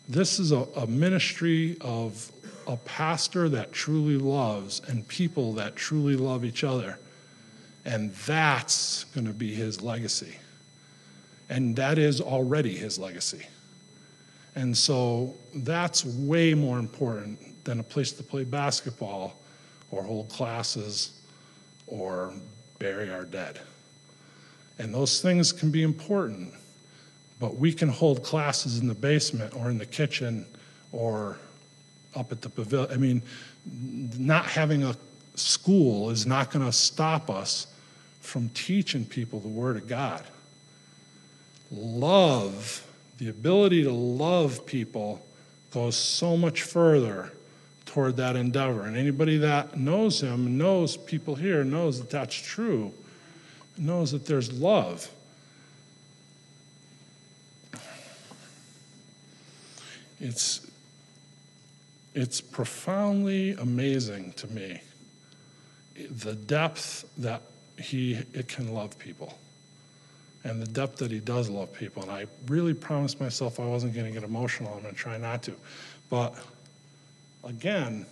This 0.07 0.39
is 0.39 0.53
a, 0.53 0.67
a 0.77 0.87
ministry 0.87 1.79
of 1.81 2.31
a 2.67 2.77
pastor 2.77 3.49
that 3.49 3.73
truly 3.73 4.19
loves 4.19 4.83
and 4.89 5.09
people 5.09 5.55
that 5.55 5.75
truly 5.75 6.17
love 6.17 6.45
each 6.45 6.65
other. 6.65 6.99
And 7.87 8.13
that's 8.15 9.05
going 9.05 9.27
to 9.27 9.33
be 9.33 9.55
his 9.55 9.81
legacy. 9.81 10.37
And 11.49 11.77
that 11.77 11.97
is 11.97 12.21
already 12.21 12.77
his 12.77 12.99
legacy. 12.99 13.47
And 14.55 14.77
so 14.77 15.35
that's 15.55 16.05
way 16.05 16.53
more 16.53 16.79
important 16.79 17.65
than 17.65 17.81
a 17.81 17.83
place 17.83 18.13
to 18.13 18.23
play 18.23 18.45
basketball 18.45 19.41
or 19.91 20.03
hold 20.03 20.29
classes 20.29 21.19
or 21.87 22.35
bury 22.79 23.11
our 23.11 23.24
dead. 23.24 23.61
And 24.79 24.95
those 24.95 25.20
things 25.20 25.53
can 25.53 25.70
be 25.70 25.83
important, 25.83 26.53
but 27.41 27.57
we 27.57 27.72
can 27.72 27.89
hold 27.89 28.22
classes 28.22 28.79
in 28.79 28.87
the 28.87 28.95
basement 28.95 29.55
or 29.57 29.70
in 29.70 29.79
the 29.79 29.87
kitchen 29.87 30.47
or 30.93 31.39
up 32.14 32.33
at 32.33 32.43
the 32.43 32.49
pavilion. 32.49 32.93
I 32.93 32.97
mean, 32.97 33.22
not 34.18 34.47
having 34.47 34.85
a 34.85 34.97
school 35.35 36.11
is 36.11 36.26
not 36.26 36.51
going 36.51 36.64
to 36.64 36.72
stop 36.72 37.31
us 37.31 37.66
from 38.20 38.49
teaching 38.51 39.05
people 39.05 39.41
the 39.41 39.49
Word 39.49 39.76
of 39.76 39.89
God. 39.89 40.24
Love, 41.70 42.87
the 43.18 43.29
ability 43.29 43.83
to 43.85 43.93
love 43.93 44.64
people, 44.66 45.24
goes 45.70 45.97
so 45.97 46.37
much 46.37 46.62
further 46.62 47.33
toward 47.99 48.16
that 48.16 48.36
endeavor. 48.36 48.82
And 48.82 48.96
anybody 48.96 49.38
that 49.38 49.76
knows 49.76 50.20
him, 50.20 50.57
knows 50.57 50.96
people 50.96 51.34
here, 51.34 51.64
knows 51.64 51.99
that 51.99 52.11
that's 52.11 52.36
true, 52.36 52.92
knows 53.76 54.12
that 54.12 54.24
there's 54.24 54.53
love. 54.53 55.11
It's, 60.20 60.64
it's 62.14 62.40
profoundly 62.40 63.55
amazing 63.55 64.32
to 64.34 64.46
me 64.46 64.80
the 66.09 66.34
depth 66.34 67.05
that 67.18 67.42
he 67.76 68.14
it 68.32 68.46
can 68.46 68.72
love 68.72 68.96
people 69.01 69.36
and 70.44 70.62
the 70.62 70.66
depth 70.68 70.99
that 70.99 71.11
he 71.11 71.18
does 71.18 71.49
love 71.49 71.72
people 71.72 72.05
and 72.05 72.12
i 72.12 72.24
really 72.46 72.74
promised 72.74 73.20
myself 73.20 73.59
i 73.59 73.64
wasn't 73.64 73.92
going 73.92 74.07
to 74.07 74.12
get 74.12 74.22
emotional 74.22 74.72
i'm 74.74 74.82
going 74.82 74.94
to 74.94 75.01
try 75.01 75.18
not 75.18 75.42
to 75.42 75.53
but 76.09 76.36
again 77.45 78.07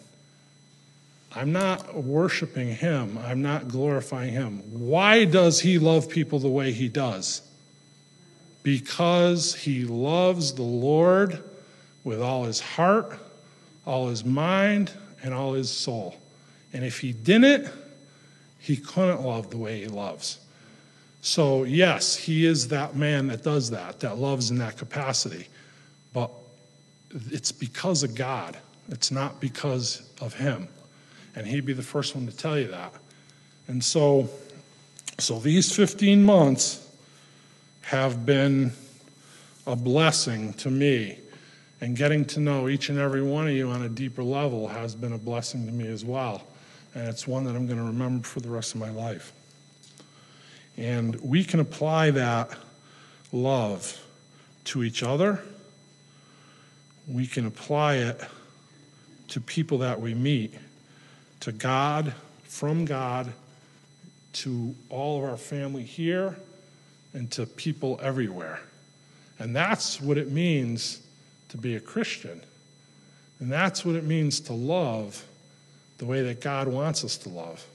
i'm 1.35 1.53
not 1.53 1.95
worshiping 1.95 2.69
him. 2.69 3.19
I'm 3.19 3.43
not 3.43 3.69
glorifying 3.69 4.33
him. 4.33 4.59
Why 4.89 5.25
does 5.27 5.61
he 5.61 5.79
love 5.79 6.09
people 6.09 6.39
the 6.39 6.49
way 6.49 6.73
he 6.73 6.89
does? 6.89 7.43
Because 8.63 9.55
he 9.55 9.85
loves 9.85 10.55
the 10.55 10.63
lord 10.63 11.43
with 12.05 12.23
all 12.23 12.45
his 12.45 12.61
heart 12.61 13.19
all 13.87 14.09
his 14.09 14.25
mind 14.25 14.91
and 15.23 15.33
all 15.33 15.53
his 15.53 15.71
soul. 15.71 16.17
And 16.73 16.85
if 16.85 17.01
he 17.01 17.13
didn't 17.13 17.69
he 18.59 18.77
couldn't 18.77 19.23
love 19.23 19.51
the 19.51 19.59
way 19.59 19.79
he 19.83 19.87
loves. 19.87 20.41
So, 21.21 21.63
yes, 21.63 22.17
he 22.17 22.45
is 22.45 22.69
that 22.69 22.97
man 22.97 23.29
that 23.29 23.45
does 23.45 23.71
that, 23.71 24.01
that 24.01 24.19
loves 24.19 24.51
in 24.51 24.59
that 24.59 24.77
capacity. 24.77 25.47
But 26.13 26.33
it's 27.31 27.53
because 27.53 28.03
of 28.03 28.17
God, 28.17 28.57
it's 28.89 29.11
not 29.11 29.41
because 29.41 30.09
of 30.21 30.35
him. 30.35 30.69
And 31.35 31.47
he'd 31.47 31.67
be 31.67 31.73
the 31.73 31.83
first 31.83 32.15
one 32.15 32.27
to 32.27 32.37
tell 32.37 32.59
you 32.59 32.69
that. 32.69 32.93
And 33.69 33.83
so, 33.83 34.31
so 35.19 35.39
these 35.39 35.75
15 35.75 36.25
months 36.25 36.89
have 37.83 38.25
been 38.25 38.73
a 39.67 39.77
blessing 39.77 40.53
to 40.55 40.71
me. 40.71 41.19
And 41.81 41.97
getting 41.97 42.25
to 42.27 42.41
know 42.41 42.69
each 42.69 42.89
and 42.89 42.99
every 42.99 43.23
one 43.23 43.47
of 43.47 43.53
you 43.53 43.69
on 43.69 43.83
a 43.83 43.89
deeper 43.89 44.23
level 44.23 44.69
has 44.69 44.95
been 44.95 45.13
a 45.13 45.19
blessing 45.19 45.67
to 45.67 45.73
me 45.73 45.87
as 45.89 46.05
well 46.05 46.43
and 46.97 47.09
it's 47.09 47.29
one 47.29 47.45
that 47.45 47.55
I'm 47.55 47.67
going 47.67 47.79
to 47.79 47.85
remember 47.85 48.27
for 48.27 48.41
the 48.41 48.49
rest 48.49 48.75
of 48.75 48.81
my 48.81 48.89
life. 48.89 49.35
And 50.79 51.15
we 51.21 51.45
can 51.45 51.61
apply 51.61 52.11
that 52.13 52.57
love 53.33 54.03
to 54.65 54.83
each 54.83 55.03
other. 55.03 55.43
We 57.07 57.27
can 57.27 57.45
apply 57.45 57.97
it 57.97 58.19
to 59.29 59.41
people 59.41 59.79
that 59.79 60.01
we 60.01 60.15
meet, 60.15 60.55
to 61.41 61.53
God, 61.53 62.13
from 62.45 62.85
God, 62.85 63.33
to 64.33 64.75
all 64.89 65.19
of 65.19 65.31
our 65.31 65.37
family 65.37 65.83
here, 65.83 66.37
and 67.13 67.31
to 67.33 67.47
people 67.47 67.99
everywhere. 68.03 68.61
And 69.39 69.55
that's 69.55 70.01
what 70.01 70.19
it 70.19 70.31
means 70.31 71.03
to 71.49 71.59
be 71.59 71.77
a 71.77 71.81
Christian. 71.81 72.41
And 73.41 73.51
that's 73.51 73.85
what 73.85 73.97
it 73.97 74.05
means 74.05 74.41
to 74.41 74.53
love 74.53 75.25
the 75.99 76.07
way 76.07 76.23
that 76.23 76.41
God 76.41 76.69
wants 76.69 77.05
us 77.05 77.17
to 77.19 77.29
love. 77.29 77.67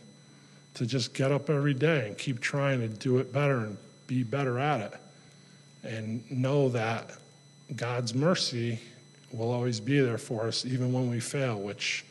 To 0.76 0.86
just 0.86 1.14
get 1.14 1.32
up 1.32 1.49
every 1.49 1.74
day 1.74 2.08
and 2.08 2.18
keep 2.18 2.39
trying 2.39 2.80
to 2.80 2.88
do 2.88 3.18
it 3.18 3.34
better 3.34 3.60
and 3.60 3.78
be 4.08 4.24
better 4.24 4.58
at 4.60 4.82
it. 4.82 4.93
And 5.84 6.30
know 6.32 6.70
that 6.70 7.10
God's 7.76 8.14
mercy 8.14 8.80
will 9.34 9.52
always 9.52 9.80
be 9.80 10.00
there 10.00 10.18
for 10.18 10.48
us, 10.48 10.66
even 10.66 10.92
when 10.94 11.10
we 11.10 11.20
fail, 11.20 11.60
which, 11.60 12.06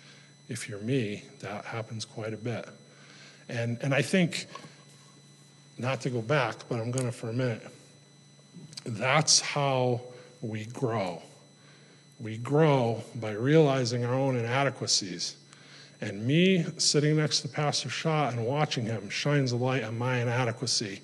if 0.49 0.69
you're 0.69 0.81
me, 0.81 1.25
that 1.41 1.65
happens 1.65 2.05
quite 2.05 2.33
a 2.33 2.37
bit. 2.37 2.69
And, 3.49 3.79
and 3.83 3.95
I 3.95 4.03
think, 4.03 4.47
not 5.79 6.01
to 6.03 6.11
go 6.11 6.23
back, 6.23 6.57
but 6.69 6.81
I'm 6.81 6.91
going 6.91 7.07
to 7.07 7.13
for 7.13 7.31
a 7.31 7.33
minute, 7.33 7.67
that's 8.85 9.41
how 9.41 10.01
we 10.41 10.67
grow. 10.67 11.23
We 12.19 12.37
grow 12.37 13.03
by 13.17 13.33
realizing 13.33 14.05
our 14.05 14.15
own 14.15 14.37
inadequacies 14.37 15.37
and 16.01 16.27
me 16.27 16.65
sitting 16.79 17.17
next 17.17 17.41
to 17.43 17.49
Pastor 17.49 17.91
Schott 17.91 18.33
and 18.33 18.47
watching 18.47 18.87
him 18.87 19.11
shines 19.11 19.53
a 19.53 19.57
light 19.57 19.85
on 19.85 19.99
my 19.99 20.19
inadequacy. 20.21 21.01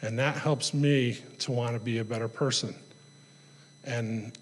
And 0.00 0.18
that 0.18 0.36
helps 0.36 0.72
me 0.72 1.18
to 1.40 1.52
want 1.52 1.74
to 1.74 1.80
be 1.80 1.98
a 1.98 2.04
better 2.04 2.28
person. 2.28 2.74
And 3.84 4.32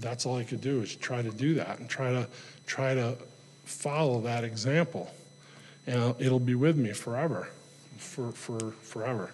that's 0.00 0.26
all 0.26 0.36
I 0.36 0.44
could 0.44 0.60
do 0.60 0.82
is 0.82 0.94
try 0.96 1.22
to 1.22 1.30
do 1.30 1.54
that 1.54 1.78
and 1.78 1.88
try 1.88 2.10
to 2.10 2.26
try 2.66 2.94
to 2.94 3.16
follow 3.64 4.20
that 4.22 4.44
example. 4.44 5.12
And 5.86 6.14
it'll 6.18 6.38
be 6.38 6.54
with 6.54 6.76
me 6.76 6.92
forever. 6.92 7.48
For, 7.96 8.30
for 8.32 8.72
forever. 8.82 9.30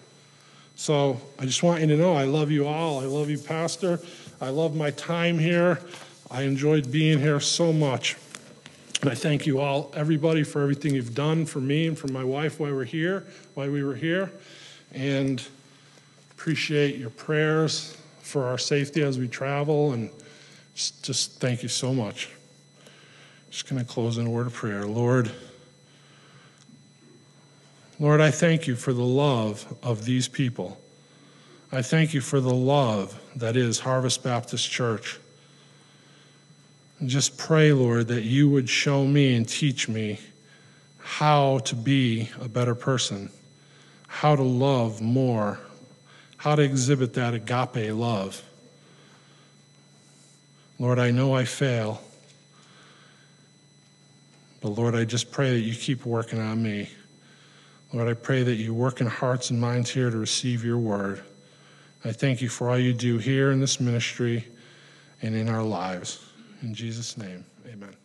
So 0.75 1.21
I 1.39 1.45
just 1.45 1.63
want 1.63 1.81
you 1.81 1.87
to 1.87 1.97
know 1.97 2.13
I 2.13 2.23
love 2.23 2.51
you 2.51 2.67
all. 2.67 2.99
I 2.99 3.05
love 3.05 3.29
you, 3.29 3.37
Pastor. 3.37 3.99
I 4.41 4.49
love 4.49 4.75
my 4.75 4.91
time 4.91 5.39
here. 5.39 5.79
I 6.29 6.41
enjoyed 6.41 6.91
being 6.91 7.19
here 7.19 7.39
so 7.39 7.71
much. 7.71 8.17
And 9.01 9.09
I 9.09 9.15
thank 9.15 9.45
you 9.45 9.59
all, 9.59 9.91
everybody, 9.95 10.43
for 10.43 10.61
everything 10.61 10.95
you've 10.95 11.13
done 11.13 11.45
for 11.45 11.59
me 11.59 11.87
and 11.87 11.97
for 11.97 12.07
my 12.07 12.23
wife 12.23 12.59
while 12.59 12.73
we're 12.73 12.85
here, 12.85 13.25
while 13.53 13.69
we 13.69 13.83
were 13.83 13.95
here. 13.95 14.31
And 14.91 15.45
appreciate 16.31 16.95
your 16.95 17.11
prayers 17.11 17.95
for 18.21 18.45
our 18.45 18.57
safety 18.57 19.01
as 19.03 19.19
we 19.19 19.27
travel. 19.27 19.93
And 19.93 20.09
just, 20.75 21.39
thank 21.39 21.63
you 21.63 21.69
so 21.69 21.93
much. 21.93 22.29
Just 23.49 23.69
going 23.69 23.83
to 23.83 23.87
close 23.89 24.17
in 24.17 24.27
a 24.27 24.29
word 24.29 24.47
of 24.47 24.53
prayer. 24.53 24.85
Lord, 24.85 25.31
Lord, 27.97 28.19
I 28.19 28.29
thank 28.29 28.67
you 28.67 28.75
for 28.75 28.91
the 28.91 29.05
love 29.05 29.73
of 29.81 30.03
these 30.03 30.27
people. 30.27 30.81
I 31.71 31.81
thank 31.81 32.13
you 32.13 32.19
for 32.19 32.41
the 32.41 32.53
love 32.53 33.17
that 33.37 33.55
is 33.55 33.79
Harvest 33.79 34.21
Baptist 34.21 34.69
Church. 34.69 35.17
And 36.99 37.09
just 37.09 37.37
pray, 37.37 37.71
Lord, 37.71 38.09
that 38.09 38.23
you 38.23 38.49
would 38.49 38.69
show 38.69 39.05
me 39.05 39.35
and 39.35 39.47
teach 39.47 39.87
me 39.87 40.19
how 40.97 41.59
to 41.59 41.75
be 41.75 42.29
a 42.41 42.49
better 42.49 42.75
person, 42.75 43.29
how 44.07 44.35
to 44.35 44.43
love 44.43 45.01
more, 45.01 45.59
how 46.37 46.55
to 46.55 46.61
exhibit 46.61 47.13
that 47.13 47.33
agape 47.33 47.93
love. 47.93 48.43
Lord, 50.79 50.99
I 50.99 51.11
know 51.11 51.33
I 51.35 51.45
fail. 51.45 52.01
But 54.61 54.69
Lord, 54.69 54.95
I 54.95 55.05
just 55.05 55.31
pray 55.31 55.51
that 55.51 55.59
you 55.59 55.75
keep 55.75 56.05
working 56.05 56.39
on 56.39 56.61
me. 56.61 56.89
Lord, 57.93 58.09
I 58.09 58.13
pray 58.13 58.43
that 58.43 58.55
you 58.55 58.73
work 58.73 58.99
in 58.99 59.07
hearts 59.07 59.51
and 59.51 59.61
minds 59.61 59.89
here 59.89 60.09
to 60.09 60.17
receive 60.17 60.65
your 60.65 60.77
word. 60.77 61.23
I 62.03 62.11
thank 62.11 62.41
you 62.41 62.49
for 62.49 62.69
all 62.69 62.77
you 62.77 62.93
do 62.93 63.17
here 63.17 63.51
in 63.51 63.59
this 63.59 63.79
ministry 63.79 64.45
and 65.21 65.35
in 65.35 65.49
our 65.49 65.63
lives. 65.63 66.23
In 66.61 66.73
Jesus' 66.73 67.17
name, 67.17 67.45
amen. 67.67 67.95